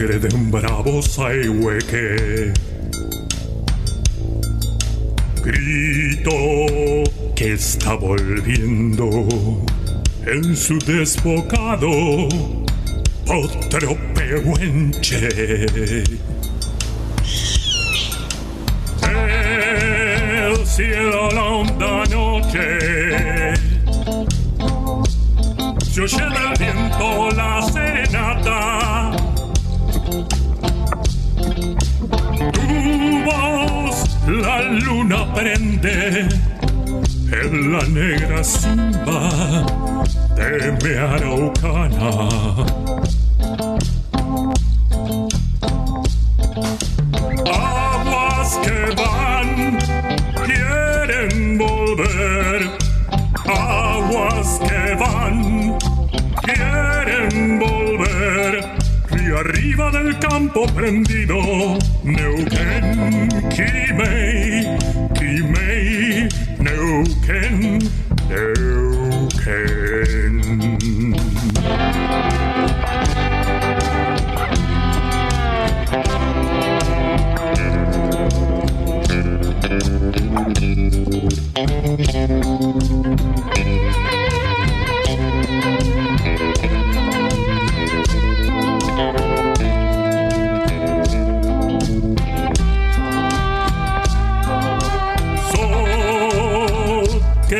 Sangre 0.00 0.18
de 0.18 0.34
un 0.34 0.50
bravo 0.50 1.02
saihueque. 1.02 2.52
Grito 5.42 6.30
que 7.34 7.52
está 7.52 7.94
volviendo 7.94 9.10
en 10.26 10.56
su 10.56 10.78
desbocado 10.78 12.28
otro 13.26 13.98
pehuenche. 14.14 15.28
El 19.02 20.66
cielo 20.66 21.30
la 21.30 21.42
honda 21.44 22.04
noche 22.10 22.78
se 25.82 26.00
oye 26.00 26.16
del 26.16 26.58
viento 26.58 27.30
la 27.32 27.62
serenata 27.62 29.29
tu 32.52 33.24
voz 33.26 33.96
la 34.26 34.62
luna 34.62 35.20
prende 35.34 36.28
en 37.40 37.72
la 37.72 37.82
negra 37.98 38.42
simba 38.44 39.20
de 40.36 40.72
mi 40.82 40.92
araucana 40.96 42.10
del 59.88 60.18
campo 60.18 60.66
prendido. 60.74 61.36
Neuquén, 62.04 63.28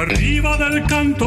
Arriba 0.00 0.56
del 0.56 0.82
canto 0.86 1.26